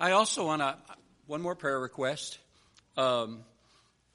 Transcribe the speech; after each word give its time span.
I 0.00 0.10
also 0.12 0.46
want 0.46 0.60
to, 0.60 0.76
one 1.26 1.40
more 1.40 1.54
prayer 1.54 1.80
request. 1.80 2.38
Um, 2.96 3.40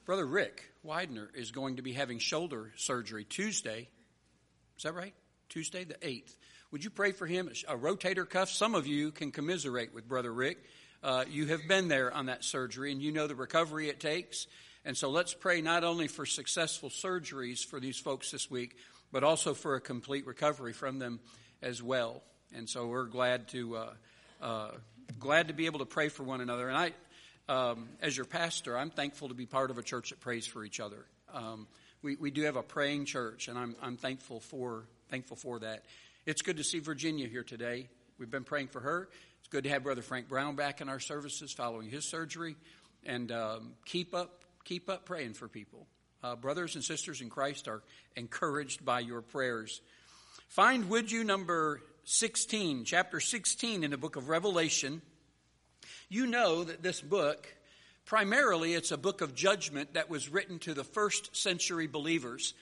Brother 0.06 0.26
Rick 0.26 0.62
Widener 0.84 1.30
is 1.34 1.52
going 1.52 1.78
to 1.78 1.82
be 1.82 1.94
having 1.94 2.20
shoulder 2.20 2.72
surgery 2.76 3.24
Tuesday. 3.24 3.88
Is 4.78 4.84
that 4.84 4.94
right? 4.94 5.14
Tuesday, 5.50 5.84
the 5.84 5.96
8th. 5.96 6.36
Would 6.72 6.84
you 6.84 6.90
pray 6.90 7.12
for 7.12 7.26
him? 7.26 7.50
A 7.68 7.78
rotator 7.78 8.30
cuff. 8.30 8.50
Some 8.50 8.76
of 8.76 8.86
you 8.86 9.12
can 9.12 9.32
commiserate 9.32 9.94
with 9.94 10.08
Brother 10.08 10.34
Rick. 10.34 10.58
Uh, 11.02 11.26
you 11.30 11.48
have 11.48 11.68
been 11.68 11.88
there 11.88 12.14
on 12.14 12.28
that 12.28 12.44
surgery 12.44 12.92
and 12.92 13.02
you 13.02 13.12
know 13.12 13.28
the 13.28 13.36
recovery 13.36 13.90
it 13.90 14.00
takes. 14.00 14.48
And 14.86 14.98
so 14.98 15.10
let's 15.10 15.34
pray 15.34 15.62
not 15.62 15.84
only 15.84 16.08
for 16.08 16.26
successful 16.26 16.90
surgeries 16.90 17.66
for 17.66 17.80
these 17.80 17.98
folks 17.98 18.32
this 18.32 18.52
week, 18.52 18.76
but 19.12 19.24
also 19.24 19.54
for 19.54 19.76
a 19.76 19.82
complete 19.82 20.28
recovery 20.28 20.74
from 20.74 21.00
them 21.00 21.20
as 21.62 21.82
well. 21.82 22.22
And 22.54 22.70
so 22.70 22.88
we're 22.88 23.06
glad 23.06 23.48
to 23.50 23.76
uh, 23.78 23.94
uh, 24.44 24.72
glad 25.20 25.48
to 25.48 25.54
be 25.54 25.68
able 25.68 25.80
to 25.80 25.86
pray 25.86 26.10
for 26.10 26.24
one 26.24 26.42
another. 26.42 26.68
And 26.68 26.78
I, 26.78 26.92
um, 27.48 27.88
as 28.02 28.16
your 28.16 28.26
pastor, 28.26 28.78
I'm 28.78 28.90
thankful 28.90 29.30
to 29.30 29.34
be 29.34 29.46
part 29.46 29.72
of 29.72 29.78
a 29.78 29.84
church 29.84 30.10
that 30.10 30.20
prays 30.20 30.46
for 30.46 30.66
each 30.66 30.82
other. 30.82 31.06
Um, 31.34 31.66
we, 32.02 32.18
we 32.18 32.30
do 32.30 32.44
have 32.44 32.58
a 32.58 32.62
praying 32.62 33.06
church, 33.06 33.48
and 33.48 33.58
I'm, 33.58 33.76
I'm 33.82 33.96
thankful 33.96 34.42
for 34.42 34.84
thankful 35.10 35.38
for 35.38 35.60
that. 35.60 35.86
It's 36.26 36.42
good 36.42 36.58
to 36.58 36.64
see 36.64 36.80
Virginia 36.80 37.28
here 37.28 37.44
today. 37.44 37.88
We've 38.20 38.30
been 38.30 38.44
praying 38.44 38.68
for 38.68 38.82
her. 38.82 39.08
It's 39.40 39.48
good 39.48 39.64
to 39.64 39.70
have 39.70 39.84
Brother 39.84 40.02
Frank 40.02 40.28
Brown 40.28 40.56
back 40.56 40.82
in 40.82 40.90
our 40.90 41.00
services 41.00 41.54
following 41.54 41.90
his 41.90 42.10
surgery, 42.10 42.58
and 43.06 43.32
um, 43.32 43.74
keep 43.86 44.14
up 44.14 44.44
keep 44.66 44.90
up 44.90 45.06
praying 45.06 45.36
for 45.36 45.48
people. 45.48 45.88
Uh, 46.22 46.36
brothers 46.36 46.76
and 46.76 46.84
sisters 46.84 47.22
in 47.22 47.30
Christ 47.30 47.68
are 47.68 47.82
encouraged 48.16 48.84
by 48.84 49.00
your 49.00 49.22
prayers. 49.22 49.82
Find, 50.48 50.90
would 50.90 51.12
you, 51.12 51.24
number 51.24 51.82
16, 52.06 52.84
chapter 52.84 53.22
16 53.22 53.84
in 53.84 53.92
the 53.92 53.98
book 53.98 54.18
of 54.18 54.28
Revelation. 54.28 55.02
You 56.10 56.28
know 56.28 56.66
that 56.66 56.84
this 56.84 57.00
book, 57.00 57.48
primarily, 58.06 58.74
it's 58.74 58.92
a 58.92 58.98
book 58.98 59.22
of 59.22 59.34
judgment 59.36 59.94
that 59.94 60.10
was 60.10 60.28
written 60.28 60.60
to 60.60 60.74
the 60.74 60.84
first 60.84 61.36
century 61.36 61.88
believers. 61.88 62.54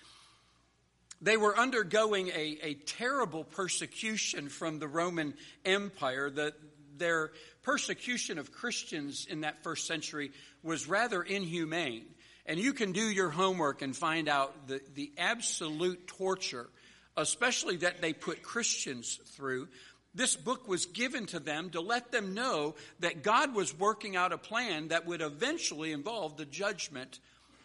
They 1.22 1.38
were 1.38 1.58
undergoing 1.58 2.28
a, 2.28 2.60
a 2.62 2.74
terrible 2.76 3.44
persecution 3.44 4.48
from 4.48 4.78
the 4.78 4.88
Roman 4.88 5.34
Empire. 5.66 6.30
The, 6.30 6.54
their 6.98 7.32
persecution 7.64 8.38
of 8.38 8.52
Christians 8.52 9.26
in 9.28 9.42
that 9.42 9.64
first 9.64 9.88
century 9.88 10.32
was 10.62 10.88
rather 10.88 11.24
inhumane. 11.24 12.06
And 12.46 12.60
you 12.60 12.74
can 12.74 12.92
do 12.92 13.10
your 13.10 13.32
homework 13.32 13.82
and 13.82 13.96
find 13.96 14.30
out 14.30 14.68
the, 14.68 14.82
the 14.94 15.12
absolute 15.18 16.06
torture 16.06 16.70
especially 17.18 17.78
that 17.78 18.02
they 18.02 18.14
put 18.14 18.44
Christians 18.44 19.20
through, 19.36 19.68
this 20.14 20.36
book 20.36 20.68
was 20.68 20.88
given 20.88 21.26
to 21.28 21.40
them 21.40 21.70
to 21.70 21.82
let 21.82 22.12
them 22.12 22.34
know 22.34 22.76
that 23.00 23.24
God 23.24 23.56
was 23.56 23.78
working 23.78 24.16
out 24.16 24.34
a 24.34 24.38
plan 24.38 24.90
that 24.90 25.06
would 25.06 25.22
eventually 25.22 25.92
involve 25.92 26.36
the 26.36 26.46
judgment 26.46 27.20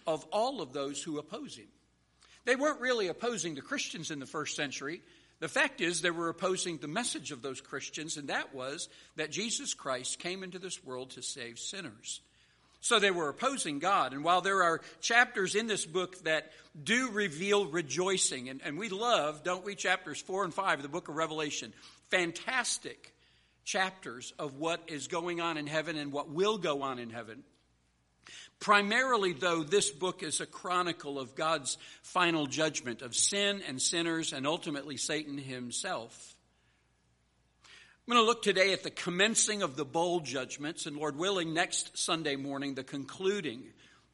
of 0.06 0.24
all 0.26 0.60
of 0.60 0.72
those 0.72 1.02
who 1.02 1.18
oppose 1.18 1.56
him. 1.56 1.66
They 2.44 2.54
weren't 2.54 2.80
really 2.80 3.08
opposing 3.08 3.56
the 3.56 3.62
Christians 3.62 4.12
in 4.12 4.20
the 4.20 4.26
first 4.26 4.54
century. 4.54 5.02
The 5.40 5.48
fact 5.48 5.80
is, 5.80 6.00
they 6.00 6.12
were 6.12 6.28
opposing 6.28 6.78
the 6.78 6.86
message 6.86 7.32
of 7.32 7.42
those 7.42 7.60
Christians, 7.60 8.16
and 8.16 8.28
that 8.28 8.54
was 8.54 8.88
that 9.16 9.32
Jesus 9.32 9.74
Christ 9.74 10.20
came 10.20 10.44
into 10.44 10.60
this 10.60 10.84
world 10.84 11.10
to 11.10 11.22
save 11.22 11.58
sinners. 11.58 12.20
So 12.86 13.00
they 13.00 13.10
were 13.10 13.28
opposing 13.28 13.80
God. 13.80 14.12
And 14.12 14.22
while 14.22 14.42
there 14.42 14.62
are 14.62 14.80
chapters 15.00 15.56
in 15.56 15.66
this 15.66 15.84
book 15.84 16.22
that 16.22 16.52
do 16.80 17.10
reveal 17.10 17.66
rejoicing, 17.66 18.48
and, 18.48 18.60
and 18.64 18.78
we 18.78 18.90
love, 18.90 19.42
don't 19.42 19.64
we, 19.64 19.74
chapters 19.74 20.20
4 20.20 20.44
and 20.44 20.54
5 20.54 20.78
of 20.78 20.82
the 20.84 20.88
book 20.88 21.08
of 21.08 21.16
Revelation, 21.16 21.72
fantastic 22.10 23.12
chapters 23.64 24.32
of 24.38 24.54
what 24.54 24.82
is 24.86 25.08
going 25.08 25.40
on 25.40 25.56
in 25.56 25.66
heaven 25.66 25.96
and 25.96 26.12
what 26.12 26.30
will 26.30 26.58
go 26.58 26.82
on 26.82 27.00
in 27.00 27.10
heaven. 27.10 27.42
Primarily, 28.60 29.32
though, 29.32 29.64
this 29.64 29.90
book 29.90 30.22
is 30.22 30.40
a 30.40 30.46
chronicle 30.46 31.18
of 31.18 31.34
God's 31.34 31.78
final 32.02 32.46
judgment 32.46 33.02
of 33.02 33.16
sin 33.16 33.62
and 33.66 33.82
sinners 33.82 34.32
and 34.32 34.46
ultimately 34.46 34.96
Satan 34.96 35.38
himself. 35.38 36.35
I'm 38.08 38.14
going 38.14 38.24
to 38.24 38.28
look 38.28 38.42
today 38.42 38.72
at 38.72 38.84
the 38.84 38.90
commencing 38.90 39.62
of 39.62 39.74
the 39.74 39.84
bowl 39.84 40.20
judgments, 40.20 40.86
and 40.86 40.96
Lord 40.96 41.16
willing, 41.16 41.52
next 41.54 41.98
Sunday 41.98 42.36
morning, 42.36 42.76
the 42.76 42.84
concluding 42.84 43.64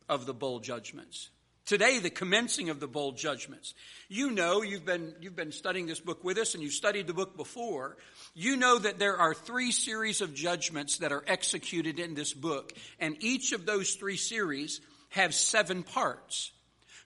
of 0.09 0.25
the 0.25 0.33
bowl 0.33 0.61
judgments. 0.61 1.29
Today, 1.67 1.99
the 1.99 2.09
commencing 2.09 2.71
of 2.71 2.81
the 2.81 2.87
bowl 2.87 3.13
judgments. 3.13 3.75
You 4.09 4.31
know, 4.31 4.63
you've 4.63 4.87
been, 4.87 5.15
you've 5.21 5.37
been 5.37 5.53
studying 5.53 5.85
this 5.85 6.01
book 6.01 6.25
with 6.25 6.39
us 6.39 6.55
and 6.55 6.63
you've 6.63 6.73
studied 6.73 7.07
the 7.07 7.13
book 7.13 7.37
before. 7.37 7.99
You 8.35 8.57
know 8.57 8.79
that 8.79 8.99
there 8.99 9.19
are 9.19 9.35
three 9.35 9.73
series 9.73 10.23
of 10.23 10.33
judgments 10.33 10.99
that 10.99 11.13
are 11.13 11.23
executed 11.27 11.99
in 11.99 12.15
this 12.15 12.33
book, 12.33 12.73
and 12.99 13.23
each 13.23 13.53
of 13.53 13.67
those 13.67 13.93
three 13.93 14.17
series 14.17 14.81
have 15.11 15.35
seven 15.35 15.83
parts. 15.83 16.51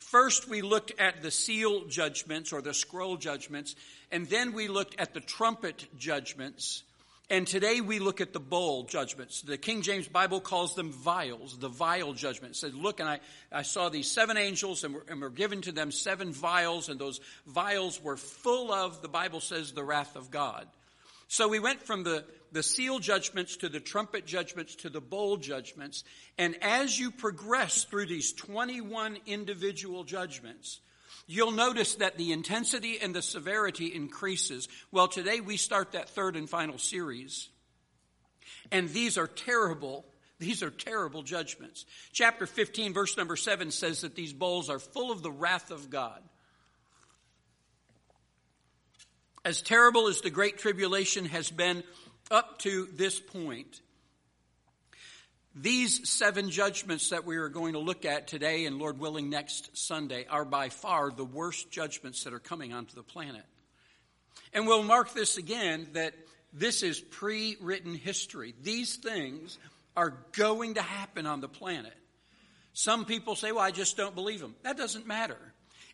First, 0.06 0.48
we 0.48 0.62
looked 0.62 0.92
at 1.00 1.20
the 1.20 1.32
seal 1.32 1.86
judgments 1.86 2.52
or 2.52 2.62
the 2.62 2.72
scroll 2.72 3.16
judgments, 3.16 3.74
and 4.12 4.28
then 4.28 4.52
we 4.52 4.68
looked 4.68 4.94
at 5.00 5.14
the 5.14 5.20
trumpet 5.20 5.84
judgments. 5.98 6.84
And 7.28 7.44
today 7.44 7.80
we 7.80 7.98
look 7.98 8.20
at 8.20 8.32
the 8.32 8.38
bowl 8.38 8.84
judgments. 8.84 9.42
The 9.42 9.58
King 9.58 9.82
James 9.82 10.06
Bible 10.06 10.40
calls 10.40 10.76
them 10.76 10.92
vials, 10.92 11.58
the 11.58 11.68
vial 11.68 12.12
judgment. 12.12 12.54
It 12.54 12.58
says, 12.58 12.72
look, 12.72 13.00
and 13.00 13.08
I, 13.08 13.18
I 13.50 13.62
saw 13.62 13.88
these 13.88 14.08
seven 14.08 14.36
angels 14.36 14.84
and 14.84 14.94
were, 14.94 15.04
and 15.08 15.20
were 15.20 15.28
given 15.28 15.60
to 15.62 15.72
them 15.72 15.90
seven 15.90 16.32
vials, 16.32 16.88
and 16.88 17.00
those 17.00 17.20
vials 17.44 18.00
were 18.00 18.16
full 18.16 18.72
of, 18.72 19.02
the 19.02 19.08
Bible 19.08 19.40
says, 19.40 19.72
the 19.72 19.82
wrath 19.82 20.14
of 20.14 20.30
God. 20.30 20.68
So 21.28 21.48
we 21.48 21.58
went 21.58 21.82
from 21.82 22.04
the, 22.04 22.24
the 22.52 22.62
seal 22.62 22.98
judgments 22.98 23.56
to 23.58 23.68
the 23.68 23.80
trumpet 23.80 24.26
judgments 24.26 24.76
to 24.76 24.90
the 24.90 25.00
bowl 25.00 25.36
judgments. 25.36 26.04
And 26.38 26.56
as 26.62 26.98
you 26.98 27.10
progress 27.10 27.84
through 27.84 28.06
these 28.06 28.32
21 28.32 29.18
individual 29.26 30.04
judgments, 30.04 30.80
you'll 31.26 31.50
notice 31.50 31.96
that 31.96 32.16
the 32.16 32.32
intensity 32.32 32.98
and 33.00 33.14
the 33.14 33.22
severity 33.22 33.86
increases. 33.86 34.68
Well, 34.92 35.08
today 35.08 35.40
we 35.40 35.56
start 35.56 35.92
that 35.92 36.10
third 36.10 36.36
and 36.36 36.48
final 36.48 36.78
series. 36.78 37.48
And 38.70 38.88
these 38.90 39.18
are 39.18 39.26
terrible. 39.26 40.04
These 40.38 40.62
are 40.62 40.70
terrible 40.70 41.22
judgments. 41.22 41.86
Chapter 42.12 42.46
15, 42.46 42.92
verse 42.92 43.16
number 43.16 43.36
7 43.36 43.72
says 43.72 44.02
that 44.02 44.14
these 44.14 44.32
bowls 44.32 44.70
are 44.70 44.78
full 44.78 45.10
of 45.10 45.22
the 45.22 45.30
wrath 45.30 45.72
of 45.72 45.90
God. 45.90 46.22
As 49.46 49.62
terrible 49.62 50.08
as 50.08 50.22
the 50.22 50.30
Great 50.30 50.58
Tribulation 50.58 51.24
has 51.26 51.52
been 51.52 51.84
up 52.32 52.58
to 52.62 52.88
this 52.94 53.20
point, 53.20 53.80
these 55.54 56.10
seven 56.10 56.50
judgments 56.50 57.10
that 57.10 57.24
we 57.24 57.36
are 57.36 57.48
going 57.48 57.74
to 57.74 57.78
look 57.78 58.04
at 58.04 58.26
today 58.26 58.64
and 58.64 58.80
Lord 58.80 58.98
willing 58.98 59.30
next 59.30 59.76
Sunday 59.78 60.26
are 60.28 60.44
by 60.44 60.68
far 60.68 61.12
the 61.12 61.24
worst 61.24 61.70
judgments 61.70 62.24
that 62.24 62.32
are 62.32 62.40
coming 62.40 62.72
onto 62.72 62.96
the 62.96 63.04
planet. 63.04 63.44
And 64.52 64.66
we'll 64.66 64.82
mark 64.82 65.14
this 65.14 65.36
again 65.38 65.90
that 65.92 66.14
this 66.52 66.82
is 66.82 66.98
pre 66.98 67.56
written 67.60 67.94
history. 67.94 68.52
These 68.64 68.96
things 68.96 69.60
are 69.96 70.12
going 70.32 70.74
to 70.74 70.82
happen 70.82 71.24
on 71.24 71.40
the 71.40 71.48
planet. 71.48 71.94
Some 72.72 73.04
people 73.04 73.36
say, 73.36 73.52
well, 73.52 73.62
I 73.62 73.70
just 73.70 73.96
don't 73.96 74.16
believe 74.16 74.40
them. 74.40 74.56
That 74.64 74.76
doesn't 74.76 75.06
matter. 75.06 75.38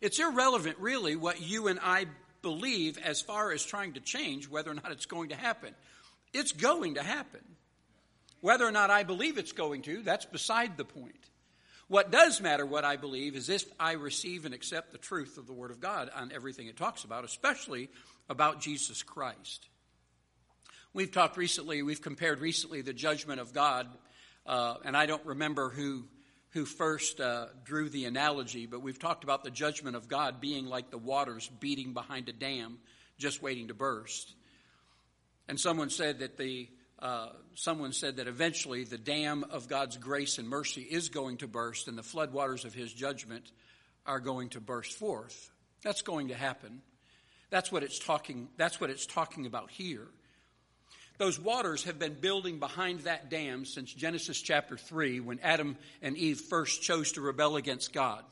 It's 0.01 0.19
irrelevant, 0.19 0.79
really, 0.79 1.15
what 1.15 1.39
you 1.39 1.67
and 1.67 1.79
I 1.79 2.07
believe 2.43 2.99
as 2.99 3.21
far 3.21 3.51
as 3.51 3.65
trying 3.65 3.93
to 3.93 3.99
change 3.99 4.47
whether 4.47 4.69
or 4.69 4.75
not 4.75 4.91
it's 4.91 5.07
going 5.07 5.29
to 5.29 5.35
happen. 5.35 5.73
It's 6.31 6.51
going 6.51 6.95
to 6.95 7.03
happen. 7.03 7.41
Whether 8.41 8.67
or 8.67 8.71
not 8.71 8.91
I 8.91 9.03
believe 9.03 9.39
it's 9.39 9.53
going 9.53 9.81
to, 9.83 10.03
that's 10.03 10.25
beside 10.25 10.77
the 10.77 10.85
point. 10.85 11.15
What 11.87 12.11
does 12.11 12.41
matter, 12.41 12.65
what 12.65 12.85
I 12.85 12.97
believe, 12.97 13.35
is 13.35 13.49
if 13.49 13.65
I 13.79 13.93
receive 13.93 14.45
and 14.45 14.53
accept 14.53 14.91
the 14.91 14.97
truth 14.97 15.37
of 15.37 15.47
the 15.47 15.53
Word 15.53 15.71
of 15.71 15.79
God 15.79 16.09
on 16.15 16.31
everything 16.31 16.67
it 16.67 16.77
talks 16.77 17.03
about, 17.03 17.23
especially 17.23 17.89
about 18.29 18.61
Jesus 18.61 19.03
Christ. 19.03 19.67
We've 20.93 21.11
talked 21.11 21.37
recently, 21.37 21.81
we've 21.81 22.01
compared 22.01 22.39
recently 22.39 22.81
the 22.81 22.93
judgment 22.93 23.39
of 23.39 23.53
God, 23.53 23.87
uh, 24.45 24.75
and 24.85 24.95
I 24.95 25.05
don't 25.05 25.25
remember 25.25 25.69
who 25.69 26.05
who 26.53 26.65
first 26.65 27.19
uh, 27.19 27.47
drew 27.63 27.89
the 27.89 28.05
analogy, 28.05 28.67
but 28.67 28.81
we've 28.81 28.99
talked 28.99 29.23
about 29.23 29.43
the 29.43 29.49
judgment 29.49 29.95
of 29.95 30.07
God 30.07 30.39
being 30.39 30.67
like 30.67 30.91
the 30.91 30.97
waters 30.97 31.49
beating 31.59 31.93
behind 31.93 32.29
a 32.29 32.33
dam, 32.33 32.77
just 33.17 33.41
waiting 33.41 33.69
to 33.69 33.73
burst. 33.73 34.33
And 35.47 35.59
someone 35.59 35.89
said 35.89 36.19
that 36.19 36.37
the 36.37 36.69
uh, 36.99 37.29
someone 37.55 37.91
said 37.91 38.17
that 38.17 38.27
eventually 38.27 38.85
the 38.85 38.97
dam 38.97 39.43
of 39.49 39.67
God's 39.67 39.97
grace 39.97 40.37
and 40.37 40.47
mercy 40.47 40.81
is 40.81 41.09
going 41.09 41.37
to 41.37 41.47
burst 41.47 41.89
and 41.89 41.97
the 41.97 42.01
floodwaters 42.01 42.63
of 42.63 42.73
his 42.73 42.93
judgment 42.93 43.51
are 44.05 44.21
going 44.21 44.49
to 44.49 44.61
burst 44.61 44.93
forth. 44.93 45.51
That's 45.83 46.01
going 46.01 46.29
to 46.29 46.35
happen. 46.35 46.81
That's 47.49 47.71
what 47.71 47.83
it's 47.83 47.99
talking, 47.99 48.47
that's 48.57 48.79
what 48.79 48.89
it's 48.89 49.05
talking 49.05 49.45
about 49.45 49.69
here. 49.69 50.07
Those 51.17 51.39
waters 51.39 51.83
have 51.83 51.99
been 51.99 52.15
building 52.15 52.59
behind 52.59 53.01
that 53.01 53.29
dam 53.29 53.65
since 53.65 53.93
Genesis 53.93 54.41
chapter 54.41 54.77
3 54.77 55.19
when 55.19 55.39
Adam 55.41 55.77
and 56.01 56.17
Eve 56.17 56.41
first 56.41 56.81
chose 56.81 57.11
to 57.13 57.21
rebel 57.21 57.55
against 57.55 57.93
God. 57.93 58.23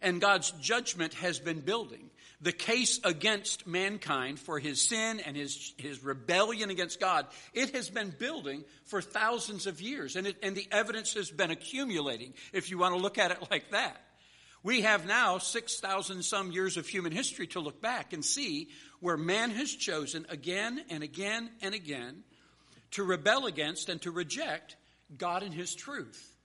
And 0.00 0.20
God's 0.20 0.50
judgment 0.60 1.14
has 1.14 1.38
been 1.38 1.60
building. 1.60 2.10
the 2.42 2.52
case 2.52 2.98
against 3.04 3.68
mankind 3.68 4.38
for 4.38 4.58
his 4.58 4.82
sin 4.82 5.20
and 5.20 5.36
his, 5.36 5.72
his 5.76 6.02
rebellion 6.02 6.70
against 6.70 6.98
God, 6.98 7.26
it 7.54 7.74
has 7.76 7.88
been 7.88 8.10
building 8.10 8.64
for 8.84 9.00
thousands 9.00 9.68
of 9.68 9.80
years, 9.80 10.16
and, 10.16 10.26
it, 10.26 10.36
and 10.42 10.56
the 10.56 10.66
evidence 10.72 11.14
has 11.14 11.30
been 11.30 11.52
accumulating, 11.52 12.34
if 12.52 12.68
you 12.68 12.78
want 12.78 12.96
to 12.96 13.00
look 13.00 13.16
at 13.16 13.30
it 13.30 13.38
like 13.50 13.70
that. 13.70 13.96
We 14.64 14.82
have 14.82 15.06
now 15.06 15.38
6,000 15.38 16.22
some 16.24 16.52
years 16.52 16.76
of 16.76 16.86
human 16.86 17.12
history 17.12 17.46
to 17.48 17.60
look 17.60 17.80
back 17.80 18.12
and 18.12 18.24
see 18.24 18.68
where 19.02 19.16
man 19.16 19.50
has 19.50 19.74
chosen 19.74 20.24
again 20.30 20.80
and 20.88 21.02
again 21.02 21.50
and 21.60 21.74
again 21.74 22.22
to 22.92 23.02
rebel 23.02 23.46
against 23.46 23.88
and 23.88 24.00
to 24.00 24.12
reject 24.12 24.76
God 25.18 25.42
and 25.42 25.52
His 25.52 25.74
truth. 25.74 26.36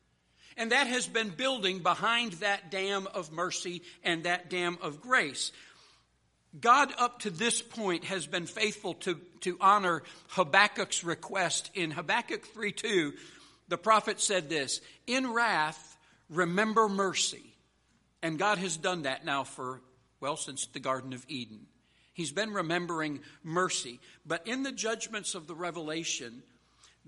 And 0.58 0.72
that 0.72 0.88
has 0.88 1.06
been 1.06 1.30
building 1.30 1.80
behind 1.80 2.34
that 2.34 2.72
dam 2.72 3.08
of 3.14 3.32
mercy 3.32 3.84
and 4.04 4.24
that 4.24 4.50
dam 4.50 4.80
of 4.82 5.02
grace. 5.02 5.52
God, 6.60 6.92
up 6.98 7.20
to 7.20 7.30
this 7.30 7.62
point, 7.62 8.06
has 8.06 8.26
been 8.26 8.48
faithful 8.48 8.96
to, 8.96 9.20
to 9.42 9.56
honor 9.62 10.02
Habakkuk's 10.30 11.04
request. 11.04 11.70
In 11.76 11.92
Habakkuk 11.92 12.44
3 12.44 12.72
2, 12.72 13.14
the 13.68 13.78
prophet 13.78 14.20
said 14.20 14.50
this 14.50 14.82
In 15.06 15.32
wrath, 15.32 15.96
remember 16.28 16.90
mercy. 16.90 17.54
And 18.24 18.40
God 18.40 18.58
has 18.58 18.78
done 18.78 19.04
that 19.04 19.26
now 19.26 19.44
for, 19.44 19.80
well, 20.20 20.38
since 20.38 20.66
the 20.66 20.80
Garden 20.80 21.14
of 21.14 21.24
Eden. 21.28 21.68
He's 22.18 22.32
been 22.32 22.52
remembering 22.52 23.20
mercy. 23.44 24.00
But 24.26 24.48
in 24.48 24.64
the 24.64 24.72
judgments 24.72 25.36
of 25.36 25.46
the 25.46 25.54
Revelation, 25.54 26.42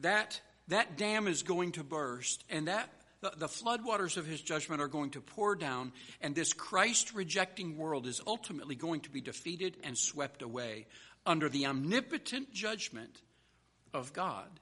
that, 0.01 0.39
that 0.67 0.99
dam 0.99 1.27
is 1.27 1.41
going 1.41 1.71
to 1.73 1.83
burst, 1.83 2.43
and 2.47 2.67
that 2.67 2.91
the, 3.21 3.31
the 3.35 3.47
floodwaters 3.47 4.17
of 4.17 4.27
his 4.27 4.39
judgment 4.39 4.83
are 4.83 4.87
going 4.87 5.09
to 5.11 5.19
pour 5.19 5.55
down, 5.55 5.93
and 6.21 6.35
this 6.35 6.53
Christ 6.53 7.15
rejecting 7.15 7.75
world 7.75 8.05
is 8.05 8.21
ultimately 8.27 8.75
going 8.75 9.01
to 9.01 9.09
be 9.09 9.19
defeated 9.19 9.77
and 9.83 9.97
swept 9.97 10.43
away 10.43 10.85
under 11.25 11.49
the 11.49 11.65
omnipotent 11.65 12.53
judgment 12.53 13.19
of 13.95 14.13
God. 14.13 14.59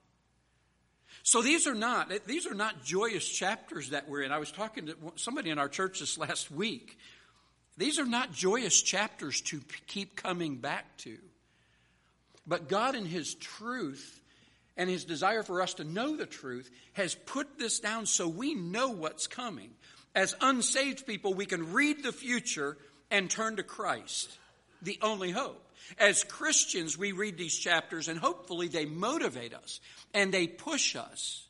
So 1.24 1.42
these 1.42 1.68
are 1.68 1.76
not 1.76 2.10
these 2.26 2.48
are 2.48 2.54
not 2.54 2.86
joyous 2.86 3.28
chapters 3.28 3.90
that 3.90 4.08
we're 4.08 4.22
in. 4.22 4.32
I 4.32 4.38
was 4.38 4.52
talking 4.52 4.86
to 4.86 4.96
somebody 5.16 5.50
in 5.50 5.60
our 5.60 5.68
church 5.68 6.00
this 6.00 6.18
last 6.18 6.50
week. 6.50 6.98
These 7.78 8.00
are 8.00 8.06
not 8.06 8.34
joyous 8.34 8.82
chapters 8.82 9.42
to 9.42 9.62
keep 9.86 10.16
coming 10.16 10.58
back 10.58 10.98
to. 10.98 11.18
But 12.48 12.70
God 12.70 12.96
in 12.96 13.06
his 13.06 13.36
truth 13.36 14.22
and 14.76 14.90
his 14.90 15.06
desire 15.06 15.44
for 15.44 15.62
us 15.62 15.76
to 15.76 15.84
know 15.84 16.16
the 16.16 16.26
truth 16.26 16.70
has 16.94 17.14
put 17.14 17.60
this 17.60 17.80
down 17.80 18.06
so 18.06 18.28
we 18.28 18.56
know 18.56 18.90
what's 18.90 19.28
coming. 19.28 19.72
As 20.16 20.36
unsaved 20.42 21.06
people, 21.06 21.34
we 21.34 21.46
can 21.46 21.74
read 21.74 22.04
the 22.04 22.12
future 22.12 22.78
and 23.12 23.30
turn 23.30 23.58
to 23.58 23.64
Christ, 23.64 24.30
the 24.82 24.98
only 25.02 25.32
hope. 25.32 25.64
As 26.00 26.24
Christians, 26.24 26.98
we 26.98 27.12
read 27.12 27.38
these 27.38 27.58
chapters 27.58 28.08
and 28.08 28.20
hopefully 28.20 28.68
they 28.68 28.86
motivate 28.86 29.54
us 29.54 29.80
and 30.14 30.34
they 30.34 30.48
push 30.48 30.96
us 30.96 31.46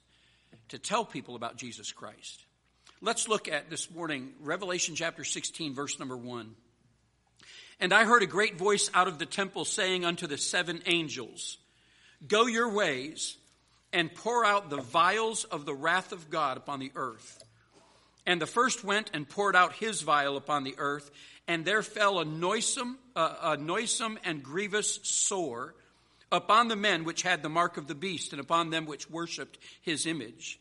to 0.69 0.77
tell 0.77 1.05
people 1.05 1.35
about 1.35 1.57
Jesus 1.57 1.91
Christ. 1.91 2.43
Let's 2.99 3.27
look 3.27 3.47
at 3.47 3.69
this 3.69 3.91
morning 3.91 4.33
Revelation 4.41 4.95
chapter 4.95 5.23
16, 5.23 5.75
verse 5.75 5.99
number 5.99 6.17
1. 6.17 6.55
And 7.79 7.93
I 7.93 8.05
heard 8.05 8.23
a 8.23 8.27
great 8.27 8.57
voice 8.57 8.89
out 8.91 9.07
of 9.07 9.19
the 9.19 9.27
temple 9.27 9.65
saying 9.65 10.03
unto 10.03 10.25
the 10.25 10.37
seven 10.39 10.81
angels, 10.87 11.59
Go 12.27 12.47
your 12.47 12.73
ways 12.73 13.37
and 13.93 14.11
pour 14.11 14.43
out 14.43 14.71
the 14.71 14.81
vials 14.81 15.43
of 15.43 15.67
the 15.67 15.75
wrath 15.75 16.11
of 16.11 16.31
God 16.31 16.57
upon 16.57 16.79
the 16.79 16.91
earth. 16.95 17.43
And 18.25 18.41
the 18.41 18.47
first 18.47 18.83
went 18.83 19.11
and 19.13 19.29
poured 19.29 19.55
out 19.55 19.73
his 19.73 20.01
vial 20.01 20.35
upon 20.35 20.63
the 20.63 20.75
earth, 20.79 21.11
and 21.47 21.63
there 21.63 21.83
fell 21.83 22.19
a 22.19 22.25
noisome, 22.25 22.97
uh, 23.15 23.35
a 23.43 23.57
noisome 23.57 24.17
and 24.23 24.41
grievous 24.41 24.99
sore 25.03 25.75
upon 26.31 26.67
the 26.67 26.75
men 26.75 27.03
which 27.03 27.21
had 27.21 27.43
the 27.43 27.49
mark 27.49 27.77
of 27.77 27.85
the 27.85 27.93
beast, 27.93 28.31
and 28.33 28.41
upon 28.41 28.71
them 28.71 28.87
which 28.87 29.07
worshipped 29.07 29.59
his 29.83 30.07
image. 30.07 30.59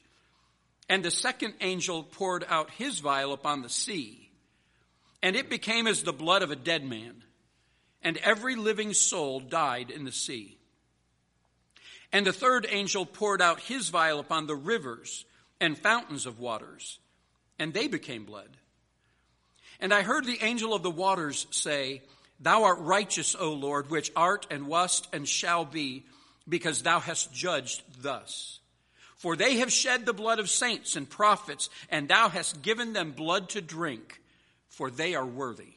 And 0.88 1.05
the 1.05 1.11
second 1.11 1.55
angel 1.61 2.03
poured 2.03 2.44
out 2.49 2.71
his 2.71 3.00
vial 3.00 3.33
upon 3.33 3.62
the 3.62 3.69
sea, 3.69 4.31
and 5.23 5.35
it 5.35 5.50
became 5.50 5.87
as 5.87 6.03
the 6.03 6.12
blood 6.12 6.43
of 6.43 6.50
a 6.50 6.56
dead 6.56 6.85
man, 6.85 7.25
and 8.03 8.17
every 8.19 8.55
living 8.55 8.93
soul 8.94 9.41
died 9.41 9.91
in 9.91 10.05
the 10.05 10.12
sea. 10.12 10.59
And 12.12 12.25
the 12.25 12.33
third 12.33 12.67
angel 12.71 13.05
poured 13.05 13.43
out 13.43 13.61
his 13.61 13.88
vial 13.88 14.21
upon 14.21 14.47
the 14.47 14.55
rivers 14.55 15.25
and 15.61 15.77
fountains 15.77 16.27
of 16.27 16.38
waters, 16.38 17.00
and 17.59 17.75
they 17.75 17.88
became 17.88 18.25
blood. 18.25 18.56
And 19.81 19.93
I 19.93 20.03
heard 20.03 20.25
the 20.25 20.43
angel 20.43 20.73
of 20.73 20.83
the 20.83 20.91
waters 20.91 21.47
say, 21.50 22.03
Thou 22.41 22.65
art 22.65 22.79
righteous, 22.81 23.35
O 23.38 23.53
Lord, 23.53 23.91
which 23.91 24.12
art 24.15 24.47
and 24.50 24.67
wast 24.67 25.09
and 25.12 25.29
shall 25.29 25.65
be, 25.65 26.05
because 26.49 26.83
thou 26.83 27.00
hast 27.00 27.33
judged 27.35 27.83
thus. 28.03 28.61
For 29.26 29.34
they 29.34 29.56
have 29.56 29.73
shed 29.73 30.06
the 30.06 30.12
blood 30.12 30.38
of 30.38 30.49
saints 30.49 30.94
and 30.94 31.11
prophets, 31.11 31.69
and 31.90 32.06
thou 32.06 32.28
hast 32.28 32.62
given 32.62 32.93
them 32.93 33.11
blood 33.11 33.49
to 33.49 33.61
drink, 33.61 34.23
for 34.69 34.88
they 34.88 35.17
are 35.17 35.26
worthy. 35.26 35.73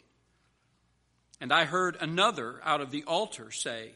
And 1.42 1.52
I 1.52 1.66
heard 1.66 1.98
another 2.00 2.62
out 2.64 2.80
of 2.80 2.92
the 2.92 3.06
altar 3.06 3.50
say, 3.50 3.94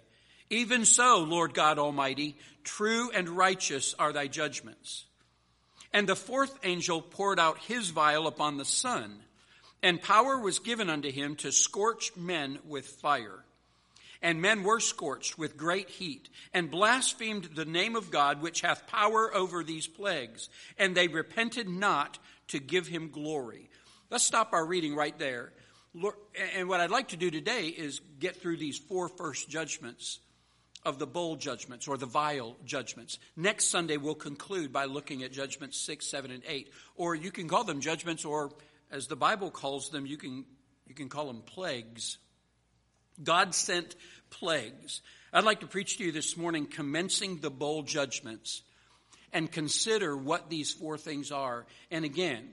even 0.50 0.86
so, 0.86 1.20
Lord 1.20 1.54
God 1.54 1.78
Almighty, 1.78 2.36
true 2.64 3.12
and 3.12 3.30
righteous 3.30 3.94
are 4.00 4.12
thy 4.12 4.26
judgments. 4.26 5.06
And 5.94 6.10
the 6.10 6.16
fourth 6.16 6.58
angel 6.64 7.04
poured 7.04 7.40
out 7.40 7.60
his 7.60 7.92
vial 7.92 8.26
upon 8.26 8.58
the 8.58 8.66
sun, 8.66 9.20
and 9.84 10.02
power 10.02 10.40
was 10.40 10.58
given 10.58 10.90
unto 10.90 11.12
him 11.12 11.36
to 11.36 11.52
scorch 11.52 12.12
men 12.18 12.58
with 12.66 12.88
fire. 12.88 13.46
And 14.24 14.42
men 14.42 14.64
were 14.64 14.80
scorched 14.80 15.38
with 15.38 15.58
great 15.58 15.90
heat, 15.90 16.30
and 16.54 16.72
blasphemed 16.72 17.50
the 17.56 17.66
name 17.66 17.96
of 17.96 18.10
God, 18.10 18.42
which 18.42 18.62
hath 18.62 18.88
power 18.88 19.36
over 19.36 19.64
these 19.64 19.86
plagues, 19.86 20.50
and 20.80 20.96
they 20.96 21.10
repented 21.10 21.68
not 21.70 22.18
to 22.48 22.60
give 22.60 22.88
him 22.88 23.10
glory. 23.10 23.70
Let's 24.10 24.24
stop 24.24 24.54
our 24.54 24.66
reading 24.66 24.96
right 24.96 25.18
there. 25.20 25.52
And 26.56 26.70
what 26.70 26.80
I'd 26.80 26.90
like 26.90 27.10
to 27.10 27.18
do 27.18 27.30
today 27.30 27.68
is 27.68 28.00
get 28.20 28.38
through 28.38 28.58
these 28.58 28.80
four 28.80 29.10
first 29.10 29.50
judgments 29.50 30.20
of 30.86 31.00
the 31.00 31.08
bowl 31.08 31.36
judgments 31.36 31.88
or 31.88 31.98
the 31.98 32.06
vial 32.06 32.56
judgments. 32.66 33.20
Next 33.36 33.66
Sunday, 33.66 33.98
we'll 33.98 34.16
conclude 34.16 34.72
by 34.74 34.86
looking 34.86 35.24
at 35.24 35.32
judgments 35.32 35.78
6, 35.80 36.06
7, 36.06 36.32
and 36.32 36.44
8. 36.48 36.72
Or 36.96 37.16
you 37.16 37.32
can 37.32 37.48
call 37.48 37.64
them 37.64 37.82
judgments, 37.82 38.26
or 38.26 38.52
as 38.92 39.08
the 39.08 39.16
Bible 39.16 39.52
calls 39.52 39.90
them, 39.90 40.06
you 40.06 40.18
can, 40.18 40.46
you 40.88 40.96
can 40.96 41.10
call 41.10 41.28
them 41.28 41.42
plagues. 41.42 42.18
God 43.22 43.54
sent 43.54 43.96
plagues. 44.30 45.02
I'd 45.32 45.44
like 45.44 45.62
to 45.62 45.68
preach 45.68 45.98
to 45.98 46.04
you 46.04 46.12
this 46.12 46.38
morning, 46.38 46.66
commencing 46.68 47.38
the 47.38 47.50
bowl 47.50 47.84
judgments, 47.84 48.62
and 49.32 49.52
consider 49.52 50.16
what 50.16 50.50
these 50.50 50.72
four 50.72 50.98
things 50.98 51.32
are. 51.32 51.66
And 51.92 52.06
again, 52.06 52.50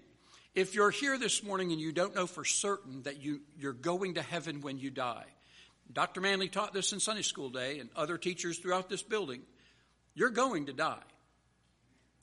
if 0.54 0.74
you're 0.74 0.90
here 0.90 1.18
this 1.18 1.44
morning 1.44 1.72
and 1.72 1.80
you 1.80 1.92
don't 1.92 2.14
know 2.14 2.26
for 2.26 2.44
certain 2.44 3.02
that 3.02 3.22
you, 3.22 3.40
you're 3.58 3.72
going 3.72 4.14
to 4.14 4.22
heaven 4.22 4.62
when 4.62 4.78
you 4.78 4.90
die, 4.90 5.26
Dr. 5.92 6.20
Manley 6.20 6.48
taught 6.48 6.72
this 6.72 6.92
in 6.92 7.00
Sunday 7.00 7.22
school 7.22 7.50
day 7.50 7.78
and 7.78 7.90
other 7.96 8.16
teachers 8.16 8.58
throughout 8.58 8.88
this 8.88 9.02
building. 9.02 9.42
You're 10.14 10.30
going 10.30 10.66
to 10.66 10.72
die. 10.72 11.02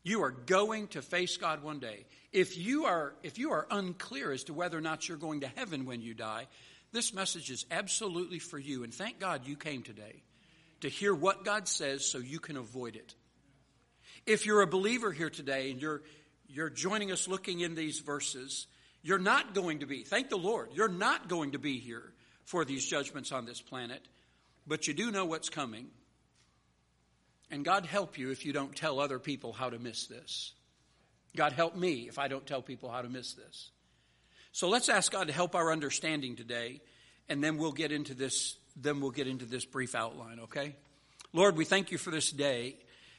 You 0.04 0.24
are 0.24 0.32
going 0.32 0.88
to 0.90 1.02
face 1.02 1.36
God 1.38 1.64
one 1.64 1.80
day. 1.80 2.06
If 2.32 2.58
you 2.58 2.86
are 2.86 3.14
if 3.24 3.38
you 3.38 3.52
are 3.52 3.68
unclear 3.70 4.32
as 4.32 4.46
to 4.46 4.54
whether 4.54 4.78
or 4.78 4.82
not 4.82 5.08
you're 5.08 5.18
going 5.18 5.42
to 5.42 5.48
heaven 5.48 5.86
when 5.86 6.02
you 6.02 6.14
die, 6.14 6.48
this 6.92 7.14
message 7.14 7.52
is 7.52 7.66
absolutely 7.70 8.40
for 8.40 8.58
you 8.58 8.84
and 8.84 8.94
thank 8.94 9.20
God 9.20 9.46
you 9.46 9.56
came 9.56 9.84
today 9.84 10.24
to 10.82 10.90
hear 10.90 11.14
what 11.14 11.44
God 11.44 11.68
says 11.68 12.06
so 12.06 12.20
you 12.20 12.40
can 12.40 12.58
avoid 12.58 12.96
it. 12.96 13.16
If 14.26 14.46
you're 14.46 14.62
a 14.62 14.68
believer 14.68 15.12
here 15.12 15.30
today 15.30 15.72
and 15.72 15.82
you're 15.82 16.02
you're 16.48 16.70
joining 16.70 17.12
us 17.12 17.28
looking 17.28 17.60
in 17.60 17.76
these 17.76 18.00
verses, 18.00 18.68
you're 19.04 19.20
not 19.20 19.54
going 19.54 19.80
to 19.80 19.86
be, 19.86 20.04
thank 20.04 20.30
the 20.30 20.38
Lord, 20.38 20.70
you're 20.74 20.88
not 20.88 21.28
going 21.28 21.52
to 21.52 21.60
be 21.60 21.80
here 21.80 22.14
for 22.46 22.64
these 22.64 22.86
judgments 22.86 23.32
on 23.32 23.46
this 23.46 23.62
planet, 23.62 24.02
but 24.66 24.88
you 24.88 24.94
do 24.94 25.12
know 25.12 25.26
what's 25.26 25.50
coming. 25.50 25.88
And 27.52 27.64
God 27.64 27.86
help 27.86 28.18
you 28.18 28.32
if 28.32 28.46
you 28.46 28.54
don't 28.54 28.76
tell 28.76 29.00
other 29.00 29.20
people 29.20 29.54
how 29.54 29.70
to 29.70 29.80
miss 29.80 30.08
this. 30.08 30.54
God 31.36 31.54
help 31.54 31.76
me 31.76 32.08
if 32.08 32.20
I 32.20 32.28
don't 32.28 32.46
tell 32.46 32.62
people 32.62 32.90
how 32.90 33.02
to 33.02 33.10
miss 33.10 33.34
this. 33.34 33.72
So 34.52 34.70
let's 34.70 34.90
ask 34.90 35.12
God 35.12 35.28
to 35.28 35.34
help 35.34 35.56
our 35.56 35.72
understanding 35.72 36.36
today, 36.36 36.82
and 37.30 37.44
then 37.44 37.58
we'll 37.58 37.72
get 37.72 37.92
into 37.92 38.14
this, 38.14 38.56
then 38.76 39.02
we'll 39.02 39.12
get 39.12 39.28
into 39.28 39.46
this 39.46 39.66
brief 39.66 39.94
outline, 39.96 40.40
okay? 40.42 40.76
Lord, 41.34 41.58
we 41.58 41.66
thank 41.66 41.92
you 41.92 41.98
for 41.98 42.10
this 42.10 42.32
day. 42.32 42.78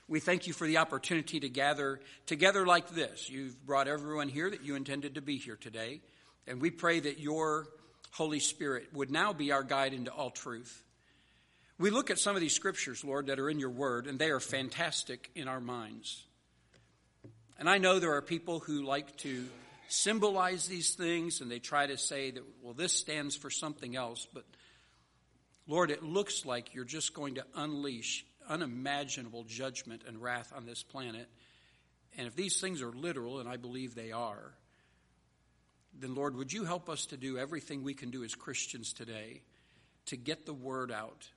We 0.09 0.21
thank 0.21 0.47
you 0.47 0.53
for 0.53 0.67
the 0.67 0.79
opportunity 0.79 1.41
to 1.41 1.49
gather 1.49 2.01
together 2.27 2.67
like 2.67 2.89
this. 2.91 3.29
You've 3.29 3.65
brought 3.67 3.89
everyone 3.89 4.29
here 4.29 4.51
that 4.51 4.65
you 4.65 4.75
intended 4.75 5.17
to 5.17 5.21
be 5.21 5.37
here 5.37 5.57
today. 5.57 6.01
And 6.47 6.63
we 6.63 6.71
pray 6.71 6.99
that 7.01 7.19
your 7.19 7.67
Holy 8.13 8.41
Spirit 8.41 8.89
would 8.95 9.11
now 9.11 9.35
be 9.35 9.53
our 9.53 9.63
guide 9.63 9.93
into 9.93 10.11
all 10.11 10.31
truth. 10.31 10.83
We 11.79 11.91
look 11.91 12.11
at 12.11 12.19
some 12.19 12.35
of 12.35 12.41
these 12.41 12.55
scriptures, 12.55 13.05
Lord, 13.05 13.27
that 13.27 13.39
are 13.39 13.51
in 13.51 13.59
your 13.59 13.71
word, 13.71 14.07
and 14.07 14.19
they 14.19 14.31
are 14.31 14.41
fantastic 14.41 15.31
in 15.35 15.47
our 15.47 15.61
minds. 15.61 16.25
And 17.59 17.69
I 17.69 17.79
know 17.79 17.99
there 17.99 18.15
are 18.15 18.23
people 18.23 18.61
who 18.61 18.83
like 18.83 19.17
to 19.19 19.47
symbolize 19.89 20.69
these 20.69 20.95
things 20.95 21.41
and 21.41 21.51
they 21.51 21.59
try 21.59 21.87
to 21.87 21.99
say 21.99 22.31
that, 22.31 22.43
well, 22.63 22.75
this 22.75 22.93
stands 22.93 23.35
for 23.35 23.51
something 23.51 23.97
else. 23.97 24.27
But 24.33 24.45
Lord, 25.67 25.91
it 25.91 26.03
looks 26.03 26.45
like 26.47 26.75
you're 26.75 26.85
just 26.85 27.15
going 27.15 27.37
to 27.37 27.45
unleash 27.57 28.25
unimaginable 28.49 29.45
judgment 29.45 30.03
and 30.07 30.21
wrath 30.23 30.53
on 30.55 30.67
this 30.67 30.83
planet. 30.83 31.29
And 32.17 32.27
if 32.27 32.35
these 32.35 32.61
things 32.61 32.83
are 32.83 32.91
literal, 32.91 33.41
and 33.41 33.49
I 33.49 33.57
believe 33.57 33.95
they 33.95 34.13
are, 34.13 34.55
then 35.99 36.15
Lord, 36.15 36.37
would 36.37 36.53
you 36.53 36.65
help 36.65 36.89
us 36.89 37.07
to 37.07 37.17
do 37.17 37.39
everything 37.39 37.83
we 37.83 37.95
can 37.95 38.11
do 38.11 38.25
as 38.25 38.35
Christians 38.35 38.93
today 38.93 39.43
to 40.07 40.17
get 40.17 40.47
the 40.47 40.55
word 40.55 40.91
out 40.91 41.29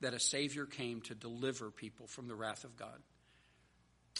that 0.00 0.14
a 0.14 0.20
Savior 0.20 0.66
came 0.66 1.00
to 1.02 1.14
deliver 1.14 1.70
people 1.70 2.06
from 2.06 2.26
the 2.26 2.34
wrath 2.34 2.64
of 2.64 2.76
God? 2.76 2.98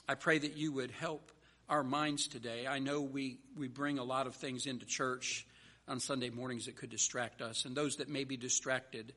I 0.09 0.15
pray 0.15 0.39
that 0.39 0.57
you 0.57 0.73
would 0.73 0.91
help 0.91 1.33
our 1.71 1.85
minds 1.85 2.27
today. 2.27 2.67
I 2.67 2.81
know 2.81 3.01
we, 3.01 3.39
we 3.57 3.69
bring 3.69 4.01
a 4.01 4.05
lot 4.05 4.27
of 4.27 4.35
things 4.35 4.67
into 4.67 4.85
church 4.85 5.47
on 5.87 6.01
Sunday 6.01 6.29
mornings 6.29 6.67
that 6.67 6.75
could 6.75 6.91
distract 6.91 7.41
us, 7.41 7.65
and 7.65 7.77
those 7.77 7.97
that 7.97 8.09
may 8.09 8.25
be 8.25 8.37
distracted 8.37 9.15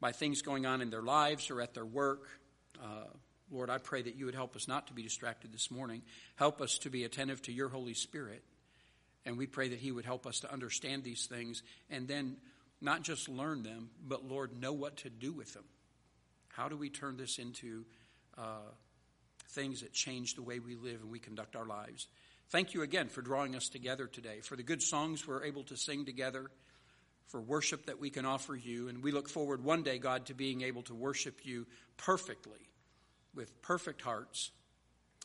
by 0.00 0.10
things 0.10 0.42
going 0.42 0.66
on 0.66 0.82
in 0.82 0.90
their 0.90 1.02
lives 1.02 1.48
or 1.48 1.60
at 1.60 1.74
their 1.74 1.86
work. 1.86 2.28
Uh, 2.82 3.06
Lord, 3.52 3.70
I 3.70 3.78
pray 3.78 4.02
that 4.02 4.16
you 4.16 4.24
would 4.26 4.34
help 4.34 4.56
us 4.56 4.66
not 4.66 4.88
to 4.88 4.92
be 4.92 5.02
distracted 5.02 5.52
this 5.52 5.70
morning. 5.70 6.02
Help 6.34 6.60
us 6.60 6.78
to 6.78 6.90
be 6.90 7.04
attentive 7.04 7.40
to 7.42 7.52
your 7.52 7.68
Holy 7.68 7.94
Spirit. 7.94 8.42
And 9.24 9.38
we 9.38 9.46
pray 9.46 9.68
that 9.68 9.78
He 9.78 9.92
would 9.92 10.04
help 10.04 10.26
us 10.26 10.40
to 10.40 10.52
understand 10.52 11.04
these 11.04 11.26
things 11.26 11.62
and 11.88 12.08
then 12.08 12.36
not 12.80 13.02
just 13.02 13.28
learn 13.28 13.62
them, 13.62 13.90
but 14.04 14.28
Lord, 14.28 14.60
know 14.60 14.72
what 14.72 14.96
to 14.98 15.10
do 15.10 15.32
with 15.32 15.54
them. 15.54 15.64
How 16.48 16.68
do 16.68 16.76
we 16.76 16.90
turn 16.90 17.16
this 17.16 17.38
into 17.38 17.84
uh, 18.36 18.72
things 19.50 19.82
that 19.82 19.92
change 19.92 20.34
the 20.34 20.42
way 20.42 20.58
we 20.58 20.74
live 20.74 21.00
and 21.02 21.10
we 21.10 21.18
conduct 21.18 21.56
our 21.56 21.66
lives? 21.66 22.06
Thank 22.50 22.74
you 22.74 22.82
again 22.82 23.08
for 23.08 23.22
drawing 23.22 23.56
us 23.56 23.68
together 23.68 24.06
today, 24.06 24.40
for 24.40 24.56
the 24.56 24.62
good 24.62 24.82
songs 24.82 25.26
we're 25.26 25.44
able 25.44 25.62
to 25.64 25.76
sing 25.76 26.04
together, 26.04 26.50
for 27.28 27.40
worship 27.40 27.86
that 27.86 27.98
we 27.98 28.10
can 28.10 28.26
offer 28.26 28.54
you. 28.54 28.88
And 28.88 29.02
we 29.02 29.10
look 29.10 29.28
forward 29.28 29.64
one 29.64 29.82
day, 29.82 29.98
God, 29.98 30.26
to 30.26 30.34
being 30.34 30.62
able 30.62 30.82
to 30.82 30.94
worship 30.94 31.40
you 31.44 31.66
perfectly 31.96 32.68
with 33.34 33.62
perfect 33.62 34.02
hearts. 34.02 34.50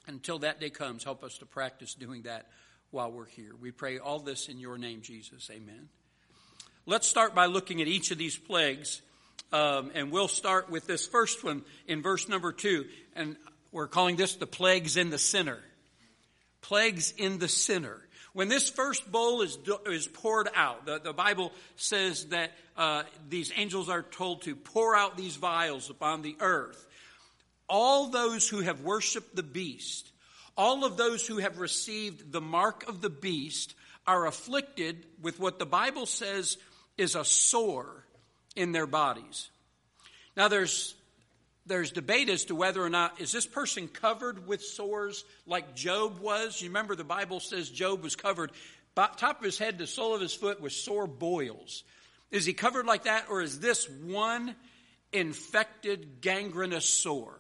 Until 0.08 0.40
that 0.40 0.62
day 0.62 0.70
comes, 0.70 1.04
help 1.04 1.24
us 1.24 1.38
to 1.40 1.46
practice 1.46 1.94
doing 1.94 2.22
that 2.22 2.48
while 2.92 3.12
we're 3.12 3.26
here. 3.26 3.52
We 3.60 3.72
pray 3.72 4.00
all 4.00 4.20
this 4.20 4.48
in 4.48 4.58
your 4.58 4.78
name, 4.78 5.02
Jesus. 5.02 5.50
Amen. 5.52 5.90
Let's 6.86 7.08
start 7.08 7.36
by 7.36 7.48
looking 7.48 7.82
at 7.82 7.90
each 7.90 8.12
of 8.12 8.18
these 8.18 8.38
plagues. 8.38 9.02
Um, 9.52 9.92
and 9.94 10.12
we'll 10.12 10.30
start 10.30 10.70
with 10.70 10.88
this 10.88 11.06
first 11.06 11.44
one 11.44 11.64
in 11.88 12.02
verse 12.02 12.30
number 12.30 12.54
two. 12.54 12.86
And 13.16 13.36
we're 13.77 13.88
calling 13.88 14.15
this 14.15 14.36
the 14.36 14.48
plagues 14.48 14.98
in 14.98 15.10
the 15.10 15.17
sinner. 15.17 15.60
Plagues 16.62 17.13
in 17.17 17.39
the 17.39 17.48
sinner. 17.48 18.01
When 18.34 18.50
this 18.50 18.69
first 18.69 19.10
bowl 19.12 19.41
is, 19.41 19.57
is 19.88 20.07
poured 20.07 20.50
out, 20.53 20.86
the, 20.86 21.00
the 21.00 21.13
Bible 21.13 21.51
says 21.75 22.25
that 22.25 22.51
uh, 22.75 23.03
these 23.29 23.51
angels 23.55 23.89
are 23.89 24.03
told 24.03 24.43
to 24.43 24.55
pour 24.55 24.96
out 24.96 25.17
these 25.17 25.38
vials 25.38 25.89
upon 25.89 26.22
the 26.22 26.36
earth. 26.39 26.86
All 27.69 28.10
those 28.10 28.48
who 28.48 28.60
have 28.60 28.81
worshiped 28.81 29.36
the 29.36 29.43
beast 29.43 30.12
all 30.57 30.84
of 30.84 30.98
those 30.98 31.25
who 31.27 31.38
have 31.38 31.60
received 31.60 32.31
the 32.31 32.41
mark 32.41 32.89
of 32.89 33.00
the 33.00 33.12
beast 33.12 33.75
are 34.07 34.25
afflicted 34.25 35.05
with 35.22 35.39
what 35.39 35.60
the 35.60 35.65
Bible 35.65 36.07
says 36.07 36.57
is 36.98 37.15
a 37.15 37.24
sore 37.24 38.03
in 38.55 38.72
their 38.72 38.88
bodies. 38.88 39.50
Now 40.36 40.48
there's 40.48 40.96
there's 41.68 41.92
debate 41.92 42.30
as 42.30 42.46
to 42.46 42.56
whether 42.56 42.82
or 42.82 42.90
not 42.90 43.20
is 43.20 43.32
this 43.32 43.46
person 43.46 43.88
covered 43.88 44.48
with 44.48 44.62
sores 44.62 45.24
like 45.46 45.76
Job 45.76 46.20
was. 46.20 46.62
You 46.62 46.70
remember 46.70 46.96
the 46.96 47.04
Bible 47.04 47.40
says 47.40 47.70
Job 47.70 48.04
was 48.04 48.16
covered 48.16 48.52
top 48.96 49.40
of 49.40 49.44
his 49.44 49.60
head 49.60 49.78
to 49.78 49.88
sole 49.88 50.16
of 50.16 50.22
his 50.22 50.34
foot 50.34 50.60
with 50.60 50.74
sore 50.74 51.08
boils. 51.08 51.84
Is 52.32 52.46
he 52.46 52.54
covered 52.54 52.86
like 52.86 53.04
that 53.04 53.26
or 53.30 53.42
is 53.42 53.60
this 53.60 53.88
one 53.90 54.56
infected 55.14 56.22
gangrenous 56.22 56.90
sore? 56.90 57.40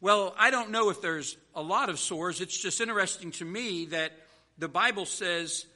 Well, 0.00 0.34
I 0.38 0.50
don't 0.50 0.70
know 0.70 0.90
if 0.90 1.00
there's 1.00 1.36
a 1.54 1.62
lot 1.62 1.88
of 1.88 1.98
sores. 1.98 2.40
It's 2.40 2.56
just 2.56 2.80
interesting 2.80 3.32
to 3.32 3.44
me 3.44 3.86
that 3.86 4.12
the 4.58 4.68
Bible 4.68 5.06
says 5.06 5.66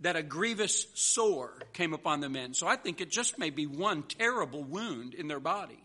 that 0.00 0.16
a 0.16 0.22
grievous 0.22 0.86
sore 0.94 1.60
came 1.72 1.92
upon 1.92 2.20
the 2.20 2.28
men. 2.28 2.54
So 2.54 2.66
I 2.66 2.74
think 2.74 3.00
it 3.00 3.10
just 3.10 3.38
may 3.38 3.50
be 3.50 3.66
one 3.66 4.02
terrible 4.02 4.64
wound 4.64 5.14
in 5.14 5.28
their 5.28 5.38
body. 5.38 5.78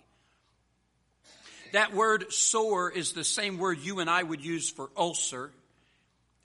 That 1.73 1.93
word 1.93 2.31
sore 2.31 2.91
is 2.91 3.13
the 3.13 3.23
same 3.23 3.57
word 3.57 3.79
you 3.79 3.99
and 3.99 4.09
I 4.09 4.23
would 4.23 4.43
use 4.43 4.69
for 4.69 4.89
ulcer. 4.95 5.51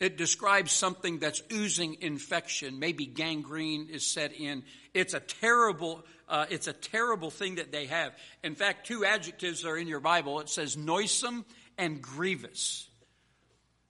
It 0.00 0.17
describes 0.17 0.73
something 0.73 1.21
that's 1.21 1.43
oozing 1.52 1.99
infection. 2.00 2.81
Maybe 2.81 3.07
gangrene 3.07 3.88
is 3.88 4.05
set 4.05 4.33
in. 4.33 4.64
It's 4.95 5.14
a 5.14 5.21
terrible, 5.21 6.05
uh, 6.29 6.47
it's 6.50 6.67
a 6.67 6.73
terrible 6.73 7.31
thing 7.31 7.55
that 7.55 7.71
they 7.71 7.87
have. 7.87 8.12
In 8.43 8.57
fact, 8.57 8.87
two 8.87 9.05
adjectives 9.05 9.64
are 9.64 9.76
in 9.76 9.87
your 9.87 10.00
Bible. 10.00 10.41
It 10.41 10.49
says 10.49 10.76
noisome 10.76 11.45
and 11.79 12.02
grievous. 12.02 12.88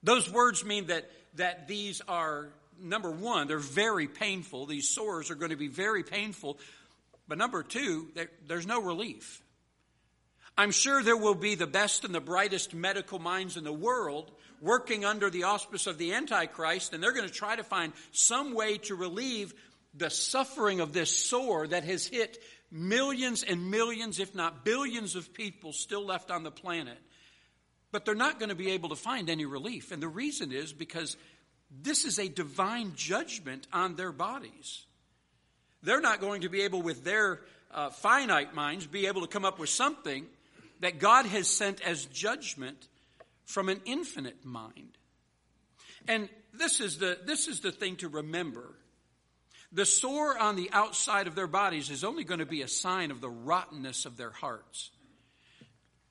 Those 0.02 0.30
words 0.30 0.64
mean 0.64 0.88
that, 0.88 1.10
that 1.36 1.66
these 1.66 2.02
are, 2.06 2.50
number 2.78 3.10
one, 3.10 3.46
they're 3.48 3.58
very 3.58 4.06
painful. 4.06 4.66
These 4.66 4.90
sores 4.90 5.30
are 5.30 5.34
going 5.34 5.52
to 5.52 5.56
be 5.56 5.68
very 5.68 6.02
painful. 6.02 6.58
But 7.26 7.38
number 7.38 7.62
two, 7.62 8.08
there's 8.46 8.66
no 8.66 8.82
relief. 8.82 9.42
I'm 10.62 10.70
sure 10.70 11.02
there 11.02 11.16
will 11.16 11.34
be 11.34 11.56
the 11.56 11.66
best 11.66 12.04
and 12.04 12.14
the 12.14 12.20
brightest 12.20 12.72
medical 12.72 13.18
minds 13.18 13.56
in 13.56 13.64
the 13.64 13.72
world 13.72 14.30
working 14.60 15.04
under 15.04 15.28
the 15.28 15.42
auspice 15.42 15.88
of 15.88 15.98
the 15.98 16.14
Antichrist, 16.14 16.94
and 16.94 17.02
they're 17.02 17.10
going 17.10 17.26
to 17.26 17.34
try 17.34 17.56
to 17.56 17.64
find 17.64 17.92
some 18.12 18.54
way 18.54 18.78
to 18.78 18.94
relieve 18.94 19.54
the 19.92 20.08
suffering 20.08 20.78
of 20.78 20.92
this 20.92 21.10
sore 21.10 21.66
that 21.66 21.82
has 21.82 22.06
hit 22.06 22.40
millions 22.70 23.42
and 23.42 23.72
millions, 23.72 24.20
if 24.20 24.36
not 24.36 24.64
billions, 24.64 25.16
of 25.16 25.34
people 25.34 25.72
still 25.72 26.06
left 26.06 26.30
on 26.30 26.44
the 26.44 26.52
planet. 26.52 26.98
But 27.90 28.04
they're 28.04 28.14
not 28.14 28.38
going 28.38 28.50
to 28.50 28.54
be 28.54 28.70
able 28.70 28.90
to 28.90 28.96
find 28.96 29.28
any 29.28 29.46
relief. 29.46 29.90
And 29.90 30.00
the 30.00 30.06
reason 30.06 30.52
is 30.52 30.72
because 30.72 31.16
this 31.72 32.04
is 32.04 32.20
a 32.20 32.28
divine 32.28 32.92
judgment 32.94 33.66
on 33.72 33.96
their 33.96 34.12
bodies. 34.12 34.86
They're 35.82 36.00
not 36.00 36.20
going 36.20 36.42
to 36.42 36.48
be 36.48 36.60
able, 36.60 36.82
with 36.82 37.02
their 37.02 37.40
uh, 37.72 37.90
finite 37.90 38.54
minds, 38.54 38.86
be 38.86 39.08
able 39.08 39.22
to 39.22 39.26
come 39.26 39.44
up 39.44 39.58
with 39.58 39.68
something 39.68 40.28
that 40.82 40.98
God 40.98 41.26
has 41.26 41.48
sent 41.48 41.80
as 41.80 42.04
judgment 42.06 42.88
from 43.44 43.68
an 43.68 43.80
infinite 43.84 44.44
mind. 44.44 44.98
And 46.08 46.28
this 46.52 46.80
is 46.80 46.98
the, 46.98 47.18
this 47.24 47.46
is 47.46 47.60
the 47.60 47.70
thing 47.70 47.96
to 47.96 48.08
remember. 48.08 48.74
The 49.70 49.86
sore 49.86 50.36
on 50.36 50.56
the 50.56 50.70
outside 50.72 51.28
of 51.28 51.36
their 51.36 51.46
bodies 51.46 51.88
is 51.88 52.04
only 52.04 52.24
going 52.24 52.40
to 52.40 52.46
be 52.46 52.62
a 52.62 52.68
sign 52.68 53.12
of 53.12 53.20
the 53.20 53.30
rottenness 53.30 54.06
of 54.06 54.16
their 54.16 54.32
hearts. 54.32 54.90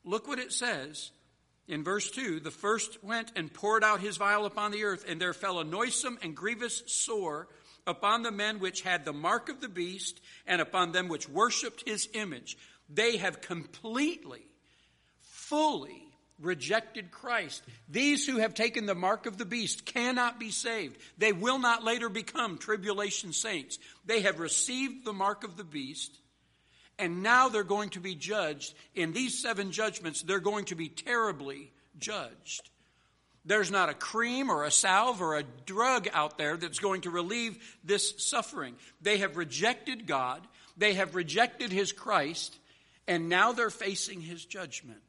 Look 0.05 0.27
what 0.27 0.39
it 0.39 0.53
says 0.53 1.11
in 1.67 1.83
verse 1.83 2.09
2 2.09 2.39
The 2.39 2.49
first 2.49 3.03
went 3.03 3.33
and 3.35 3.53
poured 3.53 3.83
out 3.83 3.99
his 3.99 4.15
vial 4.15 4.45
upon 4.45 4.71
the 4.71 4.85
earth, 4.85 5.03
and 5.07 5.19
there 5.19 5.33
fell 5.33 5.59
a 5.59 5.65
noisome 5.65 6.17
and 6.23 6.33
grievous 6.33 6.81
sore 6.87 7.49
upon 7.85 8.23
the 8.23 8.31
men 8.31 8.59
which 8.59 8.81
had 8.81 9.03
the 9.03 9.13
mark 9.13 9.49
of 9.49 9.59
the 9.59 9.69
beast, 9.69 10.21
and 10.47 10.61
upon 10.61 10.93
them 10.93 11.09
which 11.09 11.27
worshipped 11.27 11.87
his 11.87 12.07
image. 12.13 12.57
They 12.89 13.17
have 13.17 13.41
completely, 13.41 14.45
fully 15.51 16.07
rejected 16.39 17.11
Christ. 17.11 17.61
These 17.89 18.25
who 18.25 18.37
have 18.37 18.53
taken 18.53 18.85
the 18.85 18.95
mark 18.95 19.25
of 19.25 19.37
the 19.37 19.45
beast 19.45 19.85
cannot 19.85 20.39
be 20.39 20.49
saved. 20.49 20.97
They 21.17 21.33
will 21.33 21.59
not 21.59 21.83
later 21.83 22.07
become 22.07 22.57
tribulation 22.57 23.33
saints. 23.33 23.77
They 24.05 24.21
have 24.21 24.39
received 24.39 25.03
the 25.03 25.11
mark 25.11 25.43
of 25.43 25.57
the 25.57 25.65
beast, 25.65 26.17
and 26.97 27.21
now 27.21 27.49
they're 27.49 27.65
going 27.65 27.89
to 27.89 27.99
be 27.99 28.15
judged. 28.15 28.73
In 28.95 29.11
these 29.11 29.41
seven 29.41 29.73
judgments, 29.73 30.21
they're 30.21 30.39
going 30.39 30.65
to 30.65 30.75
be 30.75 30.87
terribly 30.87 31.73
judged. 31.99 32.69
There's 33.43 33.71
not 33.71 33.89
a 33.89 33.93
cream 33.93 34.49
or 34.49 34.63
a 34.63 34.71
salve 34.71 35.21
or 35.21 35.35
a 35.35 35.43
drug 35.65 36.07
out 36.13 36.37
there 36.37 36.55
that's 36.55 36.79
going 36.79 37.01
to 37.01 37.09
relieve 37.09 37.77
this 37.83 38.13
suffering. 38.25 38.75
They 39.01 39.17
have 39.17 39.35
rejected 39.35 40.07
God, 40.07 40.47
they 40.77 40.93
have 40.93 41.13
rejected 41.13 41.73
His 41.73 41.91
Christ, 41.91 42.57
and 43.05 43.27
now 43.27 43.51
they're 43.51 43.69
facing 43.69 44.21
His 44.21 44.45
judgment 44.45 45.01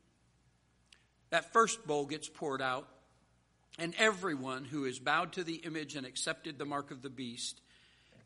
that 1.32 1.50
first 1.50 1.86
bowl 1.86 2.04
gets 2.04 2.28
poured 2.28 2.60
out, 2.60 2.86
and 3.78 3.94
everyone 3.98 4.66
who 4.66 4.84
is 4.84 4.98
bowed 4.98 5.32
to 5.32 5.42
the 5.42 5.54
image 5.54 5.96
and 5.96 6.06
accepted 6.06 6.58
the 6.58 6.66
mark 6.66 6.90
of 6.90 7.00
the 7.00 7.08
beast 7.08 7.58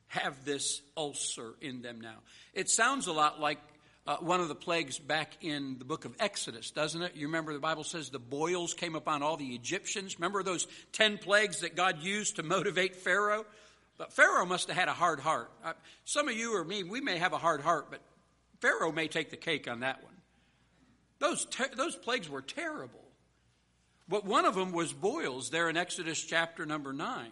have 0.09 0.45
this 0.45 0.83
ulcer 0.97 1.55
in 1.61 1.83
them 1.83 2.01
now. 2.01 2.17
It 2.53 2.69
sounds 2.69 3.07
a 3.07 3.13
lot 3.13 3.41
like 3.41 3.61
uh, 4.09 4.17
one 4.17 4.41
of 4.41 4.49
the 4.49 4.57
plagues 4.57 4.99
back 4.99 5.37
in 5.41 5.79
the 5.79 5.85
book 5.85 6.05
of 6.05 6.17
Exodus, 6.19 6.73
doesn't 6.73 7.01
it? 7.01 7.15
You 7.15 7.29
remember 7.29 7.53
the 7.53 7.61
Bible 7.61 7.85
says 7.85 8.11
the 8.11 8.19
boils 8.19 8.75
came 8.75 8.97
upon 8.97 9.23
all 9.23 9.37
the 9.37 9.55
Egyptians. 9.55 10.19
Remember 10.19 10.43
those 10.43 10.67
10 10.93 11.19
plagues 11.19 11.61
that 11.61 11.77
God 11.77 12.03
used 12.03 12.37
to 12.37 12.43
motivate 12.43 12.97
Pharaoh? 12.97 13.47
But 13.99 14.13
Pharaoh 14.13 14.47
must 14.47 14.67
have 14.67 14.77
had 14.77 14.89
a 14.89 14.93
hard 14.93 15.21
heart. 15.21 15.53
Uh, 15.65 15.75
some 16.05 16.27
of 16.29 16.37
you 16.37 16.57
or 16.57 16.65
me, 16.65 16.83
we 16.83 17.01
may 17.01 17.19
have 17.19 17.33
a 17.33 17.39
hard 17.39 17.61
heart, 17.61 17.87
but 17.89 18.01
Pharaoh 18.61 18.91
may 18.91 19.07
take 19.07 19.31
the 19.31 19.37
cake 19.37 19.69
on 19.69 19.81
that 19.81 20.03
one. 20.03 20.16
Those, 21.19 21.45
ter- 21.47 21.75
those 21.75 21.97
plagues 21.97 22.29
were 22.29 22.43
terrible. 22.43 23.03
But 24.09 24.25
one 24.25 24.45
of 24.45 24.55
them 24.55 24.73
was 24.73 24.93
boils 24.93 25.51
there 25.51 25.69
in 25.69 25.77
Exodus 25.77 26.23
chapter 26.23 26.65
number 26.65 26.93
9. 26.93 27.31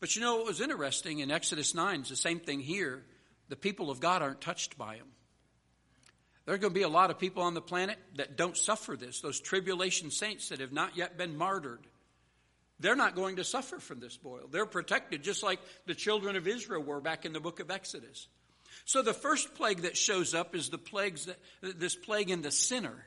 But 0.00 0.14
you 0.14 0.22
know 0.22 0.36
what 0.36 0.46
was 0.46 0.60
interesting 0.60 1.18
in 1.18 1.30
Exodus 1.30 1.74
9 1.74 2.02
is 2.02 2.08
the 2.08 2.16
same 2.16 2.40
thing 2.40 2.60
here. 2.60 3.04
The 3.48 3.56
people 3.56 3.90
of 3.90 4.00
God 4.00 4.22
aren't 4.22 4.40
touched 4.40 4.78
by 4.78 4.96
them. 4.96 5.08
There 6.44 6.54
are 6.54 6.58
going 6.58 6.72
to 6.72 6.78
be 6.78 6.84
a 6.84 6.88
lot 6.88 7.10
of 7.10 7.18
people 7.18 7.42
on 7.42 7.52
the 7.52 7.60
planet 7.60 7.98
that 8.16 8.36
don't 8.36 8.56
suffer 8.56 8.96
this, 8.96 9.20
those 9.20 9.38
tribulation 9.38 10.10
saints 10.10 10.48
that 10.48 10.60
have 10.60 10.72
not 10.72 10.96
yet 10.96 11.18
been 11.18 11.36
martyred. 11.36 11.86
They're 12.80 12.96
not 12.96 13.14
going 13.14 13.36
to 13.36 13.44
suffer 13.44 13.78
from 13.78 14.00
this 14.00 14.16
boil. 14.16 14.48
They're 14.50 14.64
protected 14.64 15.22
just 15.22 15.42
like 15.42 15.58
the 15.86 15.94
children 15.94 16.36
of 16.36 16.46
Israel 16.46 16.82
were 16.82 17.00
back 17.00 17.26
in 17.26 17.32
the 17.32 17.40
book 17.40 17.60
of 17.60 17.70
Exodus. 17.70 18.28
So 18.84 19.02
the 19.02 19.14
first 19.14 19.54
plague 19.54 19.82
that 19.82 19.96
shows 19.96 20.34
up 20.34 20.54
is 20.54 20.70
the 20.70 20.78
plagues 20.78 21.26
that, 21.26 21.38
this 21.62 21.94
plague 21.94 22.30
in 22.30 22.42
the 22.42 22.50
sinner, 22.50 23.06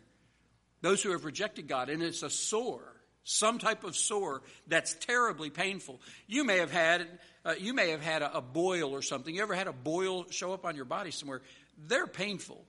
those 0.82 1.02
who 1.02 1.12
have 1.12 1.26
rejected 1.26 1.68
God, 1.68 1.90
and 1.90 2.02
it's 2.02 2.24
a 2.24 2.30
sore, 2.30 2.96
some 3.24 3.60
type 3.60 3.84
of 3.84 3.96
sore 3.96 4.42
that's 4.68 4.94
terribly 4.94 5.50
painful. 5.50 6.02
You 6.28 6.44
may 6.44 6.58
have 6.58 6.72
had 6.72 7.08
uh, 7.44 7.56
you 7.58 7.74
may 7.74 7.90
have 7.90 8.04
had 8.04 8.22
a, 8.22 8.38
a 8.38 8.42
boil 8.42 8.94
or 8.94 9.02
something. 9.02 9.34
You 9.34 9.42
ever 9.42 9.56
had 9.56 9.68
a 9.68 9.74
boil 9.74 10.30
show 10.30 10.54
up 10.54 10.64
on 10.66 10.76
your 10.76 10.86
body 10.86 11.10
somewhere? 11.10 11.42
They're 11.88 12.06
painful 12.06 12.64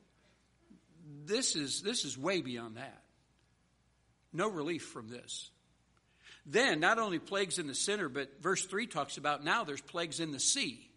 this 1.26 1.56
is, 1.56 1.82
this 1.82 2.04
is 2.04 2.16
way 2.16 2.40
beyond 2.40 2.76
that. 2.76 3.02
No 4.32 4.48
relief 4.48 4.84
from 4.84 5.08
this. 5.08 5.50
Then, 6.44 6.80
not 6.80 6.98
only 6.98 7.18
plagues 7.18 7.58
in 7.58 7.66
the 7.66 7.74
sinner, 7.74 8.08
but 8.08 8.42
verse 8.42 8.64
3 8.64 8.86
talks 8.86 9.16
about 9.16 9.44
now 9.44 9.64
there's 9.64 9.80
plagues 9.80 10.20
in 10.20 10.32
the 10.32 10.40
sea. 10.40 10.88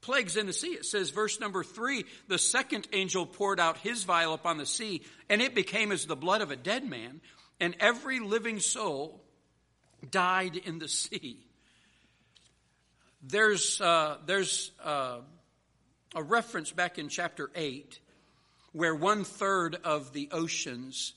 Plagues 0.00 0.36
in 0.36 0.46
the 0.46 0.52
sea. 0.52 0.68
It 0.68 0.84
says, 0.84 1.10
verse 1.10 1.40
number 1.40 1.64
3 1.64 2.04
the 2.28 2.38
second 2.38 2.86
angel 2.92 3.26
poured 3.26 3.58
out 3.58 3.78
his 3.78 4.04
vial 4.04 4.34
upon 4.34 4.58
the 4.58 4.66
sea, 4.66 5.02
and 5.28 5.42
it 5.42 5.54
became 5.54 5.92
as 5.92 6.06
the 6.06 6.16
blood 6.16 6.40
of 6.40 6.50
a 6.50 6.56
dead 6.56 6.88
man, 6.88 7.20
and 7.60 7.74
every 7.80 8.20
living 8.20 8.60
soul 8.60 9.20
died 10.10 10.56
in 10.56 10.78
the 10.78 10.88
sea. 10.88 11.44
There's, 13.22 13.80
uh, 13.80 14.18
there's 14.26 14.70
uh, 14.84 15.18
a 16.14 16.22
reference 16.22 16.70
back 16.70 16.98
in 16.98 17.08
chapter 17.08 17.50
8 17.54 17.98
where 18.72 18.94
one 18.94 19.24
third 19.24 19.76
of 19.82 20.12
the 20.12 20.28
oceans 20.30 21.14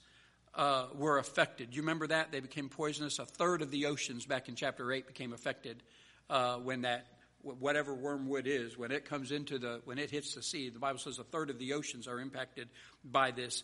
uh, 0.56 0.88
were 0.96 1.18
affected. 1.18 1.76
You 1.76 1.82
remember 1.82 2.08
that? 2.08 2.32
They 2.32 2.40
became 2.40 2.70
poisonous. 2.70 3.20
A 3.20 3.26
third 3.26 3.62
of 3.62 3.72
the 3.72 3.86
oceans 3.86 4.26
back 4.26 4.50
in 4.50 4.56
chapter 4.56 4.92
8 4.92 5.08
became 5.08 5.34
affected 5.34 5.84
uh, 6.30 6.56
when 6.56 6.82
that, 6.82 7.06
whatever 7.44 7.94
wormwood 7.94 8.48
is, 8.48 8.78
when 8.78 8.92
it 8.92 9.06
comes 9.06 9.32
into 9.32 9.58
the, 9.60 9.82
when 9.86 9.98
it 9.98 10.12
hits 10.12 10.36
the 10.36 10.44
sea. 10.44 10.70
The 10.70 10.80
Bible 10.80 11.00
says 11.00 11.20
a 11.20 11.24
third 11.24 11.50
of 11.50 11.60
the 11.60 11.74
oceans 11.74 12.08
are 12.08 12.20
impacted 12.20 12.70
by 13.04 13.32
this. 13.32 13.64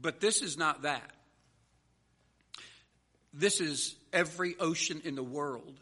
But 0.00 0.20
this 0.20 0.42
is 0.42 0.56
not 0.56 0.82
that. 0.82 1.10
This 3.32 3.60
is 3.60 3.96
every 4.12 4.54
ocean 4.60 5.02
in 5.04 5.16
the 5.16 5.22
world, 5.22 5.80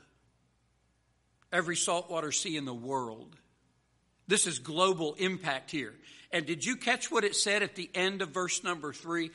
every 1.52 1.76
saltwater 1.76 2.32
sea 2.32 2.56
in 2.56 2.64
the 2.64 2.74
world. 2.74 3.36
This 4.26 4.46
is 4.46 4.58
global 4.58 5.14
impact 5.14 5.70
here. 5.70 5.92
And 6.30 6.46
did 6.46 6.64
you 6.64 6.76
catch 6.76 7.10
what 7.10 7.24
it 7.24 7.36
said 7.36 7.62
at 7.62 7.74
the 7.74 7.90
end 7.94 8.22
of 8.22 8.30
verse 8.30 8.64
number 8.64 8.92
three? 8.92 9.30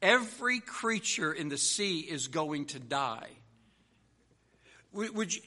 Every 0.00 0.60
creature 0.60 1.32
in 1.32 1.48
the 1.48 1.58
sea 1.58 1.98
is 1.98 2.28
going 2.28 2.66
to 2.66 2.78
die. 2.78 3.30
Would 4.92 5.34
you, 5.34 5.42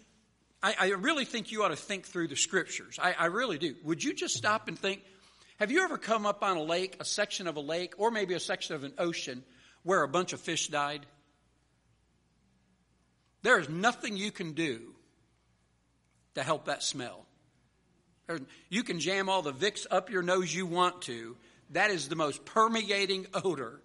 I, 0.64 0.76
I 0.80 0.86
really 0.90 1.26
think 1.26 1.52
you 1.52 1.64
ought 1.64 1.70
to 1.70 1.76
think 1.76 2.06
through 2.06 2.28
the 2.28 2.36
scriptures. 2.36 3.00
I, 3.02 3.14
I 3.14 3.26
really 3.26 3.58
do. 3.58 3.76
Would 3.84 4.04
you 4.04 4.14
just 4.14 4.36
stop 4.36 4.68
and 4.68 4.78
think? 4.78 5.02
Have 5.58 5.72
you 5.72 5.84
ever 5.84 5.98
come 5.98 6.26
up 6.26 6.44
on 6.44 6.58
a 6.58 6.64
lake, 6.64 6.98
a 7.00 7.06
section 7.06 7.48
of 7.48 7.56
a 7.56 7.62
lake, 7.62 7.94
or 7.98 8.12
maybe 8.12 8.34
a 8.34 8.40
section 8.40 8.76
of 8.76 8.84
an 8.84 8.94
ocean 8.98 9.44
where 9.84 10.04
a 10.04 10.08
bunch 10.08 10.34
of 10.34 10.40
fish 10.40 10.68
died? 10.68 11.06
There 13.44 13.60
is 13.60 13.70
nothing 13.70 14.18
you 14.18 14.32
can 14.32 14.54
do 14.54 14.94
to 16.36 16.44
help 16.44 16.66
that 16.66 16.84
smell. 16.84 17.26
You 18.70 18.84
can 18.84 19.00
jam 19.00 19.30
all 19.30 19.42
the 19.42 19.54
Vicks 19.54 19.86
up 19.90 20.10
your 20.10 20.22
nose 20.22 20.54
you 20.54 20.66
want 20.66 21.02
to. 21.04 21.36
That 21.72 21.92
is 21.92 22.08
the 22.08 22.16
most 22.16 22.46
permeating 22.46 23.28
odor. 23.34 23.82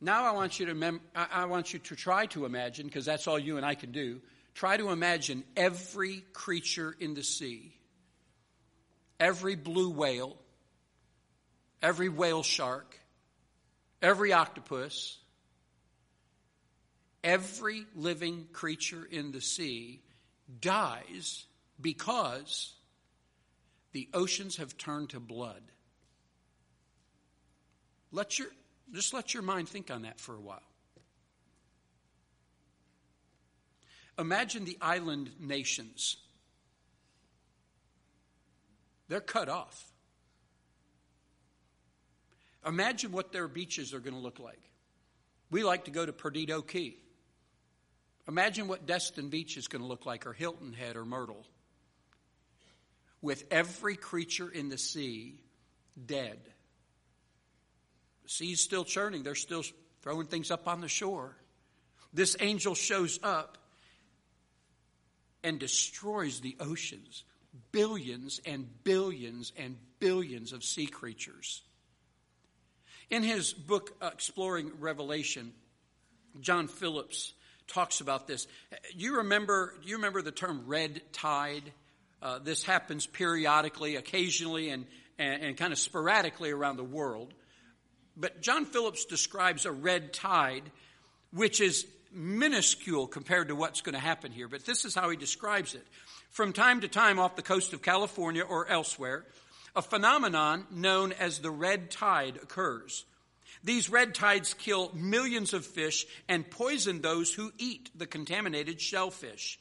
Now 0.00 0.24
I 0.24 0.32
want 0.32 0.60
you 0.60 0.66
to 0.66 0.74
mem- 0.74 1.00
I 1.14 1.46
want 1.46 1.72
you 1.72 1.78
to 1.80 1.96
try 1.96 2.26
to 2.26 2.44
imagine 2.44 2.86
because 2.86 3.04
that's 3.04 3.26
all 3.26 3.38
you 3.38 3.56
and 3.56 3.66
I 3.66 3.74
can 3.74 3.90
do. 3.90 4.20
Try 4.54 4.76
to 4.76 4.90
imagine 4.90 5.44
every 5.56 6.24
creature 6.32 6.94
in 6.98 7.14
the 7.14 7.24
sea. 7.24 7.74
Every 9.18 9.56
blue 9.56 9.90
whale, 9.90 10.36
every 11.82 12.08
whale 12.08 12.42
shark, 12.42 12.98
every 14.02 14.32
octopus, 14.32 15.18
every 17.22 17.86
living 17.96 18.46
creature 18.52 19.06
in 19.10 19.32
the 19.32 19.40
sea 19.40 20.02
dies 20.60 21.46
because 21.80 22.74
the 23.92 24.08
oceans 24.12 24.56
have 24.56 24.76
turned 24.76 25.10
to 25.10 25.20
blood. 25.20 25.62
Let 28.12 28.38
your, 28.38 28.48
just 28.92 29.14
let 29.14 29.34
your 29.34 29.42
mind 29.42 29.68
think 29.68 29.90
on 29.90 30.02
that 30.02 30.20
for 30.20 30.34
a 30.34 30.40
while. 30.40 30.62
Imagine 34.18 34.64
the 34.64 34.78
island 34.80 35.30
nations. 35.40 36.16
They're 39.08 39.20
cut 39.20 39.48
off. 39.48 39.92
Imagine 42.66 43.12
what 43.12 43.32
their 43.32 43.48
beaches 43.48 43.92
are 43.92 44.00
going 44.00 44.14
to 44.14 44.20
look 44.20 44.38
like. 44.38 44.60
We 45.50 45.62
like 45.62 45.84
to 45.84 45.90
go 45.90 46.06
to 46.06 46.12
Perdido 46.12 46.62
Key. 46.62 46.96
Imagine 48.26 48.68
what 48.68 48.86
Destin 48.86 49.28
Beach 49.28 49.56
is 49.56 49.68
going 49.68 49.82
to 49.82 49.88
look 49.88 50.06
like, 50.06 50.26
or 50.26 50.32
Hilton 50.32 50.72
Head, 50.72 50.96
or 50.96 51.04
Myrtle 51.04 51.44
with 53.24 53.44
every 53.50 53.96
creature 53.96 54.50
in 54.50 54.68
the 54.68 54.76
sea 54.76 55.40
dead. 56.04 56.38
The 58.24 58.28
sea's 58.28 58.60
still 58.60 58.84
churning, 58.84 59.22
they're 59.22 59.34
still 59.34 59.62
throwing 60.02 60.26
things 60.26 60.50
up 60.50 60.68
on 60.68 60.82
the 60.82 60.88
shore. 60.88 61.34
This 62.12 62.36
angel 62.38 62.74
shows 62.74 63.18
up 63.22 63.56
and 65.44 65.60
destroys 65.60 66.40
the 66.40 66.56
oceans, 66.58 67.22
billions 67.70 68.40
and 68.44 68.66
billions 68.82 69.52
and 69.56 69.76
billions 70.00 70.52
of 70.52 70.64
sea 70.64 70.86
creatures. 70.86 71.62
In 73.10 73.22
his 73.22 73.52
book, 73.52 73.94
Exploring 74.02 74.72
Revelation, 74.80 75.52
John 76.40 76.66
Phillips 76.66 77.34
talks 77.68 78.00
about 78.00 78.26
this. 78.26 78.46
You 78.94 79.18
remember, 79.18 79.74
you 79.84 79.96
remember 79.96 80.22
the 80.22 80.32
term 80.32 80.64
red 80.66 81.02
tide? 81.12 81.72
Uh, 82.22 82.38
this 82.38 82.64
happens 82.64 83.06
periodically, 83.06 83.96
occasionally, 83.96 84.70
and, 84.70 84.86
and, 85.18 85.42
and 85.42 85.56
kind 85.56 85.72
of 85.72 85.78
sporadically 85.78 86.50
around 86.50 86.76
the 86.76 86.84
world. 86.84 87.34
But 88.16 88.40
John 88.40 88.64
Phillips 88.64 89.04
describes 89.04 89.66
a 89.66 89.72
red 89.72 90.12
tide, 90.12 90.62
which 91.32 91.60
is 91.60 91.86
minuscule 92.14 93.06
compared 93.06 93.48
to 93.48 93.54
what's 93.54 93.80
going 93.80 93.94
to 93.94 94.00
happen 94.00 94.32
here. 94.32 94.48
But 94.48 94.64
this 94.64 94.84
is 94.84 94.94
how 94.94 95.10
he 95.10 95.16
describes 95.16 95.74
it. 95.74 95.86
From 96.30 96.52
time 96.52 96.80
to 96.80 96.88
time 96.88 97.18
off 97.18 97.36
the 97.36 97.42
coast 97.42 97.72
of 97.72 97.82
California 97.82 98.42
or 98.42 98.68
elsewhere, 98.68 99.24
a 99.76 99.82
phenomenon 99.82 100.66
known 100.70 101.12
as 101.12 101.38
the 101.38 101.50
red 101.50 101.90
tide 101.90 102.36
occurs. 102.36 103.04
These 103.62 103.88
red 103.88 104.14
tides 104.14 104.54
kill 104.54 104.90
millions 104.94 105.54
of 105.54 105.64
fish 105.64 106.06
and 106.28 106.48
poison 106.48 107.00
those 107.00 107.32
who 107.32 107.52
eat 107.58 107.90
the 107.94 108.06
contaminated 108.06 108.80
shellfish. 108.80 109.58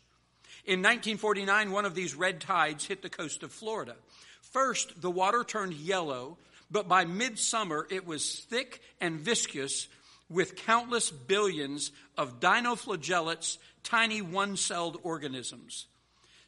In 0.65 0.79
1949, 0.79 1.71
one 1.71 1.85
of 1.85 1.95
these 1.95 2.15
red 2.15 2.41
tides 2.41 2.85
hit 2.85 3.01
the 3.01 3.09
coast 3.09 3.43
of 3.43 3.51
Florida. 3.51 3.95
First, 4.41 5.01
the 5.01 5.11
water 5.11 5.43
turned 5.43 5.73
yellow, 5.73 6.37
but 6.69 6.87
by 6.87 7.05
midsummer, 7.05 7.87
it 7.89 8.05
was 8.05 8.45
thick 8.49 8.81
and 9.01 9.19
viscous 9.19 9.87
with 10.29 10.55
countless 10.55 11.11
billions 11.11 11.91
of 12.17 12.39
dinoflagellates, 12.39 13.57
tiny 13.83 14.21
one 14.21 14.55
celled 14.57 14.97
organisms. 15.03 15.87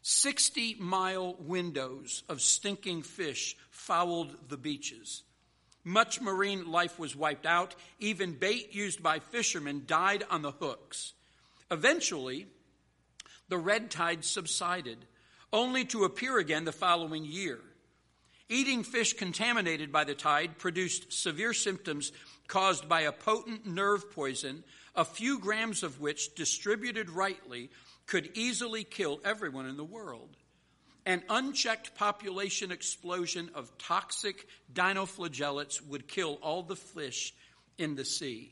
60 0.02 0.76
mile 0.80 1.36
windrows 1.40 2.24
of 2.30 2.42
stinking 2.42 3.02
fish 3.02 3.58
fouled 3.72 4.36
the 4.50 4.58
beaches. 4.58 5.24
Much 5.84 6.20
marine 6.20 6.72
life 6.72 6.98
was 6.98 7.16
wiped 7.16 7.46
out. 7.46 7.76
Even 8.00 8.34
bait 8.34 8.74
used 8.74 9.02
by 9.02 9.20
fishermen 9.20 9.84
died 9.86 10.24
on 10.30 10.42
the 10.42 10.52
hooks. 10.52 11.14
Eventually, 11.72 12.48
the 13.50 13.58
red 13.58 13.92
tide 13.92 14.26
subsided, 14.26 14.98
only 15.54 15.86
to 15.86 16.04
appear 16.04 16.40
again 16.40 16.66
the 16.66 16.72
following 16.72 17.24
year. 17.24 17.60
Eating 18.50 18.84
fish 18.84 19.14
contaminated 19.14 19.92
by 19.92 20.04
the 20.04 20.16
tide 20.16 20.58
produced 20.58 21.14
severe 21.14 21.54
symptoms 21.54 22.12
caused 22.48 22.88
by 22.88 23.02
a 23.02 23.12
potent 23.12 23.66
nerve 23.66 24.12
poison, 24.12 24.64
a 24.96 25.06
few 25.06 25.40
grams 25.40 25.84
of 25.84 26.00
which, 26.00 26.36
distributed 26.36 27.10
rightly, 27.10 27.70
could 28.06 28.30
easily 28.36 28.84
kill 28.84 29.20
everyone 29.24 29.66
in 29.66 29.78
the 29.78 29.84
world. 29.84 30.38
An 31.06 31.24
unchecked 31.30 31.96
population 31.96 32.72
explosion 32.72 33.52
of 33.54 33.78
toxic 33.78 34.48
dinoflagellates 34.74 35.82
would 35.88 36.08
kill 36.08 36.40
all 36.42 36.64
the 36.64 36.76
fish 36.76 37.34
in 37.78 37.96
the 37.96 38.06
sea. 38.06 38.52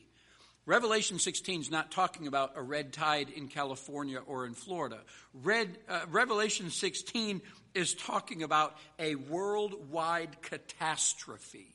Revelation 0.66 1.18
16 1.18 1.60
is 1.60 1.70
not 1.70 1.90
talking 1.90 2.26
about 2.26 2.52
a 2.56 2.62
red 2.62 2.92
tide 2.92 3.28
in 3.28 3.48
California 3.48 4.18
or 4.18 4.46
in 4.46 4.54
Florida. 4.54 4.98
Red, 5.34 5.76
uh, 5.88 6.02
Revelation 6.10 6.70
16 6.70 7.42
is 7.74 7.94
talking 7.94 8.42
about 8.42 8.76
a 8.98 9.14
worldwide 9.14 10.40
catastrophe. 10.40 11.74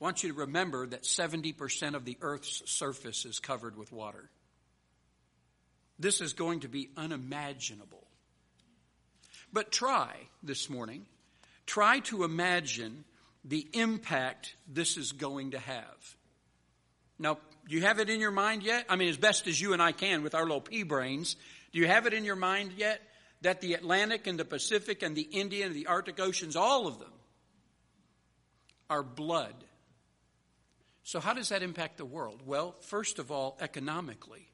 I 0.00 0.04
want 0.04 0.22
you 0.22 0.32
to 0.32 0.38
remember 0.40 0.86
that 0.86 1.02
70% 1.02 1.94
of 1.94 2.04
the 2.04 2.16
earth's 2.20 2.62
surface 2.70 3.24
is 3.24 3.40
covered 3.40 3.76
with 3.76 3.92
water. 3.92 4.30
This 5.98 6.20
is 6.20 6.34
going 6.34 6.60
to 6.60 6.68
be 6.68 6.90
unimaginable. 6.96 8.06
But 9.52 9.72
try 9.72 10.14
this 10.42 10.70
morning, 10.70 11.06
try 11.66 11.98
to 12.00 12.22
imagine 12.22 13.04
the 13.44 13.66
impact 13.72 14.54
this 14.68 14.96
is 14.96 15.12
going 15.12 15.52
to 15.52 15.58
have. 15.58 16.16
Now, 17.18 17.38
do 17.68 17.74
you 17.74 17.82
have 17.82 17.98
it 17.98 18.08
in 18.08 18.20
your 18.20 18.30
mind 18.30 18.62
yet? 18.62 18.86
I 18.88 18.94
mean, 18.94 19.08
as 19.08 19.16
best 19.16 19.48
as 19.48 19.60
you 19.60 19.72
and 19.72 19.82
I 19.82 19.90
can 19.90 20.22
with 20.22 20.34
our 20.34 20.42
little 20.42 20.60
pea 20.60 20.84
brains, 20.84 21.34
do 21.72 21.80
you 21.80 21.88
have 21.88 22.06
it 22.06 22.14
in 22.14 22.24
your 22.24 22.36
mind 22.36 22.72
yet 22.76 23.00
that 23.40 23.60
the 23.60 23.74
Atlantic 23.74 24.26
and 24.28 24.38
the 24.38 24.44
Pacific 24.44 25.02
and 25.02 25.16
the 25.16 25.22
Indian 25.22 25.68
and 25.68 25.76
the 25.76 25.86
Arctic 25.86 26.20
Oceans, 26.20 26.54
all 26.54 26.86
of 26.86 27.00
them, 27.00 27.12
are 28.88 29.02
blood? 29.02 29.54
So, 31.08 31.20
how 31.20 31.32
does 31.32 31.48
that 31.48 31.62
impact 31.62 31.96
the 31.96 32.04
world? 32.04 32.42
Well, 32.44 32.72
first 32.82 33.18
of 33.18 33.30
all, 33.30 33.56
economically. 33.62 34.46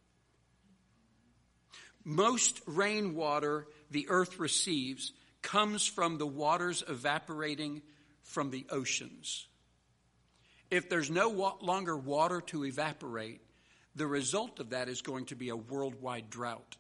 Most 2.05 2.61
rainwater 2.64 3.67
the 3.90 4.07
earth 4.09 4.38
receives 4.38 5.11
comes 5.43 5.85
from 5.85 6.17
the 6.17 6.29
waters 6.29 6.85
evaporating 6.87 7.83
from 8.23 8.53
the 8.53 8.67
oceans. 8.71 9.49
If 10.71 10.88
there's 10.88 11.11
no 11.11 11.29
wa- 11.29 11.57
longer 11.61 11.97
water 11.97 12.40
to 12.43 12.64
evaporate, 12.64 13.40
the 13.97 14.07
result 14.07 14.61
of 14.61 14.71
that 14.71 14.88
is 14.88 15.03
going 15.03 15.25
to 15.27 15.35
be 15.35 15.49
a 15.49 15.57
worldwide 15.57 16.31
drought. 16.31 16.77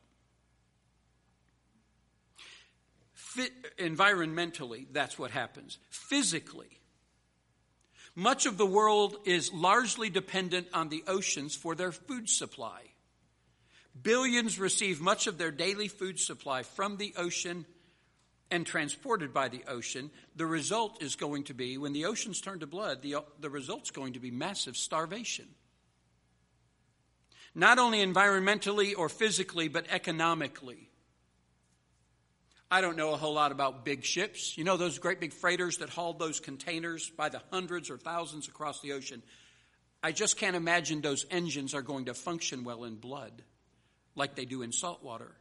Fit, 3.12 3.50
environmentally, 3.76 4.86
that's 4.92 5.18
what 5.18 5.32
happens. 5.32 5.78
Physically, 5.90 6.78
much 8.14 8.46
of 8.46 8.56
the 8.56 8.66
world 8.66 9.16
is 9.24 9.52
largely 9.52 10.08
dependent 10.08 10.68
on 10.72 10.88
the 10.88 11.02
oceans 11.06 11.54
for 11.54 11.74
their 11.74 11.92
food 11.92 12.28
supply. 12.28 12.82
Billions 14.00 14.58
receive 14.58 15.00
much 15.00 15.26
of 15.26 15.38
their 15.38 15.50
daily 15.50 15.88
food 15.88 16.18
supply 16.18 16.62
from 16.62 16.96
the 16.96 17.14
ocean 17.16 17.64
and 18.50 18.66
transported 18.66 19.32
by 19.32 19.48
the 19.48 19.62
ocean. 19.68 20.10
The 20.36 20.46
result 20.46 21.02
is 21.02 21.16
going 21.16 21.44
to 21.44 21.54
be, 21.54 21.78
when 21.78 21.92
the 21.92 22.04
oceans 22.04 22.40
turn 22.40 22.60
to 22.60 22.66
blood, 22.66 23.02
the, 23.02 23.16
the 23.40 23.50
result's 23.50 23.90
going 23.90 24.12
to 24.12 24.20
be 24.20 24.30
massive 24.30 24.76
starvation. 24.76 25.46
Not 27.54 27.78
only 27.78 28.04
environmentally 28.04 28.94
or 28.96 29.08
physically, 29.08 29.68
but 29.68 29.86
economically. 29.88 30.90
I 32.74 32.80
don't 32.80 32.96
know 32.96 33.12
a 33.12 33.16
whole 33.16 33.34
lot 33.34 33.52
about 33.52 33.84
big 33.84 34.04
ships. 34.04 34.58
You 34.58 34.64
know 34.64 34.76
those 34.76 34.98
great 34.98 35.20
big 35.20 35.32
freighters 35.32 35.78
that 35.78 35.90
hauled 35.90 36.18
those 36.18 36.40
containers 36.40 37.08
by 37.08 37.28
the 37.28 37.40
hundreds 37.52 37.88
or 37.88 37.96
thousands 37.96 38.48
across 38.48 38.80
the 38.80 38.94
ocean? 38.94 39.22
I 40.02 40.10
just 40.10 40.38
can't 40.38 40.56
imagine 40.56 41.00
those 41.00 41.24
engines 41.30 41.72
are 41.72 41.82
going 41.82 42.06
to 42.06 42.14
function 42.14 42.64
well 42.64 42.82
in 42.82 42.96
blood 42.96 43.44
like 44.16 44.34
they 44.34 44.44
do 44.44 44.62
in 44.62 44.72
salt 44.72 45.04
water. 45.04 45.36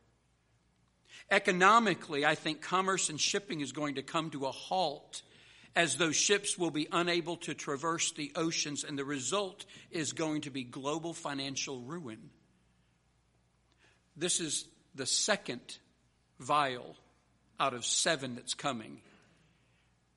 Economically, 1.32 2.24
I 2.24 2.36
think 2.36 2.62
commerce 2.62 3.10
and 3.10 3.20
shipping 3.20 3.62
is 3.62 3.72
going 3.72 3.96
to 3.96 4.04
come 4.04 4.30
to 4.30 4.46
a 4.46 4.52
halt 4.52 5.24
as 5.76 5.98
those 5.98 6.16
ships 6.16 6.56
will 6.56 6.70
be 6.70 6.88
unable 6.92 7.38
to 7.38 7.56
traverse 7.56 8.12
the 8.12 8.32
oceans, 8.36 8.84
and 8.84 8.96
the 8.96 9.04
result 9.04 9.66
is 9.90 10.14
going 10.14 10.42
to 10.42 10.52
be 10.52 10.64
global 10.64 11.16
financial 11.16 11.82
ruin. 11.82 12.30
This 14.16 14.40
is 14.40 14.68
the 14.94 15.08
second 15.08 15.80
vial 16.40 16.96
out 17.60 17.74
of 17.74 17.86
seven 17.86 18.36
that's 18.36 18.54
coming. 18.54 19.00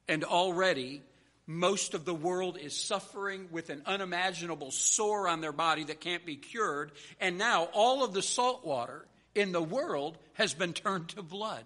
And 0.08 0.24
already, 0.24 1.02
most 1.46 1.94
of 1.94 2.04
the 2.04 2.14
world 2.14 2.58
is 2.58 2.76
suffering 2.76 3.48
with 3.50 3.70
an 3.70 3.82
unimaginable 3.86 4.70
sore 4.70 5.28
on 5.28 5.40
their 5.40 5.52
body 5.52 5.84
that 5.84 6.00
can't 6.00 6.26
be 6.26 6.36
cured. 6.36 6.92
And 7.20 7.38
now 7.38 7.64
all 7.72 8.04
of 8.04 8.12
the 8.12 8.22
salt 8.22 8.64
water 8.64 9.06
in 9.34 9.52
the 9.52 9.62
world 9.62 10.18
has 10.34 10.54
been 10.54 10.72
turned 10.72 11.10
to 11.10 11.22
blood. 11.22 11.64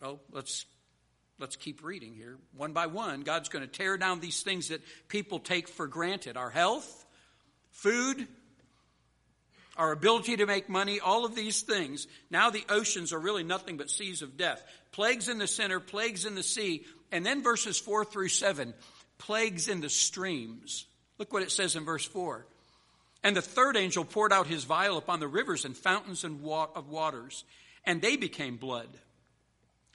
Well, 0.00 0.20
let's 0.32 0.64
let's 1.38 1.56
keep 1.56 1.82
reading 1.82 2.14
here. 2.14 2.36
One 2.56 2.72
by 2.72 2.86
one, 2.86 3.22
God's 3.22 3.48
going 3.48 3.64
to 3.64 3.70
tear 3.70 3.96
down 3.96 4.20
these 4.20 4.42
things 4.42 4.68
that 4.68 4.80
people 5.08 5.38
take 5.38 5.68
for 5.68 5.86
granted. 5.86 6.36
Our 6.36 6.50
health, 6.50 7.06
food, 7.72 8.26
our 9.76 9.92
ability 9.92 10.36
to 10.36 10.46
make 10.46 10.68
money, 10.68 11.00
all 11.00 11.24
of 11.24 11.34
these 11.34 11.62
things. 11.62 12.06
Now 12.30 12.50
the 12.50 12.64
oceans 12.68 13.12
are 13.12 13.18
really 13.18 13.44
nothing 13.44 13.76
but 13.76 13.90
seas 13.90 14.22
of 14.22 14.36
death. 14.36 14.62
Plagues 14.92 15.28
in 15.28 15.38
the 15.38 15.46
center, 15.46 15.80
plagues 15.80 16.26
in 16.26 16.34
the 16.34 16.42
sea, 16.42 16.84
and 17.12 17.24
then 17.24 17.42
verses 17.42 17.78
4 17.78 18.04
through 18.04 18.28
7, 18.28 18.74
plagues 19.18 19.68
in 19.68 19.80
the 19.80 19.88
streams. 19.88 20.86
Look 21.18 21.32
what 21.32 21.42
it 21.42 21.50
says 21.50 21.76
in 21.76 21.84
verse 21.84 22.04
4. 22.04 22.46
And 23.22 23.36
the 23.36 23.42
third 23.42 23.76
angel 23.76 24.04
poured 24.04 24.32
out 24.32 24.46
his 24.46 24.64
vial 24.64 24.96
upon 24.96 25.20
the 25.20 25.28
rivers 25.28 25.64
and 25.64 25.76
fountains 25.76 26.24
and 26.24 26.40
of 26.42 26.88
waters, 26.88 27.44
and 27.84 28.00
they 28.00 28.16
became 28.16 28.56
blood. 28.56 28.88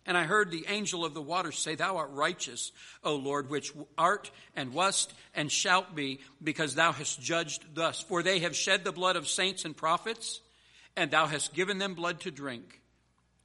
And 0.06 0.16
I 0.16 0.24
heard 0.24 0.52
the 0.52 0.66
angel 0.68 1.04
of 1.04 1.14
the 1.14 1.22
waters 1.22 1.58
say, 1.58 1.76
Thou 1.76 1.98
art 1.98 2.12
righteous, 2.12 2.72
O 3.04 3.16
Lord, 3.16 3.50
which 3.50 3.74
art 3.98 4.30
and 4.56 4.74
wast 4.74 5.14
and 5.34 5.52
shalt 5.52 5.96
be, 5.96 6.20
because 6.44 6.76
thou 6.76 6.92
hast 6.92 7.22
judged 7.22 7.66
thus. 7.74 8.02
For 8.02 8.22
they 8.22 8.40
have 8.40 8.56
shed 8.56 8.84
the 8.84 8.92
blood 8.92 9.16
of 9.16 9.28
saints 9.28 9.66
and 9.66 9.76
prophets, 9.76 10.42
and 10.96 11.10
thou 11.10 11.26
hast 11.26 11.54
given 11.54 11.80
them 11.80 11.96
blood 11.96 12.20
to 12.22 12.32
drink, 12.32 12.82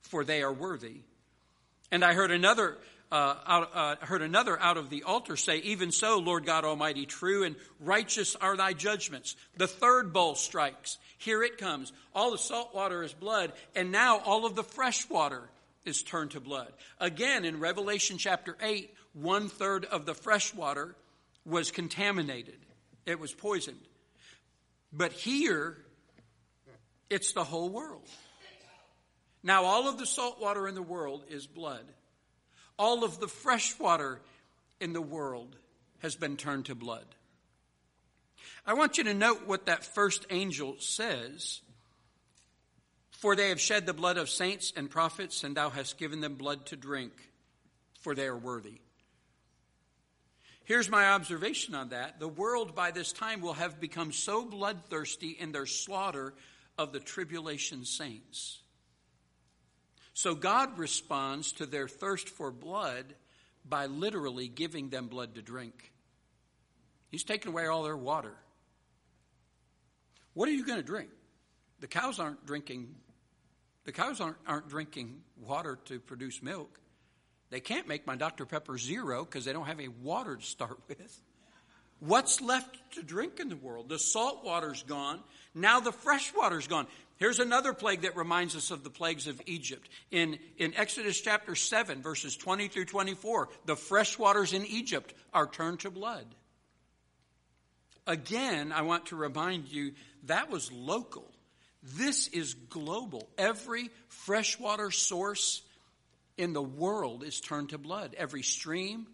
for 0.03 0.23
they 0.23 0.43
are 0.43 0.53
worthy. 0.53 1.01
And 1.91 2.05
I 2.05 2.13
heard 2.13 2.31
another 2.31 2.77
uh, 3.11 3.35
out, 3.47 3.71
uh, 3.75 3.97
heard 4.05 4.23
another 4.23 4.61
out 4.61 4.77
of 4.77 4.91
the 4.91 5.03
altar 5.05 5.37
say, 5.37 5.59
Even 5.59 5.91
so, 5.91 6.19
Lord 6.19 6.45
God 6.45 6.65
Almighty, 6.65 7.07
true 7.07 7.43
and 7.45 7.57
righteous 7.81 8.37
are 8.37 8.57
thy 8.57 8.73
judgments. 8.75 9.35
The 9.57 9.67
third 9.67 10.13
bowl 10.13 10.35
strikes. 10.35 10.99
Here 11.19 11.43
it 11.43 11.59
comes. 11.59 11.93
All 12.15 12.31
the 12.31 12.39
salt 12.39 12.75
water 12.75 13.03
is 13.03 13.13
blood, 13.13 13.53
and 13.75 13.91
now 13.91 14.19
all 14.19 14.47
of 14.47 14.55
the 14.55 14.63
fresh 14.63 15.09
water 15.09 15.43
is 15.85 16.03
turned 16.03 16.33
to 16.33 16.41
blood. 16.41 16.73
Again, 16.99 17.45
in 17.45 17.61
Revelation 17.61 18.19
chapter 18.19 18.57
8, 18.61 18.95
one 19.13 19.49
third 19.49 19.85
of 19.85 20.07
the 20.07 20.15
fresh 20.15 20.55
water 20.55 20.95
was 21.45 21.71
contaminated, 21.71 22.59
it 23.07 23.19
was 23.19 23.33
poisoned. 23.33 23.81
But 24.93 25.13
here, 25.13 25.77
it's 27.09 27.33
the 27.33 27.45
whole 27.45 27.69
world. 27.69 28.09
Now, 29.43 29.65
all 29.65 29.89
of 29.89 29.99
the 29.99 30.07
salt 30.07 30.41
water 30.41 30.69
in 30.69 30.75
the 30.75 30.83
world 30.83 31.25
is 31.29 31.47
blood. 31.47 31.85
All 32.79 33.05
of 33.05 33.21
the 33.21 33.29
fresh 33.29 33.79
water 33.79 34.21
in 34.81 34.93
the 34.93 35.01
world 35.01 35.57
has 36.01 36.15
been 36.15 36.37
turned 36.37 36.67
to 36.67 36.75
blood. 36.75 37.07
I 38.67 38.75
want 38.75 38.99
you 38.99 39.05
to 39.05 39.15
note 39.15 39.47
what 39.47 39.67
that 39.67 39.85
first 39.85 40.27
angel 40.31 40.77
says. 40.79 41.61
For 43.21 43.37
they 43.37 43.51
have 43.51 43.61
shed 43.61 43.87
the 43.87 43.95
blood 43.95 44.17
of 44.17 44.29
saints 44.29 44.73
and 44.77 44.91
prophets, 44.91 45.45
and 45.45 45.57
thou 45.57 45.71
hast 45.71 45.99
given 45.99 46.21
them 46.21 46.35
blood 46.35 46.67
to 46.67 46.77
drink, 46.77 47.13
for 48.01 48.15
they 48.15 48.27
are 48.27 48.37
worthy. 48.37 48.81
Here's 50.65 50.89
my 50.89 51.11
observation 51.11 51.75
on 51.75 51.91
that. 51.91 52.21
The 52.21 52.29
world 52.29 52.75
by 52.75 52.91
this 52.91 53.13
time 53.13 53.41
will 53.41 53.55
have 53.55 53.81
become 53.81 54.13
so 54.13 54.45
bloodthirsty 54.45 55.31
in 55.31 55.53
their 55.53 55.67
slaughter 55.67 56.35
of 56.79 56.93
the 56.93 57.01
tribulation 57.01 57.85
saints 57.85 58.61
so 60.21 60.35
God 60.35 60.79
responds 60.79 61.53
to 61.53 61.65
their 61.65 61.89
thirst 61.89 62.29
for 62.29 62.51
blood 62.51 63.15
by 63.65 63.87
literally 63.87 64.49
giving 64.49 64.91
them 64.91 65.07
blood 65.07 65.37
to 65.37 65.41
drink. 65.43 65.93
He's 67.09 67.25
taken 67.25 67.51
away 67.51 67.67
all 67.67 67.85
their 67.85 67.97
water. 67.97 68.35
What 70.35 70.47
are 70.47 70.53
you 70.53 70.67
going 70.67 70.79
to 70.79 70.85
drink? 70.85 71.09
The 71.81 71.87
cows 71.87 72.19
aren't 72.19 72.45
drinking 72.45 72.95
the 73.85 73.93
cows 73.93 74.21
aren't, 74.21 74.37
aren't 74.47 74.69
drinking 74.69 75.21
water 75.37 75.79
to 75.87 76.01
produce 76.01 76.43
milk. 76.43 76.79
They 77.51 77.61
can't 77.61 77.89
make 77.89 78.07
my 78.07 78.17
Dr. 78.17 78.47
Pepper 78.47 78.79
zero 78.79 79.25
because 79.25 79.45
they 79.45 79.53
don't 79.53 79.67
have 79.67 79.79
any 79.79 79.89
water 79.89 80.37
to 80.37 80.45
start 80.45 80.79
with. 80.89 81.21
What's 81.99 82.41
left 82.41 82.95
to 82.95 83.03
drink 83.03 83.41
in 83.41 83.51
the 83.51 83.57
world? 83.57 83.89
The 83.89 83.99
salt 83.99 84.43
water's 84.43 84.83
gone. 84.83 85.21
Now 85.55 85.81
the 85.81 85.93
fresh 85.93 86.33
water's 86.35 86.67
gone. 86.67 86.87
Here's 87.19 87.41
another 87.41 87.75
plague 87.75 88.03
that 88.03 88.17
reminds 88.17 88.57
us 88.57 88.71
of 88.71 88.83
the 88.83 88.89
plagues 88.89 89.27
of 89.27 89.39
Egypt. 89.45 89.91
In, 90.11 90.39
in 90.57 90.75
Exodus 90.75 91.21
chapter 91.21 91.55
7, 91.55 92.01
verses 92.01 92.35
20 92.37 92.69
through 92.69 92.87
24, 92.87 93.51
the 93.67 93.77
fresh 93.77 94.19
waters 94.19 94.55
in 94.55 94.65
Egypt 94.65 95.13
are 95.35 95.47
turned 95.47 95.81
to 95.81 95.91
blood. 95.91 96.25
Again, 98.07 98.73
I 98.73 98.81
want 98.83 99.07
to 99.07 99.17
remind 99.17 99.69
you 99.69 99.93
that 100.25 100.51
was 100.51 100.73
local. 100.73 101.31
This 101.83 102.29
is 102.29 102.55
global. 102.55 103.29
Every 103.39 103.91
freshwater 104.09 104.91
source 104.91 105.63
in 106.37 106.53
the 106.53 106.63
world 106.63 107.23
is 107.23 107.41
turned 107.41 107.71
to 107.71 107.79
blood. 107.79 108.15
Every 108.17 108.43
stream, 108.43 109.07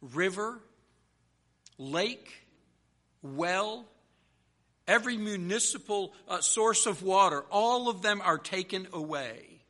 river, 0.00 0.60
lake, 1.78 2.30
well, 3.22 3.86
every 4.86 5.16
municipal 5.16 6.12
uh, 6.28 6.40
source 6.40 6.86
of 6.86 7.02
water, 7.02 7.44
all 7.50 7.88
of 7.88 8.02
them 8.02 8.20
are 8.22 8.38
taken 8.38 8.86
away. 8.92 9.60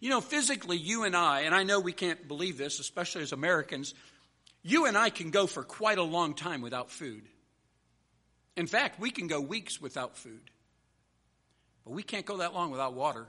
You 0.00 0.08
know, 0.10 0.20
physically, 0.20 0.78
you 0.78 1.04
and 1.04 1.14
I, 1.14 1.42
and 1.42 1.54
I 1.54 1.62
know 1.62 1.78
we 1.80 1.92
can't 1.92 2.26
believe 2.26 2.56
this, 2.56 2.80
especially 2.80 3.22
as 3.22 3.32
Americans, 3.32 3.94
you 4.62 4.86
and 4.86 4.96
I 4.96 5.10
can 5.10 5.30
go 5.30 5.46
for 5.46 5.62
quite 5.62 5.98
a 5.98 6.02
long 6.02 6.34
time 6.34 6.62
without 6.62 6.90
food. 6.90 7.22
In 8.56 8.66
fact, 8.66 8.98
we 8.98 9.10
can 9.10 9.26
go 9.26 9.40
weeks 9.40 9.80
without 9.80 10.16
food. 10.16 10.50
But 11.84 11.92
we 11.92 12.02
can't 12.02 12.26
go 12.26 12.38
that 12.38 12.54
long 12.54 12.70
without 12.70 12.94
water. 12.94 13.26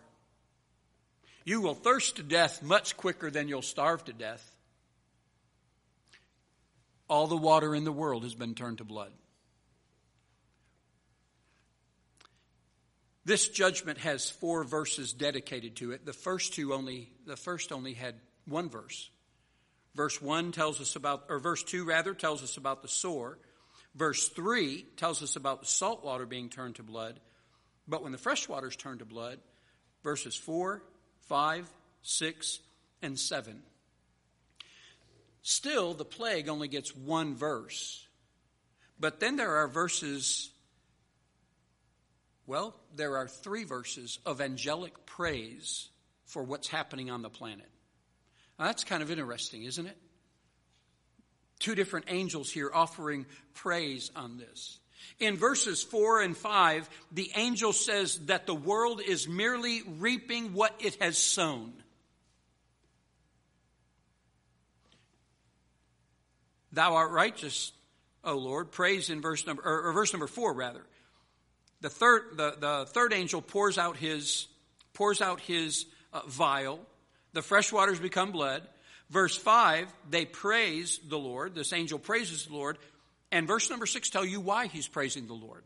You 1.46 1.62
will 1.62 1.74
thirst 1.74 2.18
to 2.18 2.24
death 2.24 2.62
much 2.62 2.98
quicker 2.98 3.32
than 3.32 3.48
you'll 3.48 3.62
starve 3.62 4.06
to 4.06 4.14
death. 4.14 4.46
All 7.08 7.28
the 7.28 7.38
water 7.38 7.76
in 7.76 7.84
the 7.84 7.92
world 7.92 8.24
has 8.24 8.36
been 8.36 8.56
turned 8.56 8.78
to 8.78 8.84
blood. 8.84 9.12
This 13.26 13.50
judgment 13.50 14.00
has 14.00 14.30
four 14.30 14.64
verses 14.64 15.14
dedicated 15.14 15.76
to 15.78 15.92
it. 15.92 16.06
The 16.06 16.14
first 16.14 16.54
two 16.54 16.74
only, 16.74 17.12
the 17.26 17.36
first 17.36 17.72
only 17.72 17.94
had 17.94 18.16
one 18.46 18.70
verse. 18.70 19.10
Verse 19.94 20.22
1 20.22 20.54
tells 20.54 20.80
us 20.80 20.96
about, 20.96 21.26
or 21.30 21.40
verse 21.40 21.64
2 21.64 21.84
rather, 21.84 22.14
tells 22.14 22.44
us 22.44 22.58
about 22.58 22.82
the 22.82 22.88
sore. 22.88 23.38
Verse 23.94 24.30
3 24.30 24.86
tells 24.96 25.22
us 25.22 25.36
about 25.36 25.60
the 25.60 25.68
salt 25.68 26.04
water 26.04 26.26
being 26.26 26.50
turned 26.50 26.76
to 26.76 26.84
blood. 26.84 27.20
But 27.88 28.04
when 28.04 28.12
the 28.12 28.18
fresh 28.18 28.48
waters 28.48 28.76
turn 28.76 29.00
to 29.00 29.06
blood, 29.06 29.40
verses 30.04 30.36
4, 30.36 30.82
5, 31.28 31.70
6, 32.02 32.60
and 33.02 33.20
7. 33.20 33.62
Still, 35.42 35.94
the 35.94 36.06
plague 36.06 36.50
only 36.50 36.68
gets 36.68 36.96
one 36.96 37.36
verse. 37.36 38.06
But 39.00 39.20
then 39.20 39.36
there 39.36 39.56
are 39.58 39.68
verses, 39.68 40.52
well, 42.46 42.76
there 42.96 43.18
are 43.18 43.28
three 43.28 43.64
verses 43.64 44.20
of 44.26 44.42
angelic 44.42 45.06
praise 45.06 45.90
for 46.26 46.44
what's 46.44 46.68
happening 46.68 47.10
on 47.10 47.24
the 47.24 47.30
planet. 47.30 47.70
Now, 48.60 48.66
that's 48.66 48.84
kind 48.84 49.02
of 49.02 49.10
interesting, 49.10 49.64
isn't 49.64 49.88
it? 49.88 49.98
Two 51.60 51.74
different 51.74 52.06
angels 52.10 52.52
here 52.52 52.70
offering 52.74 53.26
praise 53.54 54.12
on 54.16 54.38
this. 54.38 54.80
In 55.20 55.38
verses 55.38 55.84
4 55.84 56.22
and 56.22 56.36
5, 56.36 56.90
the 57.12 57.32
angel 57.36 57.74
says 57.74 58.18
that 58.26 58.48
the 58.48 58.56
world 58.56 59.02
is 59.02 59.28
merely 59.28 59.82
reaping 60.00 60.54
what 60.54 60.76
it 60.80 60.96
has 61.02 61.18
sown. 61.18 61.74
Thou 66.74 66.96
art 66.96 67.12
righteous, 67.12 67.72
O 68.24 68.36
Lord. 68.38 68.72
Praise 68.72 69.10
in 69.10 69.22
verse 69.22 69.46
number, 69.46 69.64
or, 69.64 69.92
verse 69.94 70.14
number 70.14 70.28
4 70.28 70.54
rather. 70.54 70.86
The 71.82 71.90
third, 71.90 72.38
the, 72.38 72.56
the 72.60 72.86
third 72.88 73.14
angel 73.14 73.42
pours 73.42 73.78
out 73.78 73.98
his, 73.98 74.48
pours 74.94 75.22
out 75.22 75.42
his 75.42 75.86
uh, 76.14 76.22
vial 76.28 76.80
the 77.34 77.42
fresh 77.42 77.72
waters 77.72 78.00
become 78.00 78.32
blood. 78.32 78.64
Verse 79.10 79.36
5, 79.36 79.94
they 80.10 80.26
praise 80.26 81.00
the 81.08 81.20
Lord. 81.20 81.54
This 81.56 81.74
angel 81.74 82.00
praises 82.00 82.46
the 82.46 82.54
Lord. 82.54 82.78
And 83.32 83.48
verse 83.48 83.70
number 83.70 83.86
6 83.86 84.10
tell 84.10 84.26
you 84.26 84.40
why 84.40 84.68
he's 84.68 84.88
praising 84.88 85.28
the 85.28 85.34
Lord. 85.34 85.64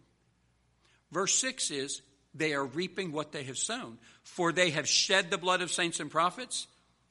Verse 1.12 1.34
6 1.36 1.72
is, 1.72 2.02
they 2.34 2.54
are 2.54 2.66
reaping 2.66 3.12
what 3.12 3.32
they 3.32 3.44
have 3.44 3.58
sown. 3.58 3.98
For 4.24 4.52
they 4.52 4.72
have 4.72 4.88
shed 4.88 5.32
the 5.32 5.38
blood 5.38 5.62
of 5.62 5.72
saints 5.72 6.00
and 6.00 6.12
prophets, 6.12 6.68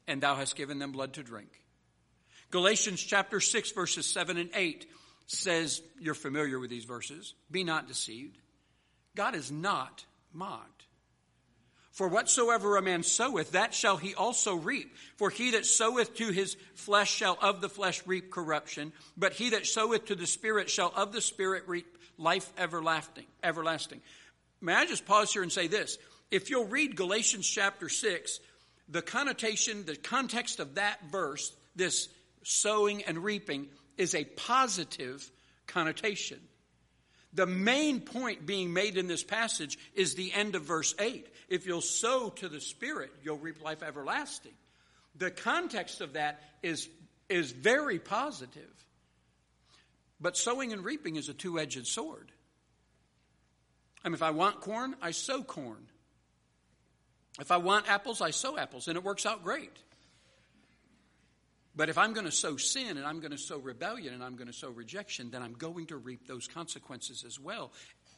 and 0.07 0.21
thou 0.21 0.35
hast 0.35 0.57
given 0.57 0.79
them 0.79 0.93
blood 0.93 1.14
to 1.14 1.23
drink. 1.23 1.49
Galatians 2.51 3.03
chapter 3.03 3.40
6, 3.40 3.73
verses 3.73 4.07
7 4.07 4.37
and 4.37 4.51
8 4.55 4.87
says, 5.27 5.83
You're 5.99 6.14
familiar 6.14 6.59
with 6.59 6.71
these 6.71 6.85
verses. 6.85 7.35
Be 7.51 7.64
not 7.64 7.88
deceived. 7.88 8.37
God 9.17 9.35
is 9.35 9.51
not 9.51 10.05
mocked. 10.33 10.84
For 11.94 12.09
whatsoever 12.09 12.76
a 12.76 12.83
man 12.83 13.04
soweth, 13.04 13.52
that 13.52 13.72
shall 13.72 13.96
he 13.96 14.16
also 14.16 14.57
reap. 14.57 14.96
For 15.16 15.30
he 15.30 15.52
that 15.52 15.64
soweth 15.64 16.16
to 16.16 16.33
his 16.33 16.57
flesh 16.74 17.09
shall 17.14 17.38
of 17.40 17.61
the 17.61 17.68
flesh 17.68 18.02
reap 18.04 18.33
corruption, 18.33 18.92
but 19.16 19.33
he 19.33 19.50
that 19.50 19.64
soweth 19.64 20.07
to 20.07 20.16
the 20.16 20.26
Spirit 20.26 20.68
shall 20.68 20.92
of 20.96 21.12
the 21.12 21.20
Spirit 21.20 21.62
reap 21.68 21.87
life 22.18 22.52
everlasting. 22.59 23.26
Everlasting. 23.44 24.00
May 24.61 24.74
I 24.74 24.87
just 24.87 25.07
pause 25.07 25.33
here 25.33 25.44
and 25.44 25.52
say 25.52 25.68
this? 25.68 25.96
If 26.33 26.50
you'll 26.50 26.66
read 26.66 26.96
Galatians 26.96 27.46
chapter 27.46 27.88
6, 27.88 28.40
the 28.88 29.00
connotation, 29.00 29.85
the 29.87 29.94
context 29.94 30.59
of 30.59 30.74
that 30.74 30.98
verse, 31.12 31.52
this 31.76 32.09
sowing 32.42 33.04
and 33.04 33.22
reaping, 33.22 33.68
is 33.96 34.16
a 34.16 34.24
positive 34.24 35.30
connotation. 35.68 36.40
The 37.35 37.47
main 37.47 38.01
point 38.01 38.47
being 38.47 38.73
made 38.73 38.97
in 38.97 39.09
this 39.09 39.25
passage 39.25 39.79
is 39.94 40.14
the 40.14 40.33
end 40.33 40.55
of 40.55 40.62
verse 40.62 40.94
8. 40.99 41.27
If 41.49 41.66
you'll 41.66 41.81
sow 41.81 42.31
to 42.31 42.49
the 42.49 42.61
Spirit, 42.61 43.11
you'll 43.23 43.38
reap 43.38 43.62
life 43.62 43.83
everlasting. 43.83 44.55
The 45.16 45.31
context 45.31 46.01
of 46.01 46.14
that 46.14 46.40
is, 46.62 46.88
is 47.29 47.51
very 47.51 47.99
positive. 47.99 48.70
But 50.20 50.37
sowing 50.37 50.73
and 50.73 50.85
reaping 50.85 51.16
is 51.16 51.29
a 51.29 51.35
two 51.35 51.59
edged 51.59 51.87
sword. 51.87 52.31
I 54.05 54.09
mean, 54.09 54.14
if 54.14 54.23
I 54.23 54.31
want 54.31 54.61
corn, 54.61 54.94
I 55.03 55.11
sow 55.11 55.42
corn. 55.42 55.88
If 57.40 57.51
I 57.51 57.57
want 57.57 57.90
apples, 57.90 58.20
I 58.20 58.31
sow 58.31 58.57
apples, 58.57 58.87
and 58.87 58.97
it 58.97 59.03
works 59.03 59.27
out 59.27 59.42
great. 59.42 59.77
But 61.77 61.89
if 61.89 61.99
I'm 61.99 62.13
going 62.13 62.27
to 62.27 62.33
sow 62.33 62.57
sin 62.57 62.97
and 62.97 63.05
I'm 63.05 63.21
going 63.21 63.33
to 63.33 63.39
sow 63.39 63.59
rebellion 63.59 64.15
and 64.15 64.23
I'm 64.23 64.37
going 64.37 64.47
to 64.47 64.53
sow 64.53 64.71
rejection, 64.71 65.31
then 65.31 65.43
I'm 65.43 65.55
going 65.55 65.87
to 65.87 65.97
reap 65.97 66.27
those 66.27 66.47
consequences 66.47 67.25
as 67.27 67.41
well. 67.41 67.73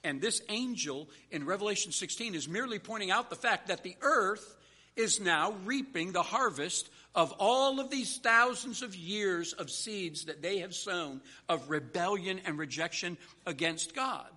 And 0.05 0.21
this 0.21 0.43
angel 0.49 1.09
in 1.31 1.47
Revelation 1.47 1.91
16 1.91 2.35
is 2.35 2.49
merely 2.49 2.79
pointing 2.79 3.11
out 3.11 3.31
the 3.31 3.37
fact 3.37 3.69
that 3.69 3.83
the 3.83 3.97
earth 4.03 4.57
is 4.95 5.21
now 5.21 5.55
reaping 5.65 6.13
the 6.13 6.23
harvest 6.23 6.89
of 7.15 7.33
all 7.39 7.81
of 7.81 7.91
these 7.91 8.19
thousands 8.19 8.83
of 8.83 8.95
years 8.95 9.53
of 9.53 9.71
seeds 9.71 10.27
that 10.27 10.43
they 10.43 10.59
have 10.59 10.75
sown 10.75 11.21
of 11.49 11.71
rebellion 11.71 12.41
and 12.45 12.59
rejection 12.59 13.17
against 13.47 13.95
God. 13.95 14.29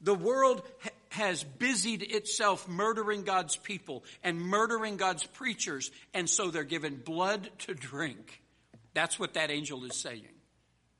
The 0.00 0.14
world 0.14 0.62
has 1.16 1.42
busied 1.42 2.02
itself 2.02 2.68
murdering 2.68 3.22
God's 3.22 3.56
people 3.56 4.04
and 4.22 4.38
murdering 4.38 4.98
God's 4.98 5.24
preachers, 5.24 5.90
and 6.12 6.28
so 6.28 6.50
they're 6.50 6.62
given 6.62 6.96
blood 6.96 7.48
to 7.60 7.74
drink. 7.74 8.42
That's 8.92 9.18
what 9.18 9.34
that 9.34 9.50
angel 9.50 9.84
is 9.84 9.96
saying. 9.96 10.28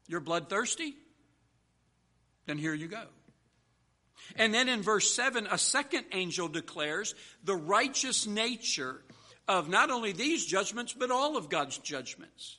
You're 0.09 0.21
bloodthirsty? 0.21 0.95
Then 2.47 2.57
here 2.57 2.73
you 2.73 2.89
go. 2.89 3.03
And 4.37 4.55
then 4.55 4.71
in 4.71 4.83
verse 4.83 5.13
7, 5.13 5.47
a 5.51 5.59
second 5.59 6.07
angel 6.13 6.49
declares 6.49 7.15
the 7.45 7.55
righteous 7.55 8.27
nature 8.27 9.03
of 9.47 9.69
not 9.69 9.91
only 9.91 10.13
these 10.13 10.47
judgments, 10.47 10.95
but 10.95 11.11
all 11.11 11.37
of 11.37 11.51
God's 11.51 11.77
judgments. 11.79 12.57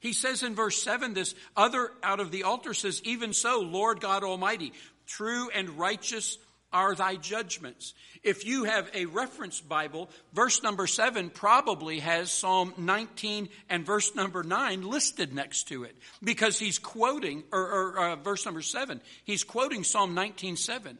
He 0.00 0.14
says 0.14 0.42
in 0.42 0.54
verse 0.54 0.82
7, 0.82 1.12
this 1.12 1.34
other 1.54 1.90
out 2.02 2.20
of 2.20 2.30
the 2.30 2.44
altar 2.44 2.72
says, 2.72 3.02
Even 3.04 3.34
so, 3.34 3.60
Lord 3.60 4.00
God 4.00 4.24
Almighty, 4.24 4.72
true 5.06 5.50
and 5.50 5.78
righteous 5.78 6.38
are 6.72 6.94
thy 6.94 7.16
judgments. 7.16 7.94
If 8.22 8.46
you 8.46 8.64
have 8.64 8.90
a 8.94 9.06
reference 9.06 9.60
Bible, 9.60 10.10
verse 10.32 10.62
number 10.62 10.86
7 10.86 11.30
probably 11.30 12.00
has 12.00 12.30
Psalm 12.30 12.74
19 12.76 13.48
and 13.68 13.86
verse 13.86 14.14
number 14.14 14.42
9 14.42 14.82
listed 14.82 15.32
next 15.32 15.68
to 15.68 15.84
it 15.84 15.96
because 16.22 16.58
he's 16.58 16.78
quoting, 16.78 17.44
or, 17.52 17.60
or 17.60 17.98
uh, 17.98 18.16
verse 18.16 18.44
number 18.44 18.62
7, 18.62 19.00
he's 19.24 19.44
quoting 19.44 19.84
Psalm 19.84 20.14
19 20.14 20.56
7. 20.56 20.98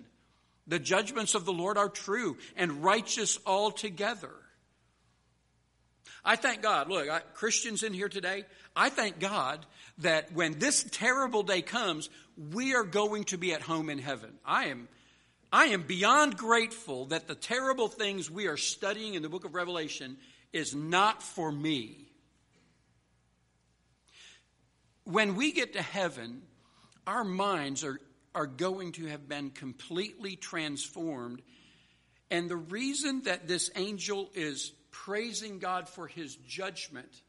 The 0.66 0.78
judgments 0.78 1.35
of 1.35 1.44
the 1.44 1.52
Lord 1.52 1.78
are 1.78 1.88
true 1.88 2.37
and 2.57 2.85
righteous 2.85 3.38
altogether. 3.46 4.33
I 6.24 6.37
thank 6.37 6.62
God. 6.62 6.90
Look, 6.90 7.09
I, 7.09 7.20
Christians 7.35 7.83
in 7.83 7.94
here 7.94 8.09
today, 8.11 8.44
I 8.76 8.90
thank 8.90 9.18
God 9.18 9.64
that 9.98 10.33
when 10.33 10.59
this 10.59 10.85
terrible 10.90 11.42
day 11.42 11.62
comes, 11.62 12.11
we 12.52 12.74
are 12.74 12.85
going 12.85 13.24
to 13.24 13.38
be 13.38 13.54
at 13.54 13.62
home 13.62 13.88
in 13.88 13.98
heaven. 13.98 14.35
I 14.44 14.66
am 14.66 14.88
I 15.52 15.66
am 15.66 15.82
beyond 15.82 16.37
grateful 16.37 17.06
that 17.06 17.26
the 17.26 17.34
terrible 17.34 17.88
things 17.88 18.30
we 18.30 18.48
are 18.48 18.56
studying 18.56 19.14
in 19.14 19.22
the 19.22 19.28
book 19.28 19.44
of 19.44 19.54
Revelation 19.54 20.18
is 20.52 20.74
not 20.74 21.22
for 21.22 21.50
me. 21.50 22.08
When 25.04 25.37
we 25.37 25.52
get 25.52 25.72
to 25.72 25.82
heaven, 25.82 26.42
our 27.06 27.24
minds 27.24 27.82
are, 27.82 27.98
are 28.34 28.46
going 28.46 28.92
to 28.92 29.06
have 29.06 29.26
been 29.26 29.50
completely 29.50 30.37
transformed. 30.37 31.40
And 32.30 32.50
the 32.50 32.56
reason 32.56 33.22
that 33.22 33.48
this 33.48 33.70
angel 33.74 34.30
is 34.34 34.72
praising 34.90 35.58
God 35.58 35.88
for 35.88 36.06
his 36.06 36.37
judgment 36.37 37.22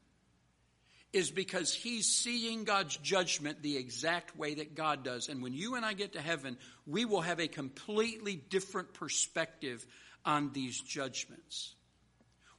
is 1.12 1.30
because 1.30 1.74
he's 1.74 2.06
seeing 2.06 2.64
God's 2.64 2.96
judgment 2.96 3.62
the 3.62 3.76
exact 3.76 4.36
way 4.36 4.54
that 4.54 4.74
God 4.74 5.02
does. 5.02 5.28
And 5.28 5.42
when 5.42 5.52
you 5.52 5.74
and 5.74 5.84
I 5.84 5.92
get 5.92 6.12
to 6.12 6.20
heaven, 6.20 6.56
we 6.86 7.04
will 7.04 7.20
have 7.20 7.40
a 7.40 7.48
completely 7.48 8.36
different 8.36 8.94
perspective 8.94 9.84
on 10.24 10.52
these 10.52 10.80
judgments. 10.80 11.74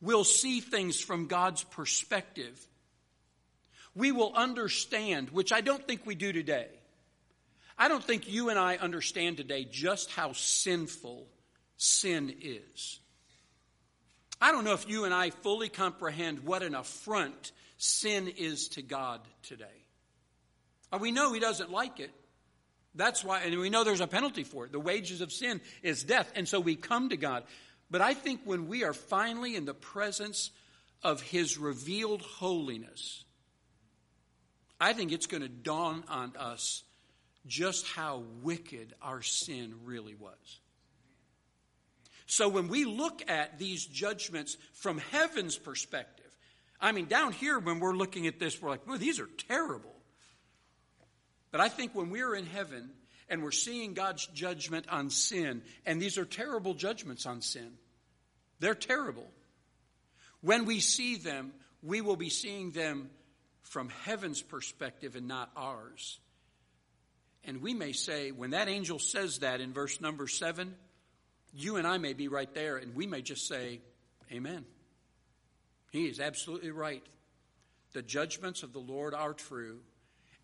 We'll 0.01 0.23
see 0.23 0.59
things 0.59 0.99
from 0.99 1.27
God's 1.27 1.63
perspective. 1.63 2.59
We 3.95 4.11
will 4.11 4.33
understand, 4.35 5.29
which 5.29 5.53
I 5.53 5.61
don't 5.61 5.85
think 5.87 6.05
we 6.05 6.15
do 6.15 6.33
today. 6.33 6.67
I 7.77 7.87
don't 7.87 8.03
think 8.03 8.31
you 8.31 8.49
and 8.49 8.59
I 8.59 8.77
understand 8.77 9.37
today 9.37 9.65
just 9.69 10.11
how 10.11 10.33
sinful 10.33 11.27
sin 11.77 12.33
is. 12.41 12.99
I 14.41 14.51
don't 14.51 14.63
know 14.63 14.73
if 14.73 14.89
you 14.89 15.05
and 15.05 15.13
I 15.13 15.29
fully 15.29 15.69
comprehend 15.69 16.41
what 16.43 16.63
an 16.63 16.75
affront 16.75 17.51
sin 17.81 18.27
is 18.27 18.67
to 18.69 18.83
God 18.83 19.21
today. 19.41 19.65
We 20.99 21.11
know 21.11 21.33
He 21.33 21.39
doesn't 21.39 21.71
like 21.71 21.99
it. 21.99 22.11
That's 22.93 23.23
why, 23.23 23.41
and 23.41 23.57
we 23.57 23.69
know 23.69 23.83
there's 23.83 24.01
a 24.01 24.07
penalty 24.07 24.43
for 24.43 24.65
it. 24.65 24.71
The 24.71 24.79
wages 24.79 25.21
of 25.21 25.31
sin 25.31 25.61
is 25.81 26.03
death. 26.03 26.31
And 26.35 26.47
so 26.47 26.59
we 26.59 26.75
come 26.75 27.09
to 27.09 27.17
God. 27.17 27.43
But 27.89 28.01
I 28.01 28.13
think 28.13 28.41
when 28.43 28.67
we 28.67 28.83
are 28.83 28.93
finally 28.93 29.55
in 29.55 29.65
the 29.65 29.73
presence 29.73 30.51
of 31.01 31.21
His 31.21 31.57
revealed 31.57 32.21
holiness, 32.21 33.23
I 34.79 34.93
think 34.93 35.11
it's 35.11 35.27
going 35.27 35.41
to 35.41 35.49
dawn 35.49 36.03
on 36.07 36.33
us 36.37 36.83
just 37.47 37.87
how 37.87 38.23
wicked 38.43 38.93
our 39.01 39.23
sin 39.23 39.73
really 39.85 40.13
was. 40.13 40.59
So 42.27 42.47
when 42.47 42.67
we 42.67 42.85
look 42.85 43.23
at 43.27 43.57
these 43.57 43.85
judgments 43.85 44.55
from 44.73 44.99
heaven's 44.99 45.57
perspective, 45.57 46.20
I 46.81 46.91
mean, 46.91 47.05
down 47.05 47.31
here 47.31 47.59
when 47.59 47.79
we're 47.79 47.93
looking 47.93 48.25
at 48.27 48.39
this, 48.39 48.61
we're 48.61 48.69
like, 48.69 48.87
well, 48.87 48.97
these 48.97 49.19
are 49.19 49.29
terrible. 49.47 49.95
But 51.51 51.61
I 51.61 51.69
think 51.69 51.93
when 51.93 52.09
we're 52.09 52.33
in 52.33 52.45
heaven 52.45 52.89
and 53.29 53.43
we're 53.43 53.51
seeing 53.51 53.93
God's 53.93 54.25
judgment 54.27 54.87
on 54.89 55.09
sin, 55.09 55.61
and 55.85 56.01
these 56.01 56.17
are 56.17 56.25
terrible 56.25 56.73
judgments 56.73 57.25
on 57.25 57.41
sin, 57.41 57.73
they're 58.59 58.73
terrible. 58.75 59.29
When 60.41 60.65
we 60.65 60.79
see 60.79 61.17
them, 61.17 61.53
we 61.83 62.01
will 62.01 62.15
be 62.15 62.29
seeing 62.29 62.71
them 62.71 63.09
from 63.63 63.89
heaven's 63.89 64.41
perspective 64.41 65.15
and 65.15 65.27
not 65.27 65.51
ours. 65.55 66.19
And 67.43 67.61
we 67.61 67.73
may 67.73 67.91
say, 67.91 68.31
when 68.31 68.51
that 68.51 68.67
angel 68.67 68.99
says 68.99 69.39
that 69.39 69.61
in 69.61 69.73
verse 69.73 70.01
number 70.01 70.27
seven, 70.27 70.75
you 71.53 71.77
and 71.77 71.87
I 71.87 71.97
may 71.97 72.13
be 72.13 72.27
right 72.27 72.53
there, 72.53 72.77
and 72.77 72.95
we 72.95 73.07
may 73.07 73.21
just 73.21 73.47
say, 73.47 73.81
Amen. 74.31 74.65
He 75.91 76.07
is 76.07 76.19
absolutely 76.19 76.71
right. 76.71 77.03
The 77.93 78.01
judgments 78.01 78.63
of 78.63 78.73
the 78.73 78.79
Lord 78.79 79.13
are 79.13 79.33
true 79.33 79.79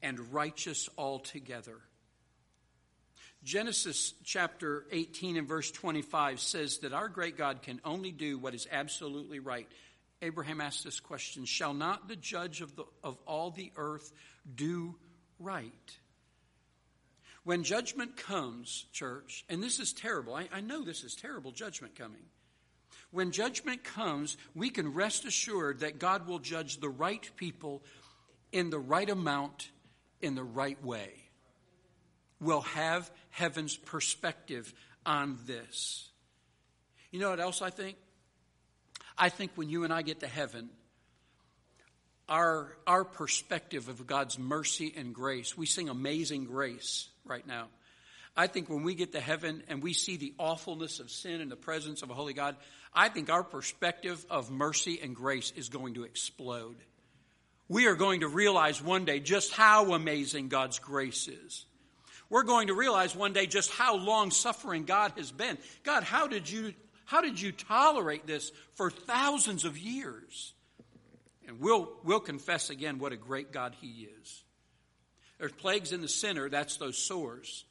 and 0.02 0.34
righteous 0.34 0.90
altogether. 0.98 1.80
Genesis 3.44 4.14
chapter 4.24 4.86
18 4.92 5.38
and 5.38 5.48
verse 5.48 5.72
25 5.72 6.40
says 6.40 6.80
that 6.80 6.94
our 6.94 7.08
great 7.08 7.38
God 7.38 7.62
can 7.62 7.80
only 7.86 8.12
do 8.12 8.38
what 8.38 8.54
is 8.54 8.68
absolutely 8.70 9.40
right. 9.40 9.68
Abraham 10.22 10.60
asked 10.60 10.84
this 10.84 11.00
question 11.00 11.46
Shall 11.46 11.74
not 11.74 12.08
the 12.08 12.16
judge 12.16 12.62
of, 12.62 12.76
the, 12.76 12.84
of 13.04 13.18
all 13.26 13.52
the 13.52 13.72
earth 13.78 14.12
do 14.54 14.96
right? 15.40 15.72
When 17.46 17.64
judgment 17.64 18.18
comes, 18.18 18.86
church, 18.92 19.46
and 19.48 19.64
this 19.64 19.80
is 19.80 19.94
terrible, 19.94 20.36
I, 20.36 20.50
I 20.52 20.60
know 20.60 20.84
this 20.84 21.06
is 21.06 21.16
terrible 21.16 21.52
judgment 21.52 21.96
coming. 21.96 22.26
When 23.12 23.32
judgment 23.32 23.84
comes, 23.84 24.38
we 24.54 24.70
can 24.70 24.94
rest 24.94 25.26
assured 25.26 25.80
that 25.80 26.00
God 26.00 26.28
will 26.28 26.40
judge 26.40 26.80
the 26.80 26.90
right 26.90 27.30
people 27.38 27.84
in 28.52 28.70
the 28.70 28.80
right 28.80 29.10
amount, 29.10 29.70
in 30.22 30.36
the 30.36 30.44
right 30.44 30.82
way. 30.84 31.12
We'll 32.40 32.62
have 32.62 33.10
heaven's 33.30 33.76
perspective 33.76 34.74
on 35.06 35.38
this. 35.46 36.10
You 37.12 37.20
know 37.20 37.30
what 37.30 37.40
else 37.40 37.62
I 37.62 37.70
think? 37.70 37.98
I 39.18 39.30
think 39.30 39.52
when 39.56 39.70
you 39.70 39.84
and 39.84 39.94
I 39.94 40.02
get 40.02 40.20
to 40.20 40.28
heaven, 40.28 40.70
our, 42.30 42.78
our 42.86 43.04
perspective 43.04 43.88
of 43.90 44.06
God's 44.06 44.38
mercy 44.38 44.94
and 44.96 45.16
grace, 45.16 45.58
we 45.58 45.66
sing 45.66 45.90
Amazing 45.90 46.46
Grace 46.46 47.08
right 47.26 47.48
now. 47.48 47.68
I 48.38 48.46
think 48.46 48.70
when 48.70 48.84
we 48.84 48.94
get 48.94 49.14
to 49.14 49.20
heaven 49.20 49.64
and 49.68 49.82
we 49.82 49.94
see 49.94 50.16
the 50.16 50.34
awfulness 50.38 51.00
of 51.00 51.10
sin 51.10 51.42
in 51.42 51.50
the 51.50 51.56
presence 51.56 52.04
of 52.04 52.12
a 52.12 52.14
holy 52.14 52.34
God, 52.34 52.56
I 52.94 53.10
think 53.10 53.32
our 53.32 53.44
perspective 53.44 54.24
of 54.30 54.52
mercy 54.52 55.00
and 55.02 55.16
grace 55.16 55.52
is 55.56 55.70
going 55.70 55.96
to 55.96 56.04
explode. 56.04 56.78
We 57.68 57.88
are 57.88 57.96
going 57.96 58.22
to 58.22 58.28
realize 58.28 58.82
one 58.82 59.06
day 59.06 59.20
just 59.20 59.52
how 59.52 59.94
amazing 59.94 60.50
God's 60.50 60.78
grace 60.78 61.28
is. 61.28 61.66
We're 62.30 62.44
going 62.44 62.68
to 62.68 62.74
realize 62.74 63.16
one 63.16 63.34
day 63.34 63.48
just 63.48 63.72
how 63.72 63.98
long 63.98 64.30
suffering 64.30 64.86
God 64.86 65.14
has 65.18 65.32
been. 65.32 65.58
God, 65.84 66.04
how 66.04 66.28
did 66.28 66.50
you 66.50 66.74
how 67.06 67.22
did 67.22 67.40
you 67.40 67.54
tolerate 67.54 68.28
this 68.28 68.52
for 68.74 68.92
thousands 68.92 69.64
of 69.64 69.78
years? 69.78 70.54
And 71.48 71.62
we'll, 71.62 71.90
we'll 72.04 72.20
confess 72.20 72.70
again 72.70 73.00
what 73.00 73.14
a 73.14 73.18
great 73.18 73.54
God 73.54 73.74
He 73.80 74.10
is. 74.22 74.44
There's 75.40 75.54
plagues 75.54 75.94
in 75.94 76.02
the 76.02 76.10
center, 76.10 76.50
that's 76.50 76.76
those 76.76 76.98
sores. 76.98 77.64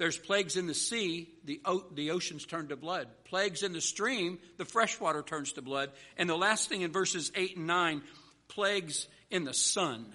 There's 0.00 0.16
plagues 0.16 0.56
in 0.56 0.66
the 0.66 0.72
sea, 0.72 1.28
the, 1.44 1.60
the 1.92 2.12
oceans 2.12 2.46
turn 2.46 2.68
to 2.68 2.76
blood. 2.76 3.06
Plagues 3.26 3.62
in 3.62 3.74
the 3.74 3.82
stream, 3.82 4.38
the 4.56 4.64
fresh 4.64 4.98
water 4.98 5.20
turns 5.20 5.52
to 5.52 5.62
blood. 5.62 5.90
And 6.16 6.26
the 6.26 6.38
last 6.38 6.70
thing 6.70 6.80
in 6.80 6.90
verses 6.90 7.30
8 7.34 7.58
and 7.58 7.66
9, 7.66 8.00
plagues 8.48 9.08
in 9.30 9.44
the 9.44 9.52
sun. 9.52 10.06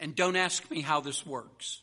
And 0.00 0.16
don't 0.16 0.36
ask 0.36 0.70
me 0.70 0.80
how 0.80 1.02
this 1.02 1.26
works. 1.26 1.82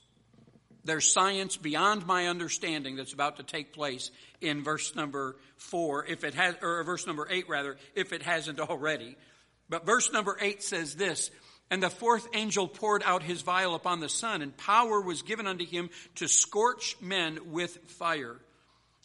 There's 0.84 1.14
science 1.14 1.58
beyond 1.58 2.08
my 2.08 2.26
understanding 2.26 2.96
that's 2.96 3.14
about 3.14 3.38
to 3.38 3.44
take 3.44 3.72
place 3.72 4.10
in 4.42 4.64
verse 4.64 4.96
number 4.96 5.36
4, 5.58 6.08
if 6.08 6.24
it 6.24 6.34
has, 6.34 6.56
or 6.64 6.84
verse 6.84 7.06
number 7.06 7.28
8 7.30 7.48
rather, 7.50 7.78
if 7.94 8.14
it 8.14 8.24
hasn't 8.24 8.60
already. 8.60 9.16
But 9.70 9.86
verse 9.86 10.12
number 10.12 10.36
8 10.42 10.64
says 10.64 10.96
this 10.96 11.30
and 11.72 11.82
the 11.82 11.90
fourth 11.90 12.28
angel 12.34 12.68
poured 12.68 13.02
out 13.04 13.24
his 13.24 13.42
vial 13.42 13.76
upon 13.76 14.00
the 14.00 14.10
sun, 14.10 14.42
and 14.42 14.56
power 14.56 15.02
was 15.02 15.24
given 15.24 15.48
unto 15.48 15.66
him 15.66 15.90
to 16.16 16.28
scorch 16.28 16.96
men 17.02 17.40
with 17.52 17.78
fire. 17.88 18.38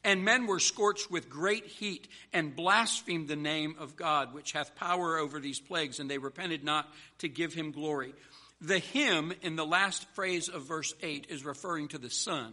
And 0.05 0.25
men 0.25 0.46
were 0.46 0.61
scorched 0.61 1.11
with 1.11 1.29
great 1.29 1.66
heat, 1.66 2.09
and 2.33 2.57
blasphemed 2.57 3.29
the 3.29 3.37
name 3.37 3.77
of 3.79 3.96
God, 3.96 4.35
which 4.35 4.53
hath 4.53 4.75
power 4.77 5.18
over 5.18 5.40
these 5.40 5.61
plagues, 5.61 6.01
and 6.01 6.11
they 6.11 6.18
repented 6.18 6.64
not 6.64 6.88
to 7.18 7.29
give 7.29 7.55
him 7.55 7.70
glory. 7.70 8.14
The 8.61 8.79
him 8.79 9.33
in 9.42 9.57
the 9.57 9.66
last 9.66 10.07
phrase 10.14 10.49
of 10.49 10.66
verse 10.66 10.94
8 11.03 11.27
is 11.31 11.44
referring 11.44 11.88
to 11.88 11.99
the 11.99 12.11
sun. 12.11 12.53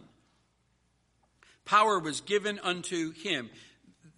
Power 1.66 1.98
was 1.98 2.22
given 2.22 2.58
unto 2.58 3.12
him 3.12 3.50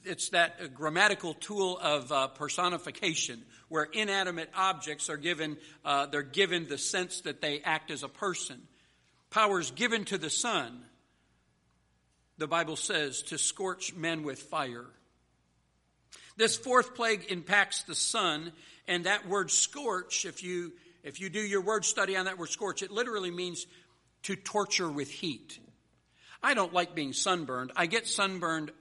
it's 0.05 0.31
that 0.31 0.75
grammatical 0.75 1.35
tool 1.35 1.79
of 1.79 2.11
uh, 2.11 2.29
personification 2.29 3.43
where 3.69 3.85
inanimate 3.85 4.51
objects 4.55 5.09
are 5.09 5.17
given 5.17 5.57
uh, 5.85 6.07
they're 6.07 6.23
given 6.23 6.69
the 6.69 6.79
sense 6.79 7.23
that 7.23 7.41
they 7.41 7.61
act 7.61 7.91
as 7.91 8.03
a 8.03 8.09
person. 8.09 8.61
Powers 9.31 9.71
given 9.71 10.05
to 10.07 10.19
the 10.19 10.31
sun 10.31 10.83
the 12.39 12.49
bible 12.49 12.77
says 12.77 13.23
to 13.23 13.37
scorch 13.37 13.95
men 13.95 14.23
with 14.23 14.39
fire. 14.39 14.87
This 16.37 16.57
fourth 16.57 16.95
plague 16.95 17.27
impacts 17.29 17.83
the 17.83 17.95
sun 17.95 18.53
and 18.89 19.05
that 19.05 19.29
word 19.29 19.51
scorch 19.51 20.25
if 20.25 20.43
you 20.43 20.73
if 21.03 21.21
you 21.21 21.29
do 21.31 21.41
your 21.41 21.61
word 21.61 21.85
study 21.85 22.17
on 22.17 22.25
that 22.25 22.39
word 22.39 22.49
scorch 22.49 22.83
it 22.83 22.91
literally 22.91 23.31
means 23.31 23.67
to 24.23 24.37
torture 24.37 24.91
with 24.91 25.11
heat. 25.11 25.59
I 26.43 26.55
don't 26.55 26.73
like 26.73 26.95
being 26.95 27.13
sunburned. 27.13 27.73
I 27.77 27.87
get 27.87 28.07
sunburned 28.07 28.73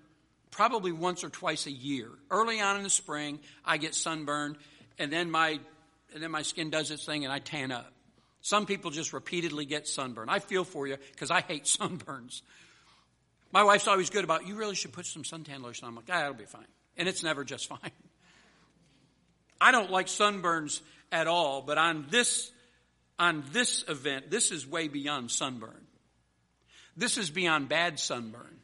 probably 0.51 0.91
once 0.91 1.23
or 1.23 1.29
twice 1.29 1.65
a 1.65 1.71
year. 1.71 2.09
Early 2.29 2.59
on 2.59 2.77
in 2.77 2.83
the 2.83 2.89
spring, 2.89 3.39
I 3.65 3.77
get 3.77 3.95
sunburned, 3.95 4.57
and 4.97 5.11
then 5.11 5.29
my 5.31 5.59
and 6.13 6.23
then 6.23 6.31
my 6.31 6.41
skin 6.41 6.69
does 6.69 6.89
its 6.89 7.05
thing, 7.05 7.23
and 7.23 7.33
I 7.33 7.39
tan 7.39 7.71
up. 7.71 7.91
Some 8.41 8.65
people 8.65 8.89
just 8.89 9.13
repeatedly 9.13 9.65
get 9.65 9.87
sunburned. 9.87 10.31
I 10.31 10.39
feel 10.39 10.63
for 10.63 10.87
you 10.87 10.97
because 11.11 11.29
I 11.29 11.41
hate 11.41 11.63
sunburns. 11.79 12.41
My 13.51 13.63
wife's 13.63 13.87
always 13.87 14.09
good 14.09 14.23
about 14.23 14.47
you. 14.47 14.55
Really 14.55 14.75
should 14.75 14.93
put 14.93 15.05
some 15.05 15.23
suntan 15.23 15.61
lotion 15.61 15.85
on. 15.85 15.89
I'm 15.89 15.95
like, 15.95 16.05
ah, 16.09 16.19
that'll 16.19 16.33
be 16.33 16.45
fine, 16.45 16.67
and 16.97 17.07
it's 17.07 17.23
never 17.23 17.43
just 17.43 17.67
fine. 17.67 17.79
I 19.61 19.71
don't 19.71 19.91
like 19.91 20.07
sunburns 20.07 20.81
at 21.11 21.27
all, 21.27 21.61
but 21.61 21.77
on 21.77 22.05
this 22.09 22.51
on 23.17 23.43
this 23.51 23.83
event, 23.87 24.31
this 24.31 24.51
is 24.51 24.65
way 24.65 24.87
beyond 24.87 25.29
sunburn. 25.29 25.85
This 26.95 27.17
is 27.17 27.29
beyond 27.29 27.69
bad 27.69 27.99
sunburn. 27.99 28.58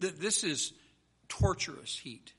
That 0.00 0.20
this 0.20 0.44
is 0.44 0.72
torturous 1.28 1.98
heat. 1.98 2.32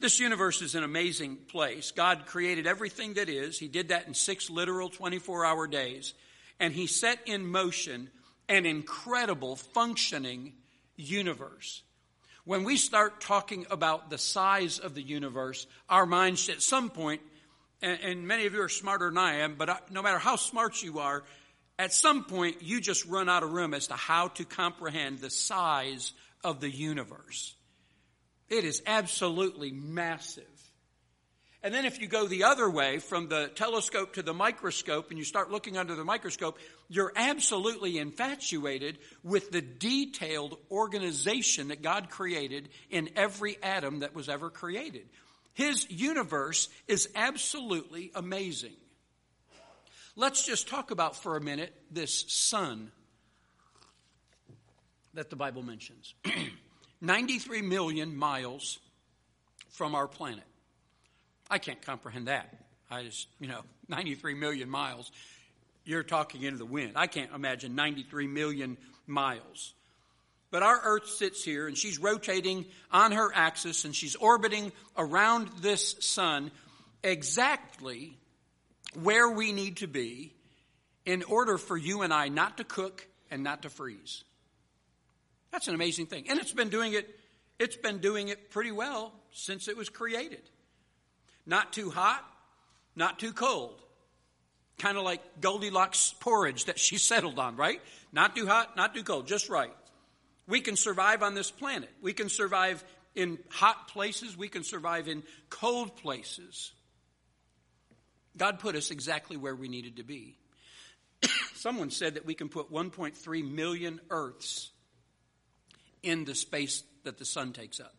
This 0.00 0.20
universe 0.20 0.62
is 0.62 0.76
an 0.76 0.84
amazing 0.84 1.36
place. 1.48 1.90
God 1.90 2.26
created 2.26 2.66
everything 2.66 3.14
that 3.14 3.28
is. 3.28 3.58
He 3.58 3.66
did 3.66 3.88
that 3.88 4.06
in 4.06 4.14
six 4.14 4.48
literal 4.48 4.88
24 4.88 5.44
hour 5.44 5.66
days. 5.66 6.14
And 6.60 6.72
He 6.72 6.86
set 6.86 7.18
in 7.26 7.46
motion 7.46 8.10
an 8.48 8.64
incredible 8.64 9.56
functioning 9.56 10.52
universe. 10.96 11.82
When 12.44 12.64
we 12.64 12.76
start 12.76 13.20
talking 13.20 13.66
about 13.70 14.08
the 14.08 14.18
size 14.18 14.78
of 14.78 14.94
the 14.94 15.02
universe, 15.02 15.66
our 15.88 16.06
minds 16.06 16.48
at 16.48 16.62
some 16.62 16.90
point, 16.90 17.20
and, 17.82 18.26
many 18.26 18.46
of 18.46 18.54
you 18.54 18.62
are 18.62 18.68
smarter 18.68 19.08
than 19.08 19.18
I 19.18 19.36
am, 19.36 19.54
but 19.54 19.92
no 19.92 20.02
matter 20.02 20.18
how 20.18 20.36
smart 20.36 20.82
you 20.82 20.98
are, 20.98 21.24
at 21.78 21.92
some 21.92 22.24
point, 22.24 22.62
you 22.62 22.80
just 22.80 23.06
run 23.06 23.28
out 23.28 23.42
of 23.42 23.52
room 23.52 23.72
as 23.72 23.86
to 23.88 23.94
how 23.94 24.28
to 24.28 24.44
comprehend 24.44 25.20
the 25.20 25.30
size 25.30 26.12
of 26.42 26.60
the 26.60 26.70
universe. 26.70 27.54
It 28.48 28.64
is 28.64 28.82
absolutely 28.86 29.70
massive. 29.70 30.44
And 31.62 31.74
then 31.74 31.84
if 31.84 32.00
you 32.00 32.06
go 32.06 32.26
the 32.26 32.44
other 32.44 32.70
way 32.70 32.98
from 32.98 33.28
the 33.28 33.48
telescope 33.54 34.14
to 34.14 34.22
the 34.22 34.32
microscope 34.32 35.10
and 35.10 35.18
you 35.18 35.24
start 35.24 35.50
looking 35.50 35.76
under 35.76 35.96
the 35.96 36.04
microscope, 36.04 36.58
you're 36.88 37.12
absolutely 37.14 37.98
infatuated 37.98 38.98
with 39.24 39.50
the 39.50 39.60
detailed 39.60 40.56
organization 40.70 41.68
that 41.68 41.82
God 41.82 42.10
created 42.10 42.68
in 42.90 43.10
every 43.16 43.60
atom 43.62 44.00
that 44.00 44.14
was 44.14 44.28
ever 44.28 44.50
created. 44.50 45.08
His 45.52 45.90
universe 45.90 46.68
is 46.86 47.08
absolutely 47.16 48.12
amazing. 48.14 48.76
Let's 50.18 50.44
just 50.44 50.66
talk 50.66 50.90
about 50.90 51.14
for 51.14 51.36
a 51.36 51.40
minute 51.40 51.72
this 51.92 52.24
sun 52.26 52.90
that 55.14 55.30
the 55.30 55.36
Bible 55.36 55.62
mentions 55.62 56.12
93 57.00 57.62
million 57.62 58.16
miles 58.16 58.80
from 59.70 59.94
our 59.94 60.08
planet. 60.08 60.42
I 61.48 61.58
can't 61.58 61.80
comprehend 61.80 62.26
that. 62.26 62.52
I 62.90 63.04
just, 63.04 63.28
you 63.38 63.46
know, 63.46 63.60
93 63.88 64.34
million 64.34 64.68
miles. 64.68 65.12
You're 65.84 66.02
talking 66.02 66.42
into 66.42 66.58
the 66.58 66.66
wind. 66.66 66.94
I 66.96 67.06
can't 67.06 67.32
imagine 67.32 67.76
93 67.76 68.26
million 68.26 68.76
miles. 69.06 69.72
But 70.50 70.64
our 70.64 70.80
Earth 70.82 71.10
sits 71.10 71.44
here 71.44 71.68
and 71.68 71.78
she's 71.78 72.00
rotating 72.00 72.66
on 72.90 73.12
her 73.12 73.30
axis 73.32 73.84
and 73.84 73.94
she's 73.94 74.16
orbiting 74.16 74.72
around 74.96 75.48
this 75.60 75.94
sun 76.00 76.50
exactly 77.04 78.17
where 78.94 79.28
we 79.28 79.52
need 79.52 79.78
to 79.78 79.86
be 79.86 80.34
in 81.04 81.22
order 81.24 81.58
for 81.58 81.76
you 81.76 82.02
and 82.02 82.12
I 82.12 82.28
not 82.28 82.58
to 82.58 82.64
cook 82.64 83.06
and 83.30 83.42
not 83.42 83.62
to 83.62 83.70
freeze. 83.70 84.24
That's 85.50 85.68
an 85.68 85.74
amazing 85.74 86.06
thing. 86.06 86.26
And 86.28 86.38
it's 86.38 86.52
been 86.52 86.68
doing 86.68 86.92
it 86.92 87.08
it's 87.58 87.76
been 87.76 87.98
doing 87.98 88.28
it 88.28 88.50
pretty 88.50 88.70
well 88.70 89.12
since 89.32 89.66
it 89.66 89.76
was 89.76 89.88
created. 89.88 90.42
Not 91.44 91.72
too 91.72 91.90
hot, 91.90 92.24
not 92.94 93.18
too 93.18 93.32
cold. 93.32 93.80
Kind 94.78 94.96
of 94.96 95.02
like 95.02 95.40
Goldilocks 95.40 96.14
porridge 96.20 96.66
that 96.66 96.78
she 96.78 96.98
settled 96.98 97.38
on, 97.38 97.56
right? 97.56 97.80
Not 98.12 98.36
too 98.36 98.46
hot, 98.46 98.76
not 98.76 98.94
too 98.94 99.02
cold, 99.02 99.26
just 99.26 99.48
right. 99.48 99.74
We 100.46 100.60
can 100.60 100.76
survive 100.76 101.22
on 101.22 101.34
this 101.34 101.50
planet. 101.50 101.90
We 102.00 102.12
can 102.12 102.28
survive 102.28 102.84
in 103.14 103.38
hot 103.50 103.88
places. 103.88 104.36
We 104.36 104.48
can 104.48 104.64
survive 104.64 105.08
in 105.08 105.22
cold 105.50 105.96
places. 105.96 106.72
God 108.38 108.60
put 108.60 108.76
us 108.76 108.90
exactly 108.90 109.36
where 109.36 109.54
we 109.54 109.68
needed 109.68 109.96
to 109.96 110.04
be. 110.04 110.38
Someone 111.54 111.90
said 111.90 112.14
that 112.14 112.24
we 112.24 112.34
can 112.34 112.48
put 112.48 112.72
1.3 112.72 113.52
million 113.52 114.00
Earths 114.10 114.70
in 116.02 116.24
the 116.24 116.34
space 116.34 116.84
that 117.04 117.18
the 117.18 117.24
sun 117.24 117.52
takes 117.52 117.80
up. 117.80 117.94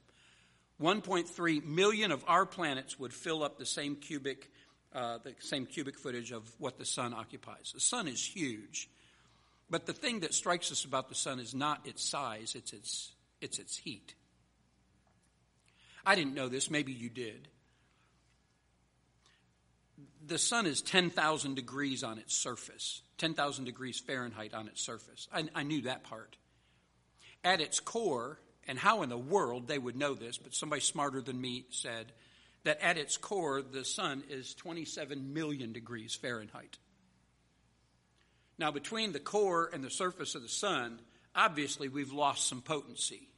1.3 0.82 1.66
million 1.66 2.12
of 2.12 2.24
our 2.28 2.46
planets 2.46 2.98
would 2.98 3.14
fill 3.14 3.44
up 3.44 3.58
the 3.58 3.66
same 3.66 3.98
cubic, 3.98 4.50
uh, 4.94 5.18
the 5.24 5.36
same 5.40 5.66
cubic 5.66 6.00
footage 6.00 6.32
of 6.32 6.50
what 6.58 6.78
the 6.78 6.86
sun 6.86 7.14
occupies. 7.14 7.72
The 7.74 7.82
sun 7.82 8.08
is 8.08 8.26
huge, 8.26 8.90
but 9.70 9.86
the 9.86 9.94
thing 9.94 10.22
that 10.22 10.34
strikes 10.34 10.72
us 10.72 10.86
about 10.86 11.10
the 11.10 11.16
sun 11.16 11.40
is 11.40 11.54
not 11.54 11.86
its 11.86 12.04
size; 12.08 12.56
it's 12.56 12.72
its 12.72 13.12
it's 13.42 13.60
its 13.60 13.76
heat. 13.76 14.16
I 16.06 16.16
didn't 16.16 16.34
know 16.34 16.48
this. 16.48 16.72
Maybe 16.72 16.94
you 16.94 17.10
did. 17.10 17.50
The 20.30 20.38
sun 20.38 20.68
is 20.68 20.82
10,000 20.84 21.56
degrees 21.56 22.04
on 22.04 22.20
its 22.20 22.36
surface, 22.36 23.02
10,000 23.18 23.66
degrees 23.66 24.00
Fahrenheit 24.00 24.54
on 24.54 24.68
its 24.68 24.80
surface. 24.80 25.28
I, 25.34 25.46
I 25.56 25.64
knew 25.64 25.82
that 25.82 26.04
part. 26.04 26.38
At 27.44 27.62
its 27.62 27.80
core, 27.80 28.40
and 28.68 28.78
how 28.78 29.02
in 29.02 29.10
the 29.10 29.18
world 29.18 29.68
they 29.68 29.80
would 29.80 29.96
know 29.96 30.14
this, 30.14 30.38
but 30.38 30.54
somebody 30.54 30.82
smarter 30.82 31.20
than 31.20 31.42
me 31.42 31.66
said 31.72 32.12
that 32.64 32.80
at 32.80 33.00
its 33.00 33.18
core, 33.18 33.64
the 33.64 33.84
sun 33.84 34.24
is 34.30 34.54
27 34.54 35.34
million 35.34 35.74
degrees 35.74 36.14
Fahrenheit. 36.14 36.78
Now, 38.60 38.70
between 38.70 39.14
the 39.14 39.20
core 39.20 39.68
and 39.74 39.84
the 39.84 39.90
surface 39.90 40.36
of 40.36 40.44
the 40.44 40.48
sun, 40.48 41.00
obviously 41.34 41.90
we've 41.90 42.14
lost 42.14 42.48
some 42.48 42.62
potency. 42.62 43.30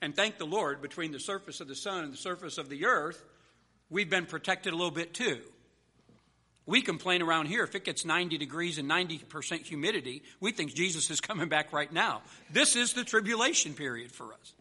And 0.00 0.14
thank 0.14 0.38
the 0.38 0.46
Lord, 0.46 0.82
between 0.82 1.10
the 1.10 1.18
surface 1.18 1.60
of 1.60 1.66
the 1.66 1.74
sun 1.74 2.04
and 2.04 2.12
the 2.12 2.18
surface 2.18 2.58
of 2.58 2.68
the 2.68 2.86
earth, 2.86 3.24
we've 3.88 4.08
been 4.08 4.26
protected 4.26 4.72
a 4.72 4.76
little 4.76 4.92
bit 4.92 5.14
too. 5.14 5.40
We 6.70 6.82
complain 6.82 7.20
around 7.20 7.46
here 7.46 7.64
if 7.64 7.74
it 7.74 7.84
gets 7.84 8.04
90 8.04 8.38
degrees 8.38 8.78
and 8.78 8.88
90% 8.88 9.66
humidity, 9.66 10.22
we 10.38 10.52
think 10.52 10.72
Jesus 10.72 11.10
is 11.10 11.20
coming 11.20 11.48
back 11.48 11.72
right 11.72 11.92
now. 11.92 12.22
This 12.48 12.76
is 12.76 12.92
the 12.92 13.02
tribulation 13.02 13.74
period 13.74 14.12
for 14.12 14.32
us. 14.32 14.54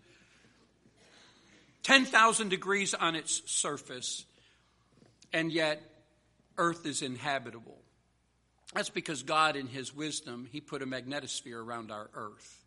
10,000 1.83 2.49
degrees 2.49 2.95
on 2.95 3.15
its 3.15 3.43
surface, 3.45 4.25
and 5.33 5.51
yet 5.51 5.83
earth 6.57 6.87
is 6.87 7.03
inhabitable. 7.03 7.77
That's 8.73 8.89
because 8.89 9.21
God, 9.21 9.55
in 9.55 9.67
His 9.67 9.95
wisdom, 9.95 10.47
He 10.51 10.61
put 10.61 10.81
a 10.81 10.87
magnetosphere 10.87 11.63
around 11.63 11.91
our 11.91 12.09
earth. 12.15 12.65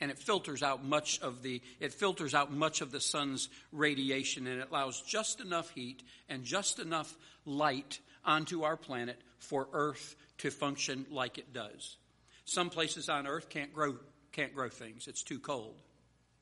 And 0.00 0.10
it 0.10 0.18
filters 0.18 0.60
out 0.60 0.84
much 0.84 1.20
of 1.20 1.44
the 1.44 1.62
it 1.78 1.94
filters 1.94 2.34
out 2.34 2.52
much 2.52 2.80
of 2.80 2.90
the 2.90 3.00
sun's 3.00 3.48
radiation 3.70 4.48
and 4.48 4.60
it 4.60 4.68
allows 4.68 5.00
just 5.02 5.40
enough 5.40 5.70
heat 5.70 6.02
and 6.28 6.42
just 6.42 6.80
enough 6.80 7.16
light 7.46 8.00
onto 8.24 8.62
our 8.62 8.76
planet 8.76 9.20
for 9.38 9.68
Earth 9.72 10.16
to 10.38 10.50
function 10.50 11.06
like 11.10 11.38
it 11.38 11.52
does. 11.52 11.96
Some 12.44 12.70
places 12.70 13.08
on 13.08 13.26
Earth 13.26 13.48
can't 13.48 13.72
grow, 13.72 13.96
can't 14.32 14.54
grow 14.54 14.68
things, 14.68 15.08
it's 15.08 15.22
too 15.22 15.38
cold 15.38 15.76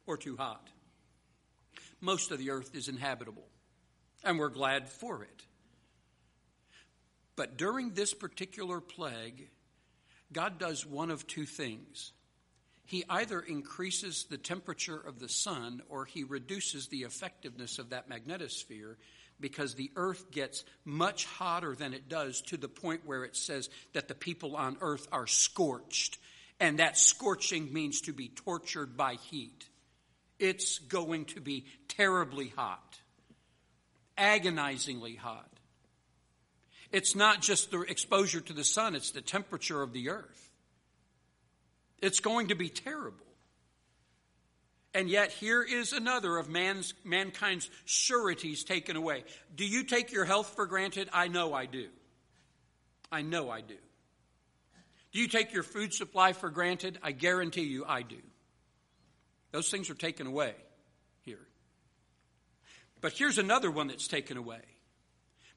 or 0.07 0.17
too 0.17 0.37
hot. 0.37 0.69
Most 2.01 2.31
of 2.31 2.39
the 2.39 2.51
Earth 2.51 2.75
is 2.75 2.89
inhabitable, 2.89 3.47
and 4.25 4.39
we're 4.39 4.49
glad 4.49 4.89
for 4.89 5.23
it. 5.23 5.45
But 7.37 7.57
during 7.57 7.91
this 7.91 8.13
particular 8.13 8.81
plague, 8.81 9.49
God 10.33 10.59
does 10.59 10.87
one 10.87 11.11
of 11.11 11.27
two 11.27 11.47
things. 11.47 12.13
He 12.85 13.05
either 13.09 13.41
increases 13.41 14.25
the 14.25 14.39
temperature 14.39 14.99
of 14.99 15.21
the 15.21 15.29
sun 15.29 15.81
or 15.89 16.05
he 16.05 16.25
reduces 16.25 16.89
the 16.89 17.03
effectiveness 17.03 17.79
of 17.79 17.91
that 17.91 18.11
magnetosphere 18.11 18.97
because 19.41 19.75
the 19.75 19.91
earth 19.97 20.31
gets 20.31 20.65
much 20.85 21.25
hotter 21.25 21.75
than 21.75 21.95
it 21.95 22.09
does 22.09 22.41
to 22.43 22.57
the 22.57 22.69
point 22.69 23.03
where 23.05 23.25
it 23.25 23.37
says 23.37 23.71
that 23.93 24.09
the 24.09 24.15
people 24.15 24.57
on 24.57 24.77
earth 24.81 25.07
are 25.11 25.27
scorched. 25.27 26.19
And 26.59 26.79
that 26.79 26.99
scorching 26.99 27.73
means 27.73 28.03
to 28.03 28.13
be 28.13 28.29
tortured 28.29 28.97
by 28.97 29.15
heat. 29.15 29.67
It's 30.39 30.79
going 30.79 31.27
to 31.27 31.41
be 31.41 31.67
terribly 31.89 32.49
hot, 32.49 32.99
agonizingly 34.17 35.17
hot. 35.17 35.49
It's 36.93 37.15
not 37.15 37.41
just 37.41 37.71
the 37.71 37.83
exposure 37.83 38.41
to 38.41 38.53
the 38.53 38.65
sun, 38.65 38.95
it's 38.95 39.13
the 39.13 39.21
temperature 39.21 39.83
of 39.83 39.93
the 39.93 40.11
earth. 40.11 40.51
It's 42.03 42.21
going 42.21 42.49
to 42.49 42.55
be 42.55 42.69
terrible. 42.69 43.27
And 44.93 45.09
yet, 45.09 45.31
here 45.31 45.63
is 45.63 45.93
another 45.93 46.37
of 46.37 46.49
man's, 46.49 46.95
mankind's 47.05 47.71
sureties 47.85 48.65
taken 48.65 48.97
away. 48.97 49.25
Do 49.55 49.65
you 49.65 49.85
take 49.85 50.11
your 50.11 50.25
health 50.25 50.55
for 50.57 50.67
granted? 50.67 51.09
I 51.13 51.29
know 51.29 51.55
I 51.55 51.67
do. 51.67 51.89
I 53.13 53.23
know 53.23 53.51
I 53.51 53.61
do. 53.61 53.77
Do 55.13 55.21
you 55.21 55.29
take 55.29 55.53
your 55.53 55.63
food 55.63 55.93
supply 55.95 56.33
for 56.33 56.51
granted? 56.51 56.99
I 57.03 57.13
guarantee 57.13 57.65
you 57.65 57.85
I 57.87 58.03
do. 58.03 58.17
Those 59.53 59.69
things 59.69 59.91
are 59.91 59.95
taken 59.95 60.27
away 60.27 60.55
here. 61.23 61.47
But 63.01 63.13
here's 63.13 63.39
another 63.39 63.71
one 63.71 63.89
that's 63.89 64.07
taken 64.09 64.37
away 64.37 64.61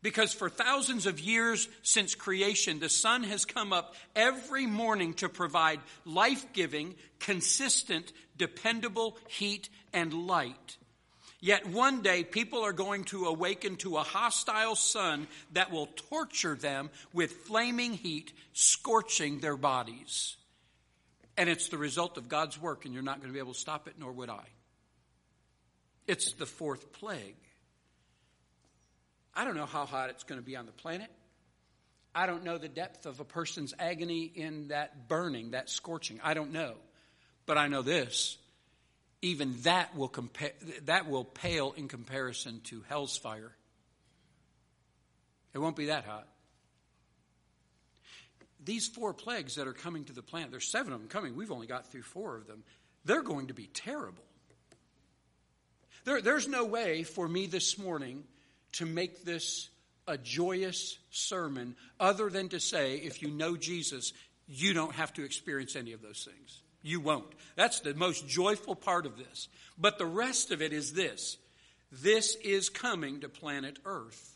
because 0.04 0.34
for 0.34 0.50
thousands 0.50 1.06
of 1.06 1.20
years 1.20 1.68
since 1.82 2.14
creation, 2.14 2.80
the 2.80 2.90
sun 2.90 3.24
has 3.24 3.46
come 3.46 3.72
up 3.72 3.96
every 4.16 4.68
morning 4.68 5.14
to 5.16 5.30
provide 5.30 5.80
life 6.06 6.46
giving, 6.54 6.96
consistent, 7.20 8.12
dependable 8.44 9.18
heat 9.30 9.70
and 9.94 10.14
light. 10.14 10.78
Yet 11.40 11.66
one 11.66 12.02
day 12.02 12.26
people 12.26 12.60
are 12.66 12.74
going 12.74 13.06
to 13.06 13.28
awaken 13.28 13.78
to 13.78 13.96
a 13.96 14.04
hostile 14.04 14.76
sun 14.76 15.28
that 15.54 15.72
will 15.72 15.88
torture 16.10 16.56
them 16.56 16.90
with 17.14 17.32
flaming 17.32 17.94
heat, 17.94 18.34
scorching 18.52 19.40
their 19.40 19.56
bodies. 19.56 20.36
And 21.38 21.48
it's 21.48 21.70
the 21.70 21.78
result 21.78 22.18
of 22.18 22.28
God's 22.28 22.62
work, 22.62 22.84
and 22.84 22.94
you're 22.94 23.02
not 23.02 23.20
going 23.20 23.30
to 23.30 23.34
be 23.34 23.40
able 23.40 23.54
to 23.54 23.60
stop 23.60 23.88
it, 23.88 23.94
nor 23.98 24.12
would 24.12 24.30
I. 24.30 24.44
It's 26.06 26.34
the 26.34 26.46
fourth 26.46 26.92
plague. 26.92 27.38
I 29.34 29.46
don't 29.46 29.56
know 29.56 29.66
how 29.66 29.86
hot 29.86 30.10
it's 30.10 30.26
going 30.26 30.42
to 30.42 30.46
be 30.46 30.58
on 30.58 30.66
the 30.66 30.74
planet. 30.74 31.10
I 32.14 32.26
don't 32.26 32.44
know 32.44 32.58
the 32.58 32.68
depth 32.68 33.06
of 33.06 33.22
a 33.22 33.26
person's 33.26 33.74
agony 33.80 34.24
in 34.36 34.68
that 34.68 35.08
burning, 35.08 35.52
that 35.52 35.70
scorching. 35.70 36.20
I 36.22 36.34
don't 36.34 36.52
know. 36.52 36.74
But 37.46 37.58
I 37.58 37.68
know 37.68 37.82
this. 37.82 38.38
Even 39.22 39.56
that 39.62 39.96
will, 39.96 40.10
compare, 40.10 40.52
that 40.86 41.10
will 41.10 41.24
pale 41.24 41.74
in 41.78 41.88
comparison 41.88 42.62
to 42.66 42.84
hell's 42.90 43.18
fire. 43.18 43.52
It 45.54 45.60
won't 45.60 45.76
be 45.76 45.86
that 45.86 46.06
hot. 46.06 46.28
These 48.66 48.88
four 48.88 49.14
plagues 49.14 49.56
that 49.56 49.68
are 49.68 49.74
coming 49.74 50.06
to 50.06 50.14
the 50.14 50.22
planet, 50.22 50.52
there's 50.52 50.72
seven 50.72 50.94
of 50.94 51.00
them 51.00 51.10
coming. 51.10 51.36
We've 51.36 51.52
only 51.52 51.68
got 51.68 51.92
through 51.92 52.04
four 52.04 52.38
of 52.38 52.48
them. 52.48 52.64
They're 53.06 53.22
going 53.22 53.48
to 53.48 53.54
be 53.54 53.68
terrible. 53.68 54.24
There, 56.06 56.22
there's 56.22 56.48
no 56.48 56.66
way 56.66 57.04
for 57.04 57.28
me 57.28 57.46
this 57.46 57.78
morning 57.78 58.24
to 58.74 58.86
make 58.86 59.24
this 59.24 59.70
a 60.08 60.18
joyous 60.18 60.98
sermon 61.12 61.76
other 62.00 62.30
than 62.30 62.50
to 62.50 62.60
say, 62.60 62.96
if 62.96 63.22
you 63.22 63.30
know 63.30 63.56
Jesus, 63.56 64.12
you 64.48 64.74
don't 64.74 64.94
have 64.96 65.14
to 65.14 65.24
experience 65.24 65.76
any 65.76 65.94
of 65.94 66.02
those 66.02 66.28
things. 66.30 66.63
You 66.84 67.00
won't. 67.00 67.34
That's 67.56 67.80
the 67.80 67.96
most 67.96 68.28
joyful 68.28 68.76
part 68.76 69.08
of 69.08 69.18
this. 69.18 69.48
But 69.78 69.98
the 69.98 70.06
rest 70.06 70.52
of 70.52 70.62
it 70.62 70.74
is 70.74 70.94
this 70.94 71.38
this 71.92 72.36
is 72.44 72.70
coming 72.70 73.22
to 73.22 73.30
planet 73.30 73.80
Earth. 73.86 74.30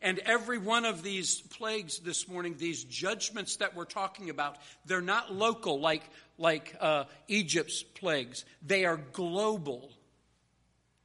And 0.00 0.18
every 0.20 0.58
one 0.58 0.84
of 0.84 1.04
these 1.04 1.40
plagues 1.40 2.00
this 2.00 2.26
morning, 2.26 2.56
these 2.58 2.82
judgments 2.82 3.56
that 3.58 3.76
we're 3.76 3.84
talking 3.84 4.30
about, 4.30 4.56
they're 4.84 5.00
not 5.00 5.32
local 5.32 5.78
like, 5.78 6.02
like 6.38 6.74
uh, 6.80 7.04
Egypt's 7.28 7.84
plagues. 7.84 8.44
They 8.66 8.84
are 8.84 8.96
global 8.96 9.92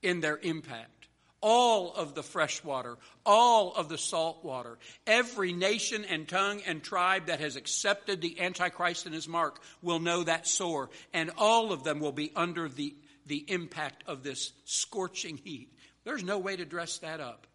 in 0.02 0.20
their 0.20 0.38
impact. 0.38 0.97
All 1.40 1.94
of 1.94 2.16
the 2.16 2.24
fresh 2.24 2.64
water, 2.64 2.98
all 3.26 3.74
of 3.76 3.90
the 3.90 3.98
salt 3.98 4.44
water, 4.44 4.78
every 5.06 5.54
nation 5.54 6.04
and 6.06 6.28
tongue 6.28 6.62
and 6.66 6.84
tribe 6.84 7.28
that 7.28 7.40
has 7.40 7.56
accepted 7.56 8.22
the 8.22 8.40
Antichrist 8.42 9.06
and 9.06 9.14
his 9.14 9.28
mark 9.28 9.62
will 9.82 10.00
know 10.00 10.24
that 10.24 10.48
sore, 10.48 10.90
and 11.14 11.32
all 11.38 11.72
of 11.72 11.84
them 11.84 12.00
will 12.00 12.12
be 12.12 12.32
under 12.36 12.68
the, 12.68 12.96
the 13.28 13.46
impact 13.48 14.04
of 14.08 14.24
this 14.24 14.52
scorching 14.66 15.38
heat. 15.38 15.72
There's 16.06 16.24
no 16.24 16.40
way 16.40 16.56
to 16.56 16.66
dress 16.66 16.98
that 17.00 17.20
up 17.20 17.46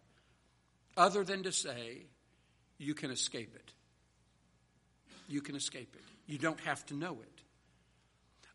other 0.95 1.23
than 1.23 1.43
to 1.43 1.51
say, 1.51 2.03
you 2.77 2.93
can 2.93 3.11
escape 3.11 3.53
it. 3.55 3.71
You 5.27 5.41
can 5.41 5.55
escape 5.55 5.95
it. 5.95 6.01
You 6.31 6.37
don't 6.37 6.59
have 6.61 6.85
to 6.87 6.93
know 6.93 7.17
it. 7.21 7.41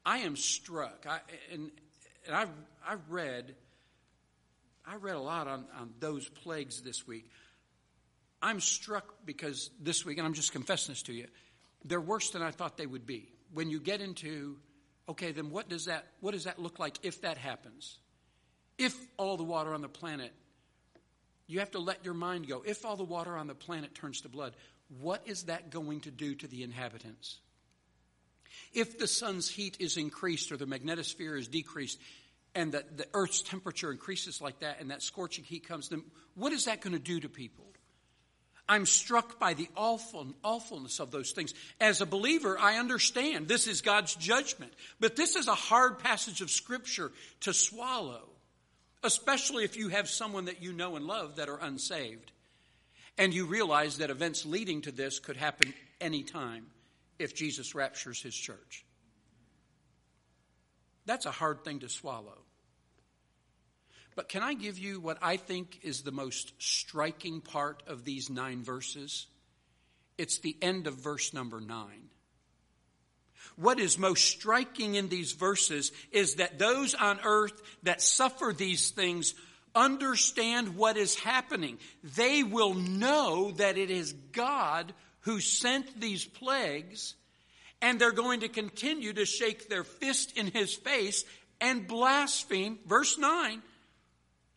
I 0.04 0.18
am 0.18 0.36
struck, 0.36 1.04
I, 1.08 1.20
and, 1.52 1.70
and 2.26 2.34
I've, 2.34 2.50
I've 2.86 3.10
read, 3.10 3.54
I 4.89 4.97
read 4.97 5.16
a 5.16 5.20
lot 5.20 5.47
on, 5.49 5.66
on 5.78 5.91
those 6.01 6.28
plagues 6.28 6.80
this 6.80 7.07
week. 7.07 7.28
I'm 8.41 8.61
struck 8.61 9.14
because 9.24 9.70
this 9.80 10.05
week, 10.05 10.18
and 10.18 10.26
I'm 10.26 10.34
just 10.34 10.53
confessing 10.53 10.93
this 10.93 11.03
to 11.03 11.12
you, 11.12 11.26
they're 11.84 12.01
worse 12.01 12.30
than 12.30 12.43
I 12.43 12.51
thought 12.51 12.76
they 12.76 12.86
would 12.86 13.07
be. 13.07 13.28
When 13.53 13.68
you 13.68 13.80
get 13.80 14.01
into, 14.01 14.57
okay, 15.09 15.32
then 15.32 15.51
what 15.51 15.68
does 15.68 15.86
that, 15.86 16.07
what 16.20 16.32
does 16.32 16.45
that 16.45 16.59
look 16.59 16.78
like 16.78 16.99
if 17.03 17.22
that 17.22 17.36
happens? 17.36 17.99
If 18.78 18.97
all 19.16 19.36
the 19.36 19.45
water 19.45 19.74
on 19.74 19.82
the 19.82 19.89
planet 19.89 20.32
you 21.49 21.61
have 21.61 21.70
to 21.72 21.78
let 21.78 22.05
your 22.05 22.14
mind 22.14 22.47
go. 22.47 22.62
If 22.64 22.84
all 22.84 22.97
the 22.97 23.05
water 23.05 23.36
on 23.36 23.49
the 23.49 23.55
planet 23.55 23.95
turns 23.95 24.20
to 24.20 24.28
blood, 24.28 24.55
what 25.01 25.22
is 25.24 25.45
that 25.45 25.70
going 25.70 26.01
to 26.03 26.11
do 26.11 26.34
to 26.36 26.47
the 26.47 26.62
inhabitants? 26.62 27.39
If 28.74 28.99
the 28.99 29.07
sun's 29.07 29.49
heat 29.49 29.78
is 29.80 29.97
increased 29.97 30.53
or 30.53 30.59
the 30.59 30.66
magnetosphere 30.66 31.39
is 31.39 31.49
decreased 31.49 31.99
and 32.55 32.72
the, 32.72 32.84
the 32.96 33.07
earth's 33.14 33.42
temperature 33.42 33.90
increases 33.90 34.40
like 34.40 34.61
that 34.61 34.80
and 34.80 34.90
that 34.90 35.03
scorching 35.03 35.44
heat 35.44 35.66
comes, 35.66 35.88
then 35.88 36.03
what 36.34 36.53
is 36.53 36.64
that 36.64 36.80
going 36.80 36.94
to 36.94 36.99
do 36.99 37.20
to 37.20 37.28
people? 37.28 37.64
I'm 38.68 38.84
struck 38.84 39.38
by 39.38 39.55
the 39.55 39.68
awful, 39.76 40.26
awfulness 40.44 41.01
of 41.01 41.11
those 41.11 41.32
things. 41.32 41.55
As 41.80 42.03
a 42.03 42.07
believer, 42.07 42.59
I 42.59 42.76
understand 42.76 43.49
this 43.49 43.66
is 43.66 43.80
God's 43.80 44.14
judgment, 44.14 44.72
but 45.01 45.16
this 45.16 45.36
is 45.36 45.49
a 45.49 45.55
hard 45.55 46.01
passage 46.01 46.42
of 46.42 46.51
Scripture 46.51 47.11
to 47.40 47.55
swallow 47.55 48.28
especially 49.03 49.64
if 49.64 49.76
you 49.76 49.88
have 49.88 50.09
someone 50.09 50.46
that 50.46 50.62
you 50.62 50.72
know 50.72 50.96
and 50.96 51.07
love 51.07 51.36
that 51.36 51.49
are 51.49 51.59
unsaved. 51.59 52.32
And 53.16 53.34
you 53.34 53.46
realize 53.46 53.99
that 53.99 54.11
events 54.11 54.46
leading 54.46 54.82
to 54.82 54.92
this 54.92 55.18
could 55.18 55.36
happen 55.36 55.74
any 56.01 56.22
time 56.22 56.66
if 57.18 57.34
Jesus 57.34 57.74
raptures 57.74 58.22
his 58.22 58.34
church. 58.34 58.84
That's 61.09 61.24
a 61.24 61.30
hard 61.30 61.64
thing 61.64 61.80
to 61.80 61.88
swallow. 61.88 62.36
But 64.14 64.28
can 64.28 64.42
I 64.42 64.52
give 64.52 64.78
you 64.78 65.00
what 65.00 65.16
I 65.22 65.38
think 65.38 65.78
is 65.82 66.02
the 66.02 66.12
most 66.12 66.52
striking 66.59 67.40
part 67.40 67.82
of 67.86 68.04
these 68.04 68.28
nine 68.28 68.62
verses? 68.62 69.26
It's 70.18 70.40
the 70.40 70.54
end 70.61 70.86
of 70.86 70.96
verse 70.96 71.32
number 71.32 71.62
nine. 71.62 72.11
What 73.56 73.80
is 73.80 73.98
most 73.98 74.22
striking 74.26 74.96
in 74.96 75.09
these 75.09 75.32
verses 75.32 75.92
is 76.12 76.34
that 76.34 76.59
those 76.59 76.94
on 76.94 77.20
earth 77.24 77.59
that 77.84 78.02
suffer 78.02 78.52
these 78.54 78.90
things 78.90 79.34
understand 79.74 80.76
what 80.76 80.98
is 80.98 81.14
happening. 81.14 81.78
They 82.04 82.42
will 82.42 82.74
know 82.74 83.52
that 83.52 83.78
it 83.78 83.90
is 83.90 84.12
God 84.12 84.92
who 85.20 85.40
sent 85.40 85.98
these 85.98 86.26
plagues, 86.26 87.14
and 87.80 87.98
they're 87.98 88.12
going 88.12 88.40
to 88.40 88.48
continue 88.48 89.12
to 89.12 89.24
shake 89.24 89.68
their 89.68 89.84
fist 89.84 90.36
in 90.36 90.48
his 90.48 90.74
face 90.74 91.24
and 91.60 91.86
blaspheme, 91.86 92.78
verse 92.86 93.18
9, 93.18 93.62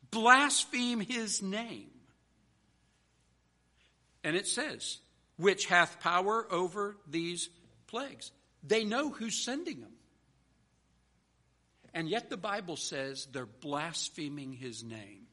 blaspheme 0.09 0.99
his 0.99 1.41
name. 1.41 1.89
And 4.23 4.35
it 4.35 4.47
says, 4.47 4.99
which 5.37 5.65
hath 5.65 5.99
power 5.99 6.45
over 6.51 6.97
these 7.09 7.49
plagues. 7.87 8.31
They 8.63 8.83
know 8.83 9.09
who's 9.09 9.43
sending 9.43 9.81
them. 9.81 9.93
And 11.93 12.07
yet 12.07 12.29
the 12.29 12.37
Bible 12.37 12.77
says 12.77 13.27
they're 13.31 13.45
blaspheming 13.45 14.53
his 14.53 14.83
name. 14.83 15.27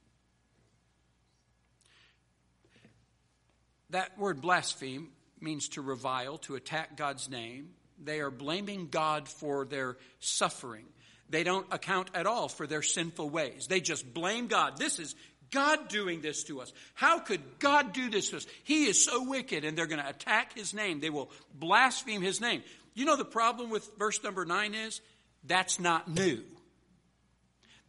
That 3.90 4.18
word 4.18 4.40
blaspheme 4.40 5.08
means 5.40 5.68
to 5.70 5.82
revile, 5.82 6.38
to 6.38 6.56
attack 6.56 6.96
God's 6.96 7.28
name. 7.30 7.70
They 8.02 8.20
are 8.20 8.30
blaming 8.30 8.88
God 8.88 9.28
for 9.28 9.64
their 9.64 9.96
suffering. 10.20 10.84
They 11.30 11.44
don't 11.44 11.66
account 11.70 12.10
at 12.14 12.26
all 12.26 12.48
for 12.48 12.66
their 12.66 12.82
sinful 12.82 13.28
ways. 13.30 13.66
They 13.66 13.80
just 13.80 14.12
blame 14.14 14.46
God. 14.46 14.78
This 14.78 14.98
is 14.98 15.14
God 15.50 15.88
doing 15.88 16.20
this 16.20 16.44
to 16.44 16.60
us. 16.60 16.72
How 16.94 17.18
could 17.18 17.40
God 17.58 17.92
do 17.92 18.10
this 18.10 18.30
to 18.30 18.36
us? 18.38 18.46
He 18.64 18.86
is 18.86 19.04
so 19.04 19.24
wicked, 19.24 19.64
and 19.64 19.76
they're 19.76 19.86
going 19.86 20.02
to 20.02 20.08
attack 20.08 20.54
his 20.54 20.72
name. 20.72 21.00
They 21.00 21.10
will 21.10 21.30
blaspheme 21.54 22.22
his 22.22 22.40
name. 22.40 22.62
You 22.94 23.04
know 23.04 23.16
the 23.16 23.24
problem 23.24 23.70
with 23.70 23.88
verse 23.98 24.22
number 24.22 24.44
9 24.44 24.74
is? 24.74 25.00
That's 25.44 25.78
not 25.78 26.08
new. 26.08 26.42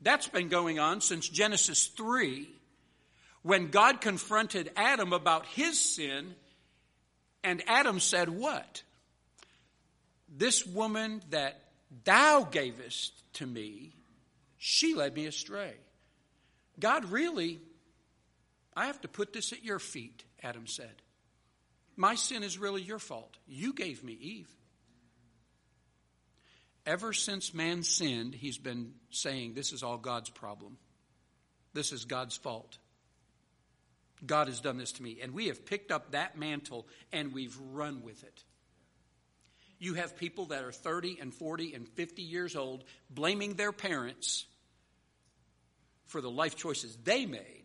That's 0.02 0.28
been 0.28 0.50
going 0.50 0.80
on 0.80 1.02
since 1.02 1.28
Genesis 1.28 1.88
3 1.88 2.48
when 3.42 3.70
God 3.70 4.02
confronted 4.02 4.72
Adam 4.76 5.14
about 5.14 5.46
his 5.48 5.80
sin, 5.80 6.36
and 7.44 7.64
Adam 7.68 8.00
said, 8.00 8.30
What? 8.30 8.84
This 10.36 10.66
woman 10.66 11.22
that 11.30 11.62
thou 12.04 12.44
gavest 12.44 13.14
to 13.34 13.46
me, 13.46 13.94
she 14.58 14.94
led 14.94 15.16
me 15.16 15.26
astray. 15.26 15.74
God, 16.80 17.06
really, 17.06 17.60
I 18.76 18.86
have 18.86 19.02
to 19.02 19.08
put 19.08 19.34
this 19.34 19.52
at 19.52 19.64
your 19.64 19.80
feet, 19.80 20.24
Adam 20.42 20.68
said. 20.68 21.02
My 21.96 22.16
sin 22.16 22.44
is 22.44 22.58
really 22.58 22.82
your 22.82 23.00
fault. 23.00 23.38
You 23.48 23.74
gave 23.74 24.04
me 24.04 24.14
Eve. 24.14 24.50
Ever 26.86 27.12
since 27.12 27.54
man 27.54 27.84
sinned, 27.84 28.34
he's 28.34 28.58
been 28.58 28.94
saying, 29.12 29.54
This 29.54 29.74
is 29.74 29.84
all 29.84 29.98
God's 29.98 30.30
problem. 30.30 30.78
This 31.74 31.92
is 31.92 32.06
God's 32.06 32.38
fault. 32.38 32.78
God 34.26 34.48
has 34.48 34.60
done 34.60 34.78
this 34.78 34.94
to 34.94 35.04
me. 35.04 35.20
And 35.22 35.34
we 35.34 35.48
have 35.48 35.66
picked 35.66 35.92
up 35.92 36.12
that 36.12 36.38
mantle 36.38 36.88
and 37.12 37.34
we've 37.34 37.58
run 37.72 38.02
with 38.02 38.24
it. 38.24 38.44
You 39.80 39.94
have 39.94 40.18
people 40.18 40.48
that 40.48 40.64
are 40.64 40.74
30 40.74 41.20
and 41.22 41.34
40 41.34 41.74
and 41.74 41.88
50 41.88 42.22
years 42.22 42.56
old 42.56 42.84
blaming 43.10 43.54
their 43.54 43.72
parents 43.72 44.46
for 46.06 46.20
the 46.22 46.30
life 46.30 46.58
choices 46.58 46.98
they 47.04 47.26
made. 47.26 47.64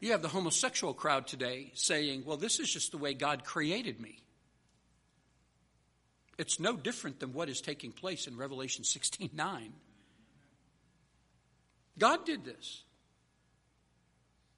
You 0.00 0.12
have 0.12 0.22
the 0.22 0.28
homosexual 0.28 0.94
crowd 0.94 1.26
today 1.26 1.72
saying, 1.74 2.24
well, 2.26 2.36
this 2.36 2.60
is 2.60 2.70
just 2.70 2.90
the 2.90 2.98
way 2.98 3.14
God 3.14 3.44
created 3.44 4.00
me. 4.00 4.18
It's 6.38 6.58
no 6.58 6.74
different 6.74 7.20
than 7.20 7.34
what 7.34 7.50
is 7.50 7.60
taking 7.60 7.92
place 7.92 8.26
in 8.26 8.36
Revelation 8.36 8.82
16 8.84 9.30
9. 9.32 9.72
God 11.98 12.24
did 12.24 12.44
this. 12.44 12.82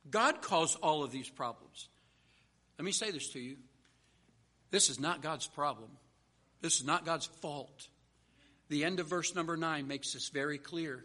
God 0.09 0.43
caused 0.43 0.79
all 0.81 1.03
of 1.03 1.11
these 1.11 1.29
problems. 1.29 1.89
Let 2.79 2.85
me 2.85 2.93
say 2.93 3.11
this 3.11 3.31
to 3.31 3.41
you. 3.41 3.57
This 4.73 4.91
is 4.91 4.99
not 4.99 5.23
God's 5.23 5.47
problem. 5.47 5.91
This 6.61 6.81
is 6.81 6.85
not 6.85 7.07
God's 7.07 7.27
fault. 7.27 7.87
The 8.69 8.85
end 8.85 8.99
of 8.99 9.07
verse 9.07 9.37
number 9.37 9.57
9 9.57 9.87
makes 9.87 10.15
this 10.15 10.31
very 10.31 10.59
clear. 10.59 11.05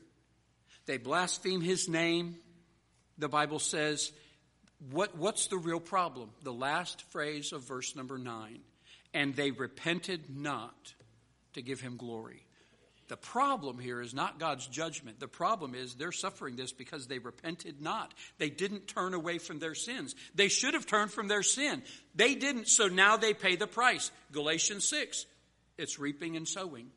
They 0.87 0.97
blaspheme 0.97 1.61
his 1.61 1.87
name. 1.87 2.37
The 3.19 3.29
Bible 3.29 3.59
says, 3.59 4.11
what, 4.91 5.15
what's 5.15 5.47
the 5.47 5.57
real 5.57 5.79
problem? 5.79 6.31
The 6.41 6.53
last 6.53 7.03
phrase 7.11 7.51
of 7.51 7.67
verse 7.67 7.95
number 7.95 8.17
9 8.17 8.59
and 9.13 9.35
they 9.35 9.51
repented 9.51 10.35
not 10.35 10.93
to 11.53 11.61
give 11.61 11.81
him 11.81 11.97
glory. 11.97 12.46
The 13.07 13.17
problem 13.17 13.79
here 13.79 14.01
is 14.01 14.13
not 14.13 14.37
God's 14.37 14.67
judgment. 14.67 15.19
The 15.19 15.29
problem 15.29 15.75
is 15.75 15.95
they're 15.95 16.11
suffering 16.11 16.57
this 16.57 16.73
because 16.73 17.07
they 17.07 17.19
repented 17.19 17.81
not. 17.81 18.13
They 18.37 18.49
didn't 18.49 18.87
turn 18.87 19.13
away 19.13 19.37
from 19.37 19.59
their 19.59 19.75
sins. 19.75 20.13
They 20.35 20.49
should 20.49 20.73
have 20.73 20.85
turned 20.85 21.11
from 21.11 21.29
their 21.29 21.43
sin. 21.43 21.83
They 22.15 22.35
didn't, 22.35 22.67
so 22.67 22.87
now 22.87 23.15
they 23.15 23.33
pay 23.33 23.55
the 23.55 23.67
price. 23.67 24.11
Galatians 24.33 24.83
6, 24.89 25.25
it's 25.77 25.99
reaping 25.99 26.35
and 26.35 26.47
sowing. 26.47 26.91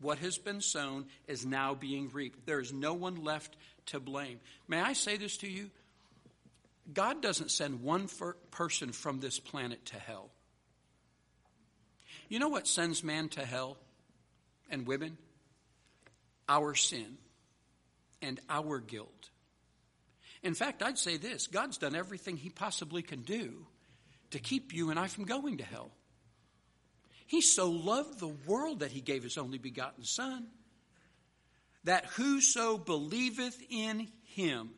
What 0.00 0.18
has 0.20 0.38
been 0.38 0.62
sown 0.62 1.06
is 1.28 1.44
now 1.44 1.74
being 1.74 2.08
reaped. 2.08 2.46
There 2.46 2.60
is 2.60 2.72
no 2.72 2.94
one 2.94 3.22
left 3.22 3.54
to 3.86 4.00
blame. 4.00 4.40
May 4.66 4.80
I 4.80 4.94
say 4.94 5.18
this 5.18 5.36
to 5.38 5.50
you? 5.50 5.70
God 6.90 7.20
doesn't 7.20 7.50
send 7.50 7.82
one 7.82 8.08
person 8.50 8.92
from 8.92 9.20
this 9.20 9.38
planet 9.38 9.84
to 9.86 9.96
hell. 9.96 10.30
You 12.30 12.38
know 12.38 12.48
what 12.48 12.66
sends 12.66 13.04
man 13.04 13.28
to 13.30 13.44
hell 13.44 13.76
and 14.70 14.86
women? 14.86 15.16
Our 16.48 16.74
sin 16.74 17.18
and 18.22 18.40
our 18.48 18.78
guilt. 18.80 19.30
In 20.42 20.54
fact, 20.54 20.82
I'd 20.82 20.98
say 20.98 21.16
this 21.16 21.46
God's 21.46 21.78
done 21.78 21.94
everything 21.94 22.36
He 22.36 22.50
possibly 22.50 23.02
can 23.02 23.22
do 23.22 23.66
to 24.30 24.38
keep 24.38 24.72
you 24.72 24.90
and 24.90 24.98
I 24.98 25.08
from 25.08 25.24
going 25.24 25.58
to 25.58 25.64
hell. 25.64 25.90
He 27.26 27.40
so 27.42 27.70
loved 27.70 28.18
the 28.18 28.34
world 28.46 28.80
that 28.80 28.90
he 28.90 29.00
gave 29.00 29.22
his 29.22 29.38
only 29.38 29.58
begotten 29.58 30.02
Son, 30.02 30.48
that 31.84 32.04
whoso 32.06 32.76
believeth 32.76 33.56
in 33.70 34.08
him. 34.24 34.70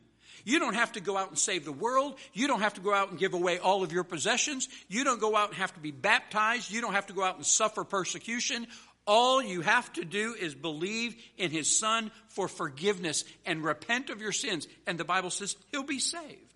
You 0.45 0.59
don't 0.59 0.75
have 0.75 0.91
to 0.93 0.99
go 0.99 1.17
out 1.17 1.29
and 1.29 1.37
save 1.37 1.65
the 1.65 1.71
world. 1.71 2.15
You 2.33 2.47
don't 2.47 2.61
have 2.61 2.73
to 2.75 2.81
go 2.81 2.93
out 2.93 3.09
and 3.09 3.17
give 3.17 3.33
away 3.33 3.59
all 3.59 3.83
of 3.83 3.91
your 3.91 4.03
possessions. 4.03 4.67
You 4.87 5.03
don't 5.03 5.21
go 5.21 5.35
out 5.35 5.49
and 5.49 5.57
have 5.57 5.73
to 5.73 5.79
be 5.79 5.91
baptized. 5.91 6.69
You 6.69 6.81
don't 6.81 6.93
have 6.93 7.07
to 7.07 7.13
go 7.13 7.23
out 7.23 7.37
and 7.37 7.45
suffer 7.45 7.83
persecution. 7.83 8.67
All 9.05 9.41
you 9.41 9.61
have 9.61 9.91
to 9.93 10.05
do 10.05 10.33
is 10.33 10.55
believe 10.55 11.15
in 11.37 11.51
his 11.51 11.77
son 11.77 12.11
for 12.29 12.47
forgiveness 12.47 13.25
and 13.45 13.63
repent 13.63 14.09
of 14.09 14.21
your 14.21 14.31
sins. 14.31 14.67
And 14.87 14.97
the 14.97 15.03
Bible 15.03 15.29
says 15.29 15.55
he'll 15.71 15.83
be 15.83 15.99
saved. 15.99 16.53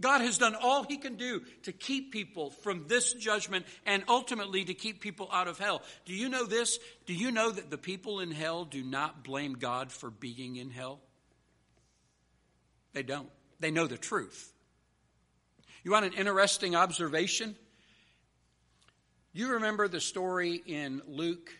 God 0.00 0.22
has 0.22 0.38
done 0.38 0.54
all 0.54 0.82
he 0.82 0.96
can 0.96 1.16
do 1.16 1.42
to 1.64 1.72
keep 1.72 2.10
people 2.10 2.50
from 2.50 2.86
this 2.88 3.12
judgment 3.12 3.66
and 3.84 4.02
ultimately 4.08 4.64
to 4.64 4.74
keep 4.74 5.00
people 5.00 5.28
out 5.30 5.46
of 5.46 5.58
hell. 5.58 5.82
Do 6.06 6.14
you 6.14 6.28
know 6.30 6.46
this? 6.46 6.78
Do 7.04 7.12
you 7.12 7.30
know 7.30 7.50
that 7.50 7.70
the 7.70 7.78
people 7.78 8.20
in 8.20 8.30
hell 8.30 8.64
do 8.64 8.82
not 8.82 9.24
blame 9.24 9.54
God 9.54 9.92
for 9.92 10.10
being 10.10 10.56
in 10.56 10.70
hell? 10.70 11.00
They 12.94 13.02
don't. 13.02 13.28
They 13.60 13.70
know 13.70 13.86
the 13.86 13.98
truth. 13.98 14.52
You 15.84 15.90
want 15.90 16.06
an 16.06 16.14
interesting 16.14 16.74
observation? 16.74 17.54
You 19.32 19.52
remember 19.52 19.86
the 19.86 20.00
story 20.00 20.60
in 20.66 21.02
Luke? 21.06 21.50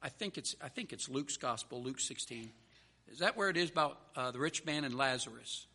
I 0.00 0.08
think 0.08 0.38
it's, 0.38 0.54
I 0.62 0.68
think 0.68 0.92
it's 0.92 1.08
Luke's 1.08 1.36
gospel, 1.36 1.82
Luke 1.82 1.98
16. 1.98 2.50
Is 3.08 3.18
that 3.18 3.36
where 3.36 3.48
it 3.48 3.56
is 3.56 3.70
about 3.70 3.98
uh, 4.14 4.30
the 4.30 4.38
rich 4.38 4.64
man 4.64 4.84
and 4.84 4.94
Lazarus? 4.94 5.66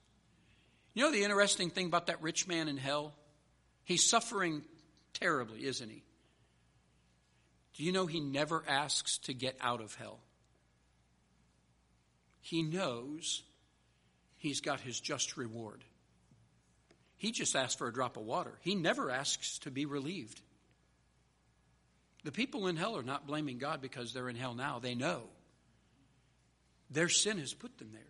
You 0.94 1.04
know 1.04 1.12
the 1.12 1.24
interesting 1.24 1.70
thing 1.70 1.88
about 1.88 2.08
that 2.08 2.22
rich 2.22 2.48
man 2.48 2.70
in 2.70 2.78
hell? 2.78 3.14
He's 3.84 4.10
suffering 4.10 4.64
terribly, 5.14 5.66
isn't 5.66 5.90
he? 5.90 6.04
Do 7.76 7.84
you 7.84 7.92
know 7.92 8.06
he 8.06 8.22
never 8.22 8.64
asks 8.66 9.18
to 9.20 9.34
get 9.34 9.58
out 9.60 9.82
of 9.82 9.94
hell? 9.96 10.20
He 12.40 12.62
knows 12.62 13.44
he's 14.38 14.62
got 14.62 14.80
his 14.80 14.98
just 14.98 15.36
reward. 15.36 15.84
He 17.18 17.32
just 17.32 17.56
asks 17.56 17.76
for 17.76 17.88
a 17.88 17.94
drop 17.94 18.16
of 18.16 18.24
water. 18.24 18.54
He 18.62 18.76
never 18.76 19.12
asks 19.12 19.60
to 19.60 19.72
be 19.72 19.86
relieved. 19.86 20.40
The 22.26 22.32
people 22.32 22.66
in 22.66 22.76
hell 22.76 22.98
are 22.98 23.04
not 23.04 23.28
blaming 23.28 23.60
God 23.60 23.82
because 23.82 24.12
they're 24.12 24.30
in 24.30 24.36
hell 24.36 24.56
now. 24.56 24.80
They 24.80 24.96
know 24.96 25.22
their 26.90 27.08
sin 27.08 27.38
has 27.38 27.54
put 27.54 27.78
them 27.78 27.92
there. 27.94 28.02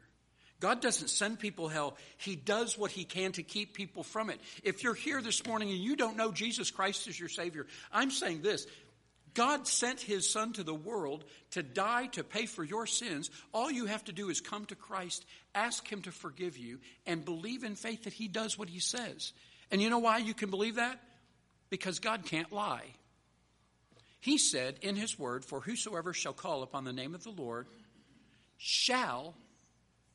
God 0.61 0.81
doesn't 0.81 1.09
send 1.09 1.37
people 1.37 1.67
hell. 1.67 1.97
He 2.17 2.37
does 2.37 2.77
what 2.77 2.91
he 2.91 3.03
can 3.03 3.33
to 3.33 3.43
keep 3.43 3.73
people 3.73 4.03
from 4.03 4.29
it. 4.29 4.39
If 4.63 4.83
you're 4.83 4.93
here 4.93 5.21
this 5.21 5.45
morning 5.45 5.69
and 5.69 5.79
you 5.79 5.97
don't 5.97 6.15
know 6.15 6.31
Jesus 6.31 6.71
Christ 6.71 7.09
as 7.09 7.19
your 7.19 7.27
Savior, 7.27 7.67
I'm 7.91 8.09
saying 8.09 8.41
this. 8.41 8.65
God 9.33 9.67
sent 9.67 9.99
his 9.99 10.31
son 10.31 10.53
to 10.53 10.63
the 10.63 10.73
world 10.73 11.25
to 11.51 11.61
die 11.61 12.07
to 12.13 12.23
pay 12.23 12.45
for 12.45 12.63
your 12.63 12.87
sins. 12.87 13.29
All 13.53 13.69
you 13.69 13.85
have 13.85 14.05
to 14.05 14.13
do 14.13 14.29
is 14.29 14.39
come 14.39 14.65
to 14.67 14.75
Christ, 14.75 15.25
ask 15.53 15.85
him 15.91 16.03
to 16.03 16.11
forgive 16.13 16.57
you, 16.57 16.79
and 17.05 17.25
believe 17.25 17.65
in 17.65 17.75
faith 17.75 18.05
that 18.05 18.13
he 18.13 18.29
does 18.29 18.57
what 18.57 18.69
he 18.69 18.79
says. 18.79 19.33
And 19.71 19.81
you 19.81 19.89
know 19.89 19.99
why 19.99 20.19
you 20.19 20.33
can 20.33 20.49
believe 20.49 20.75
that? 20.75 21.01
Because 21.69 21.99
God 21.99 22.23
can't 22.25 22.53
lie. 22.53 22.85
He 24.25 24.39
said 24.39 24.79
in 24.81 24.95
his 24.95 25.19
word, 25.19 25.45
For 25.45 25.59
whosoever 25.59 26.11
shall 26.11 26.33
call 26.33 26.63
upon 26.63 26.83
the 26.83 26.91
name 26.91 27.13
of 27.13 27.23
the 27.23 27.29
Lord 27.29 27.67
shall 28.57 29.35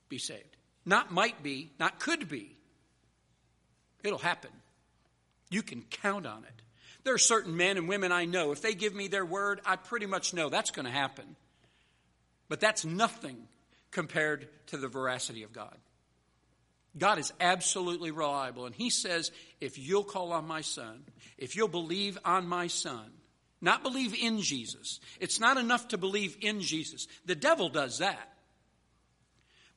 be 0.08 0.18
saved. 0.18 0.56
Not 0.84 1.12
might 1.12 1.44
be, 1.44 1.70
not 1.78 2.00
could 2.00 2.28
be. 2.28 2.56
It'll 4.02 4.18
happen. 4.18 4.50
You 5.48 5.62
can 5.62 5.82
count 5.82 6.26
on 6.26 6.42
it. 6.42 6.62
There 7.04 7.14
are 7.14 7.18
certain 7.18 7.56
men 7.56 7.76
and 7.76 7.88
women 7.88 8.10
I 8.10 8.24
know, 8.24 8.50
if 8.50 8.60
they 8.60 8.74
give 8.74 8.96
me 8.96 9.06
their 9.06 9.24
word, 9.24 9.60
I 9.64 9.76
pretty 9.76 10.06
much 10.06 10.34
know 10.34 10.48
that's 10.48 10.72
going 10.72 10.86
to 10.86 10.90
happen. 10.90 11.36
But 12.48 12.58
that's 12.58 12.84
nothing 12.84 13.36
compared 13.92 14.48
to 14.70 14.76
the 14.76 14.88
veracity 14.88 15.44
of 15.44 15.52
God. 15.52 15.76
God 16.98 17.20
is 17.20 17.32
absolutely 17.40 18.10
reliable. 18.10 18.66
And 18.66 18.74
He 18.74 18.90
says, 18.90 19.30
if 19.60 19.78
you'll 19.78 20.02
call 20.02 20.32
on 20.32 20.48
my 20.48 20.62
Son, 20.62 21.04
if 21.38 21.54
you'll 21.54 21.68
believe 21.68 22.18
on 22.24 22.48
my 22.48 22.66
Son, 22.66 23.08
not 23.60 23.82
believe 23.82 24.14
in 24.14 24.40
Jesus, 24.40 25.00
it's 25.20 25.40
not 25.40 25.56
enough 25.56 25.88
to 25.88 25.98
believe 25.98 26.36
in 26.40 26.60
Jesus. 26.60 27.06
The 27.26 27.34
devil 27.34 27.68
does 27.68 27.98
that. 27.98 28.28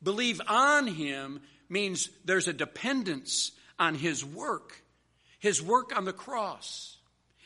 Believe 0.02 0.42
on 0.48 0.88
him 0.88 1.42
means 1.70 2.10
there's 2.26 2.48
a 2.48 2.54
dependence 2.54 3.52
on 3.80 3.96
his 3.96 4.24
work, 4.24 4.82
his 5.40 5.62
work 5.62 5.96
on 5.96 6.06
the 6.06 6.14
cross. 6.14 6.98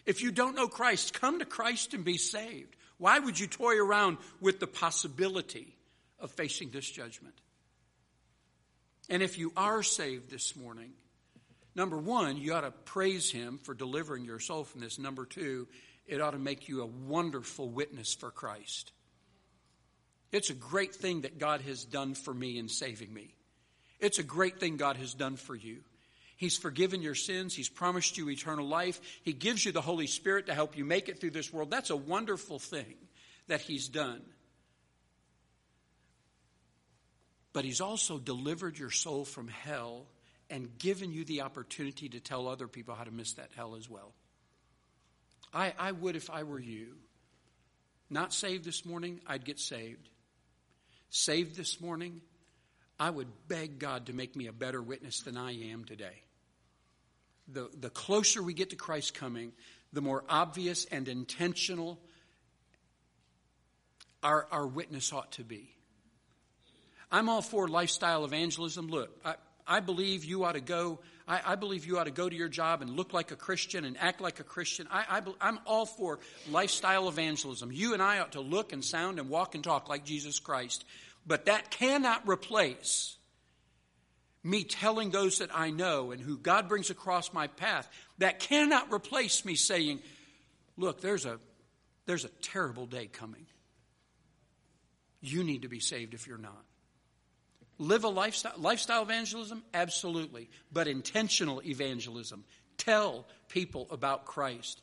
If 0.05 0.21
you 0.21 0.31
don't 0.31 0.55
know 0.55 0.67
Christ, 0.67 1.13
come 1.13 1.39
to 1.39 1.45
Christ 1.45 1.93
and 1.93 2.05
be 2.05 2.17
saved. 2.17 2.75
Why 2.97 3.19
would 3.19 3.39
you 3.39 3.47
toy 3.47 3.77
around 3.77 4.17
with 4.41 4.59
the 4.59 4.67
possibility 4.67 5.75
of 6.19 6.31
facing 6.31 6.71
this 6.71 6.89
judgment? 6.89 7.35
And 9.09 9.21
if 9.21 9.38
you 9.38 9.53
are 9.55 9.83
saved 9.83 10.29
this 10.29 10.55
morning, 10.55 10.91
number 11.75 11.97
one, 11.97 12.38
you 12.38 12.53
ought 12.53 12.61
to 12.61 12.71
praise 12.71 13.31
him 13.31 13.59
for 13.63 13.73
delivering 13.73 14.25
your 14.25 14.39
soul 14.39 14.63
from 14.63 14.81
this. 14.81 14.97
Number 14.97 15.25
two, 15.25 15.67
it 16.08 16.22
ought 16.22 16.32
to 16.32 16.39
make 16.39 16.70
you 16.70 16.82
a 16.82 16.86
wonderful 16.86 17.70
witness 17.70 18.14
for 18.14 18.32
Christ. 18.32 18.91
It's 20.32 20.49
a 20.49 20.55
great 20.55 20.95
thing 20.95 21.22
that 21.22 21.39
God 21.39 21.62
has 21.62 21.86
done 21.86 22.14
for 22.14 22.34
me 22.34 22.58
in 22.58 22.70
saving 22.70 23.14
me. 23.14 23.34
It's 23.99 24.20
a 24.20 24.24
great 24.24 24.60
thing 24.60 24.78
God 24.78 24.97
has 24.97 25.14
done 25.14 25.38
for 25.38 25.55
you. 25.55 25.80
He's 26.36 26.58
forgiven 26.58 27.01
your 27.01 27.16
sins. 27.16 27.55
He's 27.55 27.70
promised 27.70 28.18
you 28.18 28.30
eternal 28.30 28.68
life. 28.68 29.01
He 29.24 29.34
gives 29.34 29.66
you 29.66 29.72
the 29.72 29.82
Holy 29.82 30.05
Spirit 30.05 30.45
to 30.47 30.53
help 30.53 30.78
you 30.78 30.86
make 30.86 31.10
it 31.10 31.20
through 31.20 31.32
this 31.32 31.51
world. 31.51 31.72
That's 31.72 31.89
a 31.89 31.95
wonderful 31.95 32.60
thing 32.60 32.93
that 33.47 33.62
He's 33.62 33.88
done. 33.88 34.22
But 37.53 37.66
He's 37.66 37.82
also 37.82 38.20
delivered 38.20 38.78
your 38.78 38.91
soul 38.91 39.26
from 39.26 39.47
hell 39.47 40.05
and 40.49 40.78
given 40.78 41.12
you 41.12 41.26
the 41.26 41.41
opportunity 41.41 42.08
to 42.10 42.20
tell 42.20 42.47
other 42.47 42.68
people 42.68 42.93
how 42.93 43.03
to 43.03 43.12
miss 43.12 43.34
that 43.34 43.49
hell 43.55 43.76
as 43.76 43.89
well. 43.89 44.14
I, 45.53 45.73
I 45.77 45.91
would 45.91 46.15
if 46.15 46.29
I 46.29 46.43
were 46.43 46.59
you. 46.59 46.95
Not 48.09 48.33
saved 48.33 48.63
this 48.63 48.85
morning, 48.85 49.19
I'd 49.27 49.43
get 49.43 49.59
saved 49.59 50.09
saved 51.09 51.55
this 51.55 51.79
morning, 51.79 52.21
I 52.99 53.09
would 53.09 53.27
beg 53.47 53.79
God 53.79 54.07
to 54.07 54.13
make 54.13 54.35
me 54.35 54.47
a 54.47 54.51
better 54.51 54.81
witness 54.81 55.21
than 55.21 55.37
I 55.37 55.71
am 55.71 55.85
today. 55.85 56.23
The, 57.47 57.69
the 57.79 57.89
closer 57.89 58.43
we 58.43 58.53
get 58.53 58.71
to 58.71 58.75
Christ 58.75 59.13
coming, 59.13 59.53
the 59.93 60.01
more 60.01 60.23
obvious 60.27 60.85
and 60.85 61.07
intentional 61.07 61.99
our, 64.21 64.47
our 64.51 64.67
witness 64.67 65.13
ought 65.13 65.31
to 65.33 65.43
be. 65.43 65.73
I'm 67.09 67.29
all 67.29 67.41
for 67.41 67.67
lifestyle 67.67 68.25
evangelism. 68.25 68.87
Look, 68.87 69.17
I, 69.23 69.35
I 69.65 69.79
believe 69.79 70.25
you 70.25 70.43
ought 70.43 70.53
to 70.53 70.61
go. 70.61 70.99
I, 71.28 71.41
I, 71.45 71.55
believe 71.55 71.86
you 71.86 71.99
ought 71.99 72.05
to 72.05 72.11
go 72.11 72.30
to 72.30 72.36
your 72.36 72.47
job 72.47 72.82
and 72.82 72.91
look 72.95 73.13
like 73.13 73.32
a 73.32 73.36
Christian 73.36 73.84
and 73.84 73.97
act 73.99 74.21
like 74.21 74.39
a 74.39 74.43
Christian. 74.43 74.88
I, 74.89 75.19
I, 75.19 75.21
I'm 75.41 75.59
all 75.65 75.86
for 75.86 76.19
lifestyle 76.49 77.09
evangelism. 77.09 77.71
You 77.71 77.93
and 77.93 78.01
I 78.01 78.19
ought 78.19 78.32
to 78.34 78.41
look 78.41 78.71
and 78.71 78.84
sound 78.84 79.19
and 79.19 79.30
walk 79.30 79.53
and 79.53 79.63
talk 79.63 79.89
like 79.89 80.05
Jesus 80.05 80.39
Christ. 80.39 80.86
But 81.25 81.45
that 81.45 81.69
cannot 81.69 82.28
replace 82.28 83.17
me 84.43 84.63
telling 84.63 85.11
those 85.11 85.39
that 85.39 85.49
I 85.53 85.71
know 85.71 86.11
and 86.11 86.21
who 86.21 86.38
God 86.38 86.69
brings 86.69 86.89
across 86.89 87.34
my 87.34 87.47
path. 87.47 87.89
That 88.19 88.39
cannot 88.39 88.93
replace 88.93 89.43
me 89.43 89.55
saying, 89.55 89.99
look, 90.78 91.01
there's 91.01 91.25
a, 91.25 91.39
there's 92.05 92.23
a 92.23 92.30
terrible 92.41 92.86
day 92.86 93.07
coming. 93.07 93.45
You 95.19 95.43
need 95.43 95.63
to 95.63 95.67
be 95.67 95.80
saved 95.82 96.13
if 96.13 96.28
you're 96.28 96.38
not. 96.38 96.63
Live 97.80 98.03
a 98.03 98.09
lifestyle, 98.09 98.53
lifestyle 98.57 99.03
evangelism? 99.03 99.63
Absolutely. 99.73 100.49
But 100.71 100.88
intentional 100.88 101.61
evangelism. 101.63 102.43
Tell 102.78 103.25
people 103.49 103.88
about 103.91 104.25
Christ. 104.25 104.82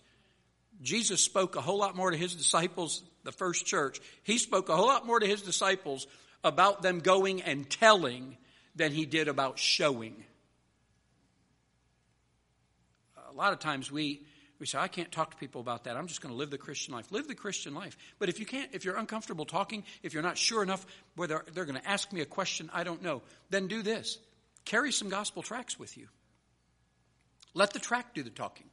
Jesus 0.82 1.22
spoke 1.22 1.56
a 1.56 1.60
whole 1.60 1.78
lot 1.78 1.96
more 1.96 2.10
to 2.10 2.16
his 2.16 2.34
disciples, 2.34 3.02
the 3.22 3.32
first 3.32 3.66
church. 3.66 4.00
He 4.22 4.38
spoke 4.38 4.68
a 4.68 4.76
whole 4.76 4.86
lot 4.86 5.06
more 5.06 5.20
to 5.20 5.26
his 5.26 5.42
disciples 5.42 6.06
about 6.42 6.82
them 6.82 7.00
going 7.00 7.42
and 7.42 7.68
telling 7.68 8.36
than 8.76 8.92
he 8.92 9.06
did 9.06 9.28
about 9.28 9.58
showing. 9.58 10.24
A 13.30 13.32
lot 13.32 13.52
of 13.52 13.58
times 13.58 13.90
we, 13.90 14.22
We 14.64 14.66
say, 14.66 14.78
I 14.78 14.88
can't 14.88 15.12
talk 15.12 15.32
to 15.32 15.36
people 15.36 15.60
about 15.60 15.84
that. 15.84 15.94
I'm 15.94 16.06
just 16.06 16.22
going 16.22 16.32
to 16.32 16.38
live 16.38 16.48
the 16.48 16.56
Christian 16.56 16.94
life. 16.94 17.12
Live 17.12 17.28
the 17.28 17.34
Christian 17.34 17.74
life. 17.74 17.98
But 18.18 18.30
if 18.30 18.40
you 18.40 18.46
can't, 18.46 18.70
if 18.72 18.82
you're 18.82 18.96
uncomfortable 18.96 19.44
talking, 19.44 19.84
if 20.02 20.14
you're 20.14 20.22
not 20.22 20.38
sure 20.38 20.62
enough 20.62 20.86
whether 21.16 21.44
they're 21.52 21.66
going 21.66 21.78
to 21.78 21.86
ask 21.86 22.10
me 22.14 22.22
a 22.22 22.24
question 22.24 22.70
I 22.72 22.82
don't 22.82 23.02
know, 23.02 23.20
then 23.50 23.66
do 23.66 23.82
this. 23.82 24.16
Carry 24.64 24.90
some 24.90 25.10
gospel 25.10 25.42
tracts 25.42 25.78
with 25.78 25.98
you. 25.98 26.08
Let 27.52 27.74
the 27.74 27.78
tract 27.78 28.14
do 28.14 28.22
the 28.22 28.30
talking. 28.30 28.64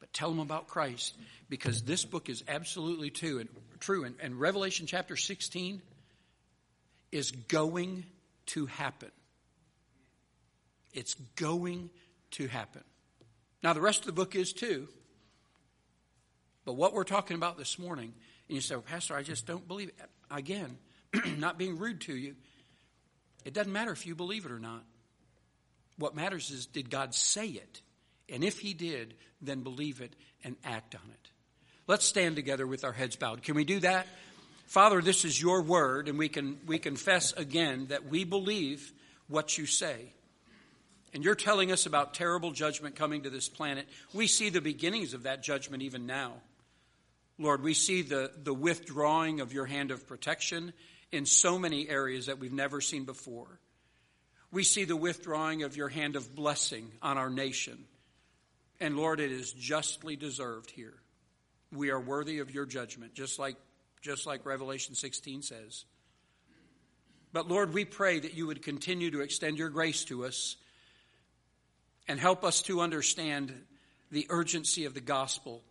But 0.00 0.14
tell 0.14 0.30
them 0.30 0.40
about 0.40 0.66
Christ 0.66 1.14
because 1.50 1.82
this 1.82 2.06
book 2.06 2.30
is 2.30 2.42
absolutely 2.48 3.10
true. 3.10 3.38
And, 3.38 3.50
true. 3.80 4.04
And, 4.04 4.14
and 4.18 4.40
Revelation 4.40 4.86
chapter 4.86 5.14
16 5.14 5.82
is 7.10 7.32
going 7.32 8.06
to 8.46 8.64
happen. 8.64 9.10
It's 10.94 11.12
going 11.36 11.90
to 12.30 12.46
happen. 12.48 12.82
Now, 13.62 13.72
the 13.72 13.80
rest 13.80 14.00
of 14.00 14.06
the 14.06 14.12
book 14.12 14.34
is 14.34 14.52
too. 14.52 14.88
But 16.64 16.74
what 16.74 16.92
we're 16.92 17.04
talking 17.04 17.36
about 17.36 17.58
this 17.58 17.78
morning, 17.78 18.12
and 18.48 18.54
you 18.54 18.60
say, 18.60 18.74
well, 18.74 18.82
Pastor, 18.82 19.14
I 19.14 19.22
just 19.22 19.46
don't 19.46 19.66
believe 19.66 19.88
it. 19.88 19.96
Again, 20.30 20.78
not 21.38 21.58
being 21.58 21.78
rude 21.78 22.00
to 22.02 22.16
you, 22.16 22.34
it 23.44 23.52
doesn't 23.52 23.72
matter 23.72 23.92
if 23.92 24.06
you 24.06 24.14
believe 24.14 24.46
it 24.46 24.52
or 24.52 24.60
not. 24.60 24.84
What 25.98 26.14
matters 26.14 26.50
is, 26.50 26.66
did 26.66 26.90
God 26.90 27.14
say 27.14 27.48
it? 27.48 27.82
And 28.28 28.44
if 28.44 28.58
He 28.58 28.74
did, 28.74 29.14
then 29.40 29.62
believe 29.62 30.00
it 30.00 30.14
and 30.44 30.56
act 30.64 30.94
on 30.94 31.10
it. 31.10 31.30
Let's 31.86 32.04
stand 32.04 32.36
together 32.36 32.66
with 32.66 32.84
our 32.84 32.92
heads 32.92 33.16
bowed. 33.16 33.42
Can 33.42 33.56
we 33.56 33.64
do 33.64 33.80
that? 33.80 34.06
Father, 34.66 35.02
this 35.02 35.24
is 35.24 35.40
your 35.40 35.62
word, 35.62 36.08
and 36.08 36.18
we 36.18 36.28
can 36.28 36.58
we 36.66 36.78
confess 36.78 37.32
again 37.32 37.86
that 37.88 38.06
we 38.06 38.24
believe 38.24 38.92
what 39.28 39.58
you 39.58 39.66
say. 39.66 40.14
And 41.14 41.22
you're 41.22 41.34
telling 41.34 41.70
us 41.70 41.86
about 41.86 42.14
terrible 42.14 42.52
judgment 42.52 42.96
coming 42.96 43.22
to 43.22 43.30
this 43.30 43.48
planet. 43.48 43.86
We 44.14 44.26
see 44.26 44.48
the 44.48 44.62
beginnings 44.62 45.12
of 45.12 45.24
that 45.24 45.42
judgment 45.42 45.82
even 45.82 46.06
now. 46.06 46.34
Lord, 47.38 47.62
we 47.62 47.74
see 47.74 48.02
the, 48.02 48.30
the 48.42 48.54
withdrawing 48.54 49.40
of 49.40 49.52
your 49.52 49.66
hand 49.66 49.90
of 49.90 50.06
protection 50.06 50.72
in 51.10 51.26
so 51.26 51.58
many 51.58 51.88
areas 51.88 52.26
that 52.26 52.38
we've 52.38 52.52
never 52.52 52.80
seen 52.80 53.04
before. 53.04 53.58
We 54.50 54.64
see 54.64 54.84
the 54.84 54.96
withdrawing 54.96 55.62
of 55.62 55.76
your 55.76 55.88
hand 55.88 56.16
of 56.16 56.34
blessing 56.34 56.90
on 57.02 57.18
our 57.18 57.30
nation. 57.30 57.84
And 58.80 58.96
Lord, 58.96 59.20
it 59.20 59.30
is 59.30 59.52
justly 59.52 60.16
deserved 60.16 60.70
here. 60.70 60.94
We 61.72 61.90
are 61.90 62.00
worthy 62.00 62.38
of 62.40 62.54
your 62.54 62.66
judgment, 62.66 63.14
just 63.14 63.38
like, 63.38 63.56
just 64.00 64.26
like 64.26 64.44
Revelation 64.44 64.94
16 64.94 65.42
says. 65.42 65.84
But 67.32 67.48
Lord, 67.48 67.72
we 67.72 67.84
pray 67.84 68.18
that 68.18 68.34
you 68.34 68.46
would 68.46 68.62
continue 68.62 69.10
to 69.10 69.20
extend 69.20 69.58
your 69.58 69.70
grace 69.70 70.04
to 70.04 70.26
us 70.26 70.56
and 72.08 72.18
help 72.18 72.44
us 72.44 72.62
to 72.62 72.80
understand 72.80 73.52
the 74.10 74.26
urgency 74.28 74.84
of 74.84 74.94
the 74.94 75.00
gospel. 75.00 75.62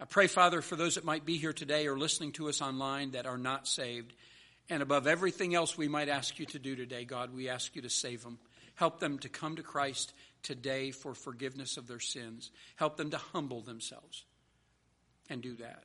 I 0.00 0.04
pray, 0.04 0.26
Father, 0.26 0.62
for 0.62 0.76
those 0.76 0.96
that 0.96 1.04
might 1.04 1.24
be 1.24 1.36
here 1.36 1.52
today 1.52 1.86
or 1.86 1.96
listening 1.96 2.32
to 2.32 2.48
us 2.48 2.60
online 2.60 3.12
that 3.12 3.26
are 3.26 3.38
not 3.38 3.68
saved. 3.68 4.12
And 4.68 4.82
above 4.82 5.06
everything 5.06 5.54
else 5.54 5.76
we 5.76 5.88
might 5.88 6.08
ask 6.08 6.38
you 6.38 6.46
to 6.46 6.58
do 6.58 6.74
today, 6.76 7.04
God, 7.04 7.34
we 7.34 7.48
ask 7.48 7.74
you 7.76 7.82
to 7.82 7.90
save 7.90 8.22
them. 8.22 8.38
Help 8.74 9.00
them 9.00 9.18
to 9.20 9.28
come 9.28 9.56
to 9.56 9.62
Christ 9.62 10.12
today 10.42 10.90
for 10.90 11.14
forgiveness 11.14 11.76
of 11.76 11.86
their 11.86 12.00
sins. 12.00 12.50
Help 12.76 12.96
them 12.96 13.10
to 13.10 13.18
humble 13.18 13.60
themselves 13.60 14.24
and 15.28 15.42
do 15.42 15.54
that. 15.56 15.84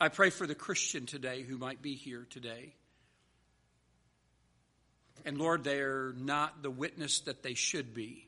I 0.00 0.08
pray 0.08 0.30
for 0.30 0.46
the 0.46 0.54
Christian 0.54 1.06
today 1.06 1.42
who 1.42 1.58
might 1.58 1.82
be 1.82 1.94
here 1.94 2.26
today 2.28 2.74
and 5.24 5.38
Lord, 5.38 5.64
they're 5.64 6.12
not 6.16 6.62
the 6.62 6.70
witness 6.70 7.20
that 7.20 7.42
they 7.42 7.54
should 7.54 7.94
be. 7.94 8.26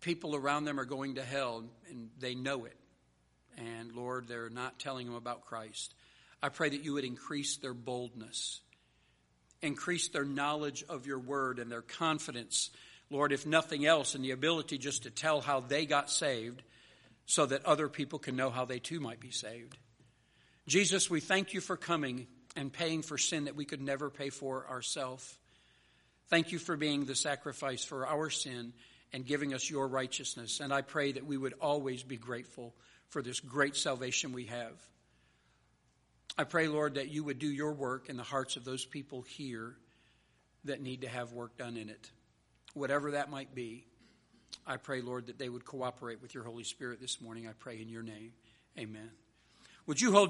People 0.00 0.34
around 0.34 0.64
them 0.64 0.78
are 0.78 0.84
going 0.84 1.16
to 1.16 1.24
hell, 1.24 1.64
and 1.90 2.10
they 2.18 2.34
know 2.34 2.64
it. 2.64 2.76
And 3.56 3.92
Lord, 3.92 4.28
they're 4.28 4.50
not 4.50 4.78
telling 4.78 5.06
them 5.06 5.16
about 5.16 5.46
Christ. 5.46 5.94
I 6.42 6.48
pray 6.48 6.68
that 6.68 6.84
you 6.84 6.94
would 6.94 7.04
increase 7.04 7.56
their 7.56 7.74
boldness, 7.74 8.60
increase 9.60 10.08
their 10.08 10.24
knowledge 10.24 10.84
of 10.88 11.06
your 11.06 11.18
word 11.18 11.58
and 11.58 11.70
their 11.70 11.82
confidence, 11.82 12.70
Lord, 13.10 13.32
if 13.32 13.46
nothing 13.46 13.86
else, 13.86 14.14
in 14.14 14.22
the 14.22 14.30
ability 14.32 14.78
just 14.78 15.04
to 15.04 15.10
tell 15.10 15.40
how 15.40 15.60
they 15.60 15.86
got 15.86 16.10
saved 16.10 16.62
so 17.26 17.46
that 17.46 17.64
other 17.64 17.88
people 17.88 18.18
can 18.18 18.36
know 18.36 18.50
how 18.50 18.64
they 18.64 18.78
too 18.78 19.00
might 19.00 19.18
be 19.18 19.30
saved. 19.30 19.76
Jesus, 20.66 21.08
we 21.08 21.20
thank 21.20 21.54
you 21.54 21.60
for 21.60 21.76
coming 21.76 22.26
and 22.58 22.72
paying 22.72 23.02
for 23.02 23.16
sin 23.16 23.44
that 23.44 23.54
we 23.54 23.64
could 23.64 23.80
never 23.80 24.10
pay 24.10 24.30
for 24.30 24.66
ourselves. 24.68 25.38
Thank 26.26 26.50
you 26.50 26.58
for 26.58 26.76
being 26.76 27.04
the 27.04 27.14
sacrifice 27.14 27.84
for 27.84 28.04
our 28.04 28.30
sin 28.30 28.72
and 29.12 29.24
giving 29.24 29.54
us 29.54 29.70
your 29.70 29.86
righteousness. 29.86 30.58
And 30.58 30.72
I 30.72 30.82
pray 30.82 31.12
that 31.12 31.24
we 31.24 31.36
would 31.36 31.54
always 31.60 32.02
be 32.02 32.16
grateful 32.16 32.74
for 33.10 33.22
this 33.22 33.38
great 33.38 33.76
salvation 33.76 34.32
we 34.32 34.46
have. 34.46 34.72
I 36.36 36.44
pray, 36.44 36.66
Lord, 36.66 36.96
that 36.96 37.08
you 37.08 37.22
would 37.22 37.38
do 37.38 37.46
your 37.46 37.72
work 37.72 38.08
in 38.08 38.16
the 38.16 38.24
hearts 38.24 38.56
of 38.56 38.64
those 38.64 38.84
people 38.84 39.22
here 39.22 39.76
that 40.64 40.82
need 40.82 41.02
to 41.02 41.08
have 41.08 41.32
work 41.32 41.56
done 41.56 41.76
in 41.76 41.88
it. 41.88 42.10
Whatever 42.74 43.12
that 43.12 43.30
might 43.30 43.54
be, 43.54 43.84
I 44.66 44.78
pray, 44.78 45.00
Lord, 45.00 45.28
that 45.28 45.38
they 45.38 45.48
would 45.48 45.64
cooperate 45.64 46.20
with 46.20 46.34
your 46.34 46.42
Holy 46.42 46.64
Spirit 46.64 47.00
this 47.00 47.20
morning. 47.20 47.46
I 47.46 47.52
pray 47.52 47.80
in 47.80 47.88
your 47.88 48.02
name. 48.02 48.32
Amen. 48.76 49.10
Would 49.86 50.00
you 50.02 50.12
hold 50.12 50.26